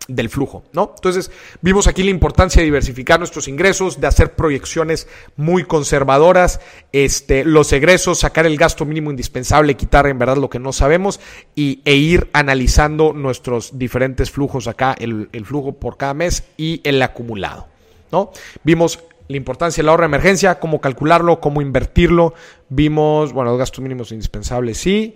del 0.07 0.29
flujo, 0.29 0.63
¿no? 0.73 0.93
Entonces, 0.95 1.31
vimos 1.61 1.87
aquí 1.87 2.03
la 2.03 2.09
importancia 2.09 2.59
de 2.59 2.65
diversificar 2.65 3.19
nuestros 3.19 3.47
ingresos, 3.47 4.01
de 4.01 4.07
hacer 4.07 4.33
proyecciones 4.33 5.07
muy 5.35 5.63
conservadoras, 5.63 6.59
este, 6.91 7.45
los 7.45 7.71
egresos, 7.71 8.19
sacar 8.19 8.45
el 8.45 8.57
gasto 8.57 8.85
mínimo 8.85 9.11
indispensable, 9.11 9.75
quitar 9.75 10.07
en 10.07 10.19
verdad 10.19 10.37
lo 10.37 10.49
que 10.49 10.59
no 10.59 10.73
sabemos 10.73 11.19
y, 11.55 11.81
e 11.85 11.95
ir 11.95 12.29
analizando 12.33 13.13
nuestros 13.13 13.77
diferentes 13.77 14.31
flujos 14.31 14.67
acá, 14.67 14.95
el, 14.99 15.29
flujo 15.45 15.73
por 15.73 15.97
cada 15.97 16.13
mes 16.13 16.43
y 16.57 16.81
el 16.83 17.01
acumulado, 17.01 17.67
¿no? 18.11 18.31
Vimos 18.63 18.99
la 19.27 19.37
importancia 19.37 19.81
del 19.81 19.89
ahorro 19.89 20.03
de 20.03 20.07
emergencia, 20.07 20.59
cómo 20.59 20.81
calcularlo, 20.81 21.39
cómo 21.39 21.61
invertirlo, 21.61 22.33
vimos, 22.69 23.33
bueno, 23.33 23.51
los 23.51 23.59
gastos 23.59 23.81
mínimos 23.81 24.11
indispensables, 24.11 24.77
sí, 24.77 25.15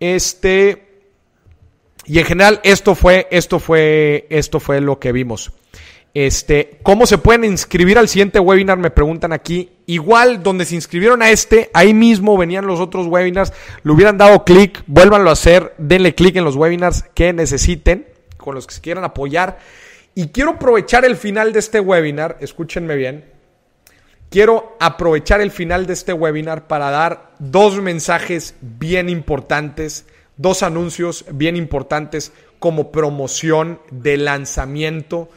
este, 0.00 0.87
y 2.08 2.18
en 2.18 2.24
general, 2.24 2.60
esto 2.62 2.94
fue, 2.94 3.28
esto 3.30 3.58
fue, 3.58 4.26
esto 4.30 4.60
fue 4.60 4.80
lo 4.80 4.98
que 4.98 5.12
vimos. 5.12 5.52
Este, 6.14 6.78
¿cómo 6.82 7.04
se 7.06 7.18
pueden 7.18 7.44
inscribir 7.44 7.98
al 7.98 8.08
siguiente 8.08 8.40
webinar? 8.40 8.78
Me 8.78 8.90
preguntan 8.90 9.34
aquí. 9.34 9.70
Igual, 9.84 10.42
donde 10.42 10.64
se 10.64 10.74
inscribieron 10.74 11.20
a 11.20 11.28
este, 11.28 11.70
ahí 11.74 11.92
mismo 11.92 12.38
venían 12.38 12.66
los 12.66 12.80
otros 12.80 13.06
webinars. 13.06 13.52
Le 13.82 13.92
hubieran 13.92 14.16
dado 14.16 14.42
clic, 14.44 14.82
vuélvanlo 14.86 15.28
a 15.28 15.34
hacer, 15.34 15.74
denle 15.76 16.14
clic 16.14 16.34
en 16.36 16.44
los 16.44 16.56
webinars 16.56 17.04
que 17.14 17.34
necesiten, 17.34 18.06
con 18.38 18.54
los 18.54 18.66
que 18.66 18.74
se 18.74 18.80
quieran 18.80 19.04
apoyar. 19.04 19.58
Y 20.14 20.28
quiero 20.28 20.52
aprovechar 20.52 21.04
el 21.04 21.14
final 21.14 21.52
de 21.52 21.58
este 21.58 21.78
webinar, 21.78 22.38
escúchenme 22.40 22.96
bien. 22.96 23.26
Quiero 24.30 24.76
aprovechar 24.80 25.42
el 25.42 25.50
final 25.50 25.86
de 25.86 25.92
este 25.92 26.14
webinar 26.14 26.68
para 26.68 26.90
dar 26.90 27.32
dos 27.38 27.80
mensajes 27.82 28.54
bien 28.62 29.10
importantes 29.10 30.06
dos 30.38 30.62
anuncios 30.62 31.26
bien 31.32 31.56
importantes 31.56 32.32
como 32.58 32.90
promoción 32.90 33.80
de 33.90 34.16
lanzamiento. 34.16 35.28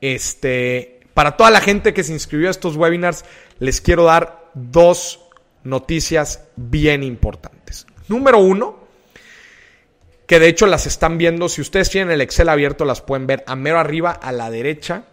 Este, 0.00 1.00
para 1.14 1.36
toda 1.36 1.50
la 1.50 1.60
gente 1.60 1.92
que 1.92 2.04
se 2.04 2.12
inscribió 2.12 2.48
a 2.48 2.52
estos 2.52 2.76
webinars, 2.76 3.24
les 3.58 3.80
quiero 3.80 4.04
dar 4.04 4.50
dos 4.54 5.20
noticias 5.64 6.44
bien 6.56 7.02
importantes. 7.02 7.86
Número 8.08 8.38
uno, 8.38 8.78
que 10.26 10.38
de 10.38 10.48
hecho 10.48 10.66
las 10.66 10.86
están 10.86 11.18
viendo, 11.18 11.48
si 11.48 11.60
ustedes 11.60 11.90
tienen 11.90 12.12
el 12.12 12.20
Excel 12.20 12.48
abierto, 12.48 12.84
las 12.84 13.00
pueden 13.00 13.26
ver 13.26 13.42
a 13.46 13.56
mero 13.56 13.78
arriba, 13.78 14.12
a 14.12 14.32
la 14.32 14.50
derecha. 14.50 15.04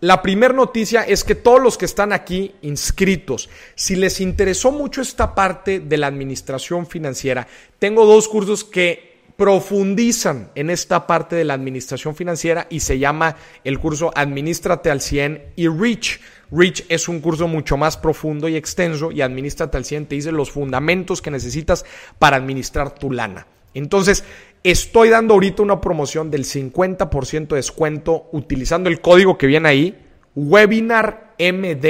La 0.00 0.22
primera 0.22 0.54
noticia 0.54 1.02
es 1.02 1.24
que 1.24 1.34
todos 1.34 1.60
los 1.60 1.76
que 1.76 1.84
están 1.84 2.12
aquí 2.12 2.54
inscritos, 2.62 3.50
si 3.74 3.96
les 3.96 4.20
interesó 4.20 4.70
mucho 4.70 5.02
esta 5.02 5.34
parte 5.34 5.80
de 5.80 5.96
la 5.96 6.06
administración 6.06 6.86
financiera, 6.86 7.48
tengo 7.80 8.06
dos 8.06 8.28
cursos 8.28 8.62
que 8.62 9.18
profundizan 9.36 10.52
en 10.54 10.70
esta 10.70 11.08
parte 11.08 11.34
de 11.34 11.44
la 11.44 11.54
administración 11.54 12.14
financiera 12.14 12.68
y 12.70 12.78
se 12.78 13.00
llama 13.00 13.34
el 13.64 13.80
curso 13.80 14.12
Administrate 14.14 14.88
al 14.88 15.00
100 15.00 15.52
y 15.56 15.66
Reach. 15.66 16.20
Reach 16.52 16.84
es 16.88 17.08
un 17.08 17.20
curso 17.20 17.48
mucho 17.48 17.76
más 17.76 17.96
profundo 17.96 18.48
y 18.48 18.54
extenso 18.54 19.10
y 19.10 19.20
Administrate 19.20 19.76
al 19.76 19.84
100 19.84 20.06
te 20.06 20.14
dice 20.14 20.30
los 20.30 20.52
fundamentos 20.52 21.20
que 21.20 21.32
necesitas 21.32 21.84
para 22.20 22.36
administrar 22.36 22.94
tu 22.94 23.10
lana. 23.10 23.48
Entonces, 23.74 24.24
Estoy 24.64 25.08
dando 25.08 25.34
ahorita 25.34 25.62
una 25.62 25.80
promoción 25.80 26.30
del 26.30 26.44
50% 26.44 27.48
de 27.48 27.56
descuento 27.56 28.28
utilizando 28.32 28.88
el 28.88 29.00
código 29.00 29.38
que 29.38 29.46
viene 29.46 29.68
ahí, 29.68 29.98
Webinar 30.34 31.34
MD 31.38 31.82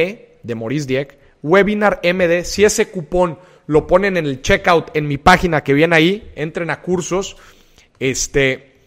de 0.42 0.54
Maurice 0.54 0.86
Dieck, 0.86 1.18
Webinar 1.42 2.00
MD. 2.02 2.44
Si 2.44 2.64
ese 2.64 2.90
cupón 2.90 3.38
lo 3.66 3.86
ponen 3.86 4.16
en 4.16 4.26
el 4.26 4.42
checkout 4.42 4.94
en 4.94 5.08
mi 5.08 5.18
página 5.18 5.62
que 5.62 5.74
viene 5.74 5.96
ahí, 5.96 6.30
entren 6.34 6.70
a 6.70 6.82
cursos, 6.82 7.36
este, 7.98 8.82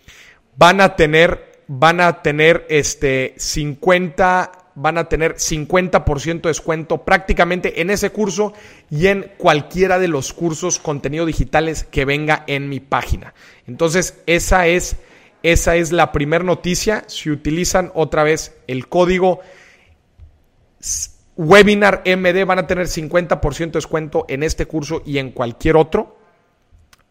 van 0.58 0.80
a 0.82 0.96
tener, 0.96 1.64
van 1.68 2.02
a 2.02 2.22
tener 2.22 2.66
este 2.70 3.34
50 3.38 4.61
van 4.76 4.98
a 4.98 5.10
tener 5.10 5.36
50% 5.36 6.42
de 6.42 6.50
descuento 6.50 7.04
prácticamente 7.04 7.82
en 7.82 7.90
ese 7.90 8.12
curso 8.12 8.54
y 8.90 9.08
en 9.08 9.32
cualquiera 9.38 10.00
de 10.00 10.08
los 10.08 10.34
cursos 10.34 10.80
contenido 10.80 11.26
digitales 11.26 11.84
que 11.84 12.06
venga 12.06 12.44
en 12.48 12.70
mi 12.70 12.80
página. 12.80 13.34
Entonces, 13.68 14.22
esa 14.26 14.68
es, 14.68 14.98
esa 15.44 15.76
es 15.76 15.92
la 15.92 16.12
primera 16.12 16.44
noticia. 16.44 17.04
Si 17.08 17.30
utilizan 17.30 17.92
otra 17.94 18.24
vez 18.24 18.56
el 18.68 18.88
código 18.88 19.40
Webinar 21.36 22.04
MD, 22.06 22.46
van 22.46 22.60
a 22.60 22.68
tener 22.68 22.88
50% 22.88 23.58
de 23.58 23.72
descuento 23.72 24.26
en 24.28 24.44
este 24.44 24.66
curso 24.66 25.02
y 25.06 25.18
en 25.18 25.32
cualquier 25.32 25.76
otro 25.76 26.18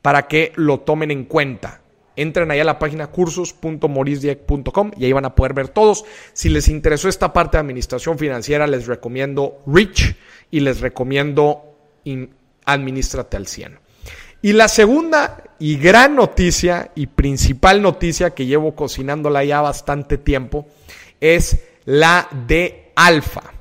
para 0.02 0.28
que 0.28 0.52
lo 0.56 0.80
tomen 0.80 1.10
en 1.10 1.24
cuenta 1.24 1.80
entren 2.22 2.50
ahí 2.50 2.60
a 2.60 2.64
la 2.64 2.78
página 2.78 3.06
cursos.morisdieck.com 3.08 4.90
y 4.96 5.04
ahí 5.04 5.12
van 5.12 5.24
a 5.24 5.34
poder 5.34 5.54
ver 5.54 5.68
todos. 5.68 6.04
Si 6.32 6.48
les 6.48 6.68
interesó 6.68 7.08
esta 7.08 7.32
parte 7.32 7.56
de 7.56 7.62
administración 7.62 8.18
financiera, 8.18 8.66
les 8.66 8.86
recomiendo 8.86 9.62
Rich 9.66 10.16
y 10.50 10.60
les 10.60 10.80
recomiendo 10.80 11.62
Administrate 12.64 13.36
al 13.36 13.46
100. 13.46 13.78
Y 14.42 14.52
la 14.52 14.68
segunda 14.68 15.44
y 15.58 15.76
gran 15.76 16.16
noticia 16.16 16.92
y 16.94 17.06
principal 17.06 17.82
noticia 17.82 18.30
que 18.30 18.46
llevo 18.46 18.74
cocinándola 18.74 19.44
ya 19.44 19.60
bastante 19.60 20.16
tiempo 20.16 20.66
es 21.20 21.58
la 21.84 22.28
de 22.46 22.92
Alfa. 22.96 23.52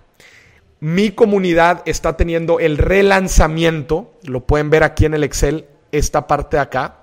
Mi 0.79 1.11
comunidad 1.11 1.81
está 1.85 2.15
teniendo 2.15 2.59
el 2.59 2.77
relanzamiento, 2.77 4.13
lo 4.23 4.45
pueden 4.45 4.69
ver 4.69 4.83
aquí 4.83 5.05
en 5.05 5.13
el 5.13 5.25
Excel, 5.25 5.65
esta 5.91 6.25
parte 6.27 6.55
de 6.55 6.61
acá, 6.61 6.98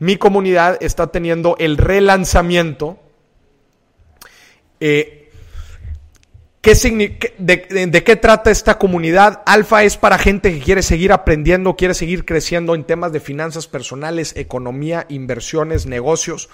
mi 0.00 0.16
comunidad 0.16 0.78
está 0.80 1.08
teniendo 1.08 1.56
el 1.58 1.76
relanzamiento. 1.76 2.98
Eh, 4.80 5.20
de, 6.62 8.02
qué 8.04 8.16
trata 8.16 8.50
esta 8.50 8.78
comunidad? 8.78 9.42
Alfa 9.46 9.84
es 9.84 9.96
para 9.96 10.18
gente 10.18 10.52
que 10.52 10.60
quiere 10.60 10.82
seguir 10.82 11.12
aprendiendo, 11.12 11.76
quiere 11.76 11.94
seguir 11.94 12.24
creciendo 12.24 12.74
en 12.74 12.84
temas 12.84 13.12
de 13.12 13.20
finanzas 13.20 13.66
personales, 13.66 14.34
economía, 14.36 15.06
inversiones, 15.10 15.86
negocios. 15.86 16.48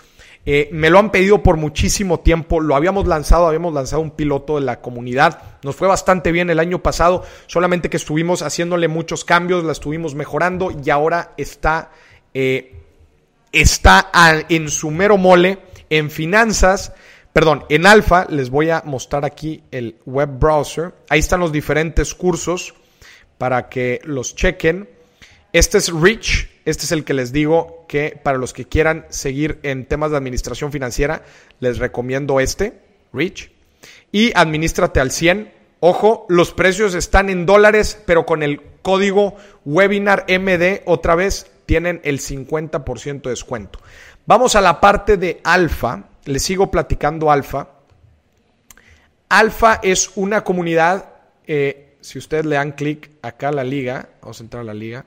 Eh, 0.44 0.68
me 0.72 0.90
lo 0.90 0.98
han 0.98 1.10
pedido 1.10 1.42
por 1.42 1.56
muchísimo 1.56 2.20
tiempo, 2.20 2.60
lo 2.60 2.76
habíamos 2.76 3.06
lanzado, 3.06 3.46
habíamos 3.46 3.74
lanzado 3.74 4.02
un 4.02 4.12
piloto 4.12 4.56
de 4.56 4.60
la 4.60 4.80
comunidad, 4.80 5.42
nos 5.64 5.74
fue 5.74 5.88
bastante 5.88 6.30
bien 6.30 6.50
el 6.50 6.60
año 6.60 6.84
pasado, 6.84 7.24
solamente 7.48 7.90
que 7.90 7.96
estuvimos 7.96 8.42
haciéndole 8.42 8.86
muchos 8.86 9.24
cambios, 9.24 9.64
la 9.64 9.72
estuvimos 9.72 10.14
mejorando 10.14 10.70
y 10.84 10.88
ahora 10.90 11.32
está 11.36 11.90
eh, 12.32 12.85
está 13.60 14.10
en 14.48 14.68
su 14.68 14.90
mero 14.90 15.16
mole 15.16 15.58
en 15.90 16.10
finanzas, 16.10 16.92
perdón, 17.32 17.64
en 17.68 17.86
alfa, 17.86 18.26
les 18.28 18.50
voy 18.50 18.70
a 18.70 18.82
mostrar 18.84 19.24
aquí 19.24 19.62
el 19.70 19.96
web 20.04 20.38
browser. 20.38 20.94
Ahí 21.08 21.20
están 21.20 21.40
los 21.40 21.52
diferentes 21.52 22.14
cursos 22.14 22.74
para 23.38 23.68
que 23.68 24.00
los 24.04 24.34
chequen. 24.34 24.88
Este 25.52 25.78
es 25.78 25.92
Rich, 25.92 26.50
este 26.64 26.84
es 26.84 26.92
el 26.92 27.04
que 27.04 27.14
les 27.14 27.32
digo 27.32 27.86
que 27.88 28.18
para 28.22 28.38
los 28.38 28.52
que 28.52 28.66
quieran 28.66 29.06
seguir 29.08 29.58
en 29.62 29.86
temas 29.86 30.10
de 30.10 30.16
administración 30.16 30.72
financiera, 30.72 31.22
les 31.60 31.78
recomiendo 31.78 32.40
este, 32.40 32.80
Rich. 33.12 33.52
Y 34.12 34.32
administrate 34.36 35.00
al 35.00 35.10
100. 35.10 35.52
Ojo, 35.80 36.26
los 36.28 36.52
precios 36.52 36.94
están 36.94 37.30
en 37.30 37.46
dólares, 37.46 38.02
pero 38.06 38.26
con 38.26 38.42
el 38.42 38.60
código 38.82 39.36
webinar 39.64 40.26
MD 40.28 40.82
otra 40.86 41.14
vez 41.14 41.50
tienen 41.66 42.00
el 42.04 42.20
50% 42.20 43.22
de 43.22 43.30
descuento. 43.30 43.80
Vamos 44.24 44.56
a 44.56 44.60
la 44.60 44.80
parte 44.80 45.16
de 45.16 45.40
alfa. 45.44 46.04
Les 46.24 46.42
sigo 46.42 46.70
platicando 46.70 47.30
alfa. 47.30 47.68
Alfa 49.28 49.80
es 49.82 50.12
una 50.16 50.44
comunidad, 50.44 51.10
eh, 51.46 51.96
si 52.00 52.18
ustedes 52.18 52.46
le 52.46 52.56
dan 52.56 52.72
clic 52.72 53.10
acá 53.22 53.48
a 53.48 53.52
la 53.52 53.64
liga, 53.64 54.08
vamos 54.22 54.40
a 54.40 54.44
entrar 54.44 54.60
a 54.60 54.64
la 54.64 54.74
liga, 54.74 55.04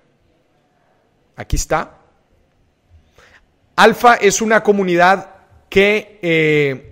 aquí 1.37 1.55
está. 1.55 1.99
Alfa 3.77 4.15
es 4.15 4.41
una 4.41 4.61
comunidad 4.61 5.35
que 5.69 6.19
eh, 6.21 6.88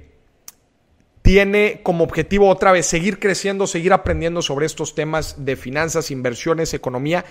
tiene 1.28 1.82
como 1.84 2.05
objetivo 2.05 2.47
otra 2.47 2.71
vez 2.71 2.86
seguir 2.86 3.19
creciendo, 3.19 3.67
seguir 3.67 3.91
aprendiendo 3.91 4.41
sobre 4.41 4.65
estos 4.65 4.95
temas 4.95 5.43
de 5.43 5.57
finanzas, 5.57 6.09
inversiones, 6.09 6.73
economía 6.73 7.25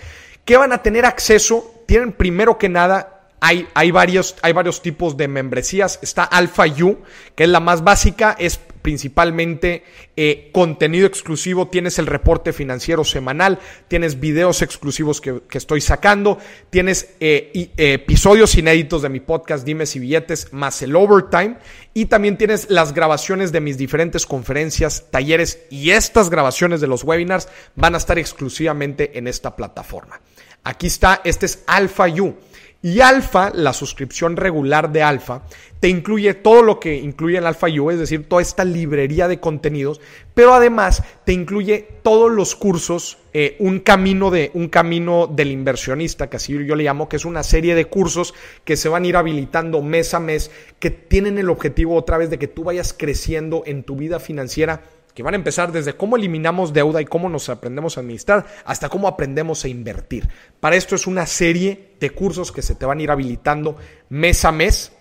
¿Qué 0.47 0.55
van 0.55 0.71
a 0.71 0.81
tener 0.81 1.05
acceso? 1.05 1.83
Tienen 1.87 2.13
primero 2.13 2.57
que 2.57 2.69
nada 2.69 3.16
hay, 3.39 3.91
varios, 3.91 4.35
hay, 4.41 4.53
varios, 4.53 4.81
tipos 4.81 5.15
de 5.15 5.27
membresías. 5.27 5.99
Está 6.01 6.23
Alpha 6.23 6.65
U, 6.81 6.97
que 7.35 7.43
es 7.43 7.49
la 7.49 7.59
más 7.59 7.83
básica, 7.83 8.35
es 8.39 8.59
principalmente 8.81 9.83
eh, 10.15 10.49
contenido 10.51 11.05
exclusivo. 11.05 11.67
Tienes 11.67 11.99
el 11.99 12.07
reporte 12.07 12.51
financiero 12.51 13.03
semanal, 13.03 13.59
tienes 13.87 14.19
videos 14.19 14.61
exclusivos 14.61 15.21
que, 15.21 15.41
estoy 15.51 15.81
sacando, 15.81 16.39
tienes 16.69 17.15
eh, 17.19 17.71
episodios 17.77 18.55
inéditos 18.55 19.01
de 19.01 19.09
mi 19.09 19.19
podcast 19.19 19.65
Dime 19.65 19.85
si 19.85 19.99
billetes, 19.99 20.51
más 20.51 20.81
el 20.81 20.95
overtime. 20.95 21.57
Y 21.93 22.05
también 22.05 22.37
tienes 22.37 22.69
las 22.69 22.93
grabaciones 22.93 23.51
de 23.51 23.61
mis 23.61 23.77
diferentes 23.77 24.25
conferencias, 24.25 25.05
talleres 25.11 25.59
y 25.69 25.91
estas 25.91 26.29
grabaciones 26.29 26.81
de 26.81 26.87
los 26.87 27.03
webinars 27.03 27.49
van 27.75 27.93
a 27.93 27.97
estar 27.97 28.17
exclusivamente 28.17 29.17
en 29.17 29.27
esta 29.27 29.55
plataforma. 29.55 30.21
Aquí 30.63 30.87
está, 30.87 31.21
este 31.23 31.45
es 31.45 31.63
Alpha 31.67 32.07
U. 32.07 32.35
Y 32.81 33.01
Alpha, 33.01 33.51
la 33.55 33.73
suscripción 33.73 34.37
regular 34.37 34.91
de 34.91 35.01
Alpha, 35.01 35.43
te 35.79 35.89
incluye 35.89 36.35
todo 36.35 36.61
lo 36.61 36.79
que 36.79 36.95
incluye 36.95 37.37
el 37.37 37.47
Alpha 37.47 37.67
U, 37.67 37.89
es 37.89 37.97
decir, 37.97 38.29
toda 38.29 38.41
esta 38.41 38.63
librería 38.65 39.27
de 39.27 39.39
contenidos, 39.39 39.99
pero 40.35 40.53
además 40.53 41.03
te 41.25 41.33
incluye 41.33 41.87
todos 42.03 42.31
los 42.31 42.55
cursos, 42.55 43.17
eh, 43.33 43.55
un 43.59 43.79
camino 43.79 44.29
de 44.29 44.51
un 44.53 44.69
camino 44.69 45.27
del 45.27 45.51
inversionista, 45.51 46.29
que 46.29 46.37
así 46.37 46.53
yo 46.65 46.75
le 46.75 46.83
llamo, 46.83 47.09
que 47.09 47.15
es 47.15 47.25
una 47.25 47.41
serie 47.41 47.73
de 47.73 47.85
cursos 47.85 48.35
que 48.63 48.77
se 48.77 48.89
van 48.89 49.03
a 49.03 49.07
ir 49.07 49.17
habilitando 49.17 49.81
mes 49.81 50.13
a 50.13 50.19
mes, 50.19 50.51
que 50.79 50.91
tienen 50.91 51.39
el 51.39 51.49
objetivo 51.49 51.95
otra 51.95 52.17
vez 52.17 52.29
de 52.29 52.37
que 52.37 52.47
tú 52.47 52.63
vayas 52.63 52.93
creciendo 52.93 53.63
en 53.65 53.83
tu 53.83 53.95
vida 53.95 54.19
financiera 54.19 54.81
que 55.17 55.23
van 55.23 55.33
a 55.33 55.37
empezar 55.37 55.71
desde 55.71 55.97
cómo 55.97 56.15
eliminamos 56.15 56.73
deuda 56.73 57.01
y 57.01 57.05
cómo 57.05 57.27
nos 57.27 57.49
aprendemos 57.49 57.97
a 57.97 58.01
administrar 58.01 58.45
hasta 58.65 58.87
cómo 58.87 59.07
aprendemos 59.07 59.65
a 59.65 59.67
invertir. 59.67 60.29
Para 60.59 60.75
esto 60.75 60.93
es 60.93 61.07
una 61.07 61.25
serie 61.25 61.95
de 61.99 62.11
cursos 62.11 62.51
que 62.51 62.61
se 62.61 62.75
te 62.75 62.85
van 62.85 62.99
a 62.99 63.01
ir 63.01 63.09
habilitando 63.09 63.77
mes 64.09 64.45
a 64.45 64.51
mes 64.51 64.91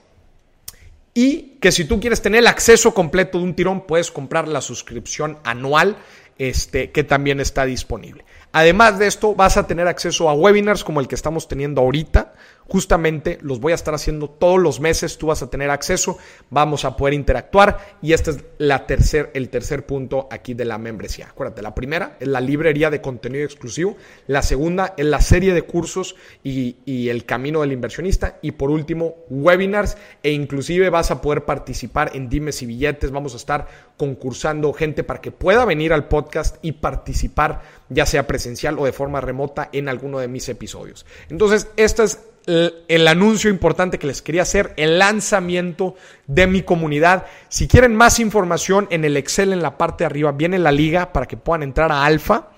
y 1.13 1.59
que 1.61 1.71
si 1.71 1.85
tú 1.85 2.01
quieres 2.01 2.23
tener 2.23 2.39
el 2.39 2.47
acceso 2.47 2.95
completo 2.95 3.37
de 3.37 3.45
un 3.45 3.55
tirón 3.55 3.87
puedes 3.87 4.11
comprar 4.11 4.49
la 4.49 4.63
suscripción 4.63 5.37
anual 5.45 5.99
este, 6.39 6.93
que 6.93 7.05
también 7.05 7.39
está 7.39 7.67
disponible. 7.67 8.25
Además 8.53 8.99
de 8.99 9.09
esto, 9.09 9.35
vas 9.35 9.59
a 9.59 9.67
tener 9.67 9.87
acceso 9.87 10.31
a 10.31 10.33
webinars 10.33 10.83
como 10.83 11.01
el 11.01 11.09
que 11.09 11.15
estamos 11.15 11.47
teniendo 11.47 11.83
ahorita. 11.83 12.33
Justamente 12.69 13.39
los 13.43 13.61
voy 13.61 13.73
a 13.73 13.77
estar 13.77 13.95
haciendo 13.95 14.29
todos 14.29 14.61
los 14.61 14.81
meses, 14.81 15.19
tú 15.19 15.29
vas 15.29 15.43
a 15.43 15.51
tener 15.51 15.71
acceso, 15.71 16.19
vamos 16.51 16.85
a 16.85 16.97
poder 16.97 17.15
interactuar 17.15 17.97
y 18.03 18.13
este 18.13 18.33
es 18.33 18.45
la 18.59 18.87
el 19.35 19.49
tercer 19.51 19.87
punto 19.87 20.29
aquí 20.31 20.55
de 20.55 20.65
la 20.65 20.79
membresía. 20.79 21.29
Acuérdate, 21.29 21.63
la 21.63 21.75
primera 21.75 22.17
es 22.19 22.29
la 22.29 22.41
librería 22.41 22.91
de 22.91 23.01
contenido 23.01 23.45
exclusivo, 23.45 23.97
la 24.27 24.43
segunda 24.43 24.95
es 24.97 25.07
la 25.07 25.21
serie 25.21 25.55
de 25.55 25.63
cursos 25.63 26.17
y, 26.43 26.77
y 26.85 27.09
el 27.09 27.25
camino 27.25 27.61
del 27.61 27.73
inversionista 27.73 28.39
y 28.43 28.53
por 28.53 28.71
último 28.71 29.17
webinars 29.29 29.97
e 30.23 30.31
inclusive 30.33 30.91
vas 30.91 31.11
a 31.11 31.21
poder 31.21 31.45
participar 31.45 32.13
en 32.15 32.29
dimes 32.29 32.63
y 32.63 32.67
billetes, 32.67 33.11
vamos 33.11 33.35
a 33.35 33.37
estar 33.37 33.67
concursando 33.97 34.73
gente 34.73 35.05
para 35.05 35.21
que 35.21 35.31
pueda 35.31 35.65
venir 35.65 35.93
al 35.93 36.09
podcast 36.09 36.57
y 36.63 36.73
participar 36.73 37.63
ya 37.89 38.07
sea 38.07 38.27
presencial 38.27 38.79
o 38.79 38.85
de 38.85 38.93
forma 38.93 39.21
remota 39.21 39.69
en 39.73 39.89
alguno 39.89 40.19
de 40.19 40.29
mis 40.29 40.49
episodios. 40.49 41.07
Entonces, 41.29 41.69
esta 41.77 42.05
es 42.05 42.21
el, 42.47 43.09
anuncio 43.09 43.51
importante 43.51 43.99
que 43.99 44.07
les 44.07 44.23
quería 44.23 44.43
hacer, 44.43 44.73
el 44.77 44.99
lanzamiento 44.99 45.97
de 46.27 46.47
mi 46.47 46.63
comunidad. 46.63 47.27
Si 47.49 47.67
quieren 47.67 47.95
más 47.95 48.21
información 48.21 48.87
en 48.91 49.05
el 49.05 49.17
Excel 49.17 49.53
en 49.53 49.63
la 49.63 49.77
parte 49.77 50.05
de 50.05 50.07
arriba 50.07 50.33
viene 50.33 50.59
la 50.59 50.73
liga 50.73 51.13
para 51.13 51.27
que 51.27 51.37
puedan 51.37 51.63
entrar 51.63 51.91
a 51.91 52.05
Alfa 52.05 52.51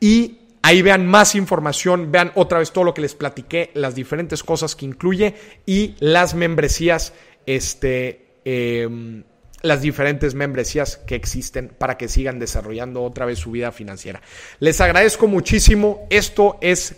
y 0.00 0.38
ahí 0.62 0.82
vean 0.82 1.06
más 1.06 1.34
información, 1.34 2.10
vean 2.10 2.32
otra 2.34 2.58
vez 2.58 2.72
todo 2.72 2.84
lo 2.84 2.94
que 2.94 3.02
les 3.02 3.14
platiqué, 3.14 3.70
las 3.74 3.94
diferentes 3.94 4.42
cosas 4.42 4.74
que 4.74 4.86
incluye 4.86 5.34
y 5.64 5.94
las 6.00 6.34
membresías, 6.34 7.12
este, 7.46 8.40
em, 8.44 9.22
las 9.62 9.82
diferentes 9.82 10.34
membresías 10.34 10.96
que 10.96 11.14
existen 11.14 11.68
para 11.68 11.96
que 11.96 12.08
sigan 12.08 12.38
desarrollando 12.38 13.02
otra 13.02 13.26
vez 13.26 13.38
su 13.38 13.50
vida 13.52 13.70
financiera. 13.72 14.22
Les 14.58 14.80
agradezco 14.80 15.28
muchísimo. 15.28 16.06
Esto 16.10 16.58
es 16.60 16.96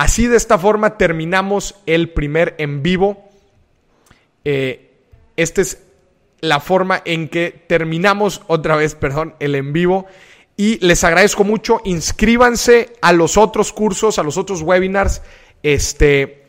Así 0.00 0.28
de 0.28 0.38
esta 0.38 0.56
forma 0.56 0.96
terminamos 0.96 1.74
el 1.84 2.08
primer 2.08 2.54
en 2.56 2.82
vivo. 2.82 3.28
Eh, 4.46 4.92
esta 5.36 5.60
es 5.60 5.82
la 6.40 6.58
forma 6.58 7.02
en 7.04 7.28
que 7.28 7.50
terminamos 7.66 8.40
otra 8.46 8.76
vez, 8.76 8.94
perdón, 8.94 9.34
el 9.40 9.54
en 9.54 9.74
vivo. 9.74 10.06
Y 10.56 10.78
les 10.78 11.04
agradezco 11.04 11.44
mucho. 11.44 11.82
Inscríbanse 11.84 12.94
a 13.02 13.12
los 13.12 13.36
otros 13.36 13.74
cursos, 13.74 14.18
a 14.18 14.22
los 14.22 14.38
otros 14.38 14.62
webinars. 14.62 15.20
Este, 15.62 16.46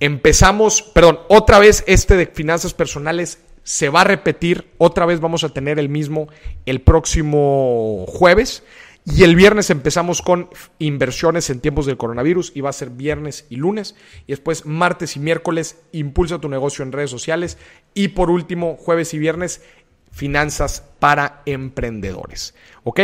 empezamos, 0.00 0.80
perdón, 0.80 1.20
otra 1.28 1.58
vez 1.58 1.84
este 1.86 2.16
de 2.16 2.24
finanzas 2.24 2.72
personales 2.72 3.38
se 3.64 3.90
va 3.90 4.00
a 4.00 4.04
repetir. 4.04 4.72
Otra 4.78 5.04
vez 5.04 5.20
vamos 5.20 5.44
a 5.44 5.50
tener 5.50 5.78
el 5.78 5.90
mismo 5.90 6.28
el 6.64 6.80
próximo 6.80 8.06
jueves. 8.08 8.62
Y 9.08 9.22
el 9.22 9.36
viernes 9.36 9.70
empezamos 9.70 10.20
con 10.20 10.50
inversiones 10.80 11.48
en 11.48 11.60
tiempos 11.60 11.86
del 11.86 11.96
coronavirus 11.96 12.50
y 12.56 12.60
va 12.60 12.70
a 12.70 12.74
ser 12.74 12.90
viernes 12.90 13.46
y 13.48 13.56
lunes. 13.56 13.94
Y 14.26 14.32
después 14.32 14.66
martes 14.66 15.14
y 15.14 15.20
miércoles 15.20 15.78
impulsa 15.92 16.40
tu 16.40 16.48
negocio 16.48 16.82
en 16.82 16.90
redes 16.90 17.10
sociales. 17.10 17.56
Y 17.94 18.08
por 18.08 18.30
último, 18.30 18.76
jueves 18.76 19.14
y 19.14 19.18
viernes, 19.18 19.62
finanzas 20.10 20.82
para 20.98 21.42
emprendedores. 21.46 22.54
¿Ok? 22.82 23.00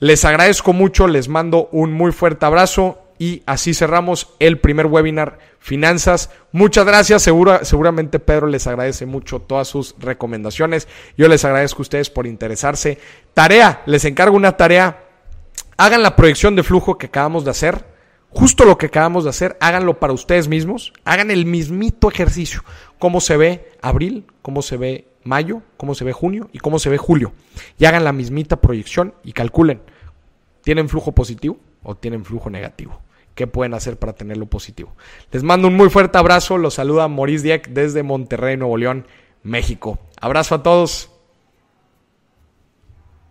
Les 0.00 0.24
agradezco 0.26 0.74
mucho, 0.74 1.06
les 1.06 1.28
mando 1.28 1.68
un 1.72 1.94
muy 1.94 2.12
fuerte 2.12 2.44
abrazo 2.44 2.98
y 3.18 3.42
así 3.46 3.72
cerramos 3.72 4.34
el 4.38 4.58
primer 4.58 4.86
webinar 4.86 5.38
Finanzas. 5.62 6.28
Muchas 6.50 6.84
gracias, 6.84 7.22
Segura, 7.22 7.64
seguramente 7.64 8.18
Pedro 8.18 8.48
les 8.48 8.66
agradece 8.66 9.06
mucho 9.06 9.38
todas 9.38 9.68
sus 9.68 9.94
recomendaciones. 10.00 10.88
Yo 11.16 11.28
les 11.28 11.44
agradezco 11.44 11.78
a 11.78 11.82
ustedes 11.82 12.10
por 12.10 12.26
interesarse. 12.26 12.98
Tarea, 13.32 13.82
les 13.86 14.04
encargo 14.04 14.36
una 14.36 14.56
tarea 14.56 15.01
hagan 15.76 16.02
la 16.02 16.16
proyección 16.16 16.56
de 16.56 16.62
flujo 16.62 16.98
que 16.98 17.06
acabamos 17.06 17.44
de 17.44 17.50
hacer, 17.50 17.86
justo 18.30 18.64
lo 18.64 18.78
que 18.78 18.86
acabamos 18.86 19.24
de 19.24 19.30
hacer, 19.30 19.56
háganlo 19.60 19.98
para 20.00 20.12
ustedes 20.12 20.48
mismos, 20.48 20.92
hagan 21.04 21.30
el 21.30 21.46
mismito 21.46 22.08
ejercicio, 22.08 22.64
cómo 22.98 23.20
se 23.20 23.36
ve 23.36 23.72
abril, 23.82 24.26
cómo 24.42 24.62
se 24.62 24.76
ve 24.76 25.08
mayo, 25.24 25.62
cómo 25.76 25.94
se 25.94 26.04
ve 26.04 26.12
junio 26.12 26.48
y 26.52 26.58
cómo 26.58 26.78
se 26.78 26.90
ve 26.90 26.98
julio. 26.98 27.32
Y 27.78 27.84
hagan 27.84 28.04
la 28.04 28.12
mismita 28.12 28.60
proyección 28.60 29.14
y 29.22 29.32
calculen, 29.32 29.82
¿tienen 30.62 30.88
flujo 30.88 31.12
positivo 31.12 31.58
o 31.82 31.96
tienen 31.96 32.24
flujo 32.24 32.50
negativo? 32.50 33.00
¿Qué 33.34 33.46
pueden 33.46 33.74
hacer 33.74 33.98
para 33.98 34.12
tenerlo 34.12 34.46
positivo? 34.46 34.94
Les 35.30 35.42
mando 35.42 35.68
un 35.68 35.74
muy 35.74 35.88
fuerte 35.88 36.18
abrazo, 36.18 36.58
los 36.58 36.74
saluda 36.74 37.08
Maurice 37.08 37.44
Dieck 37.44 37.68
desde 37.68 38.02
Monterrey, 38.02 38.56
Nuevo 38.56 38.76
León, 38.76 39.06
México. 39.42 39.98
Abrazo 40.20 40.56
a 40.56 40.62
todos. 40.62 41.11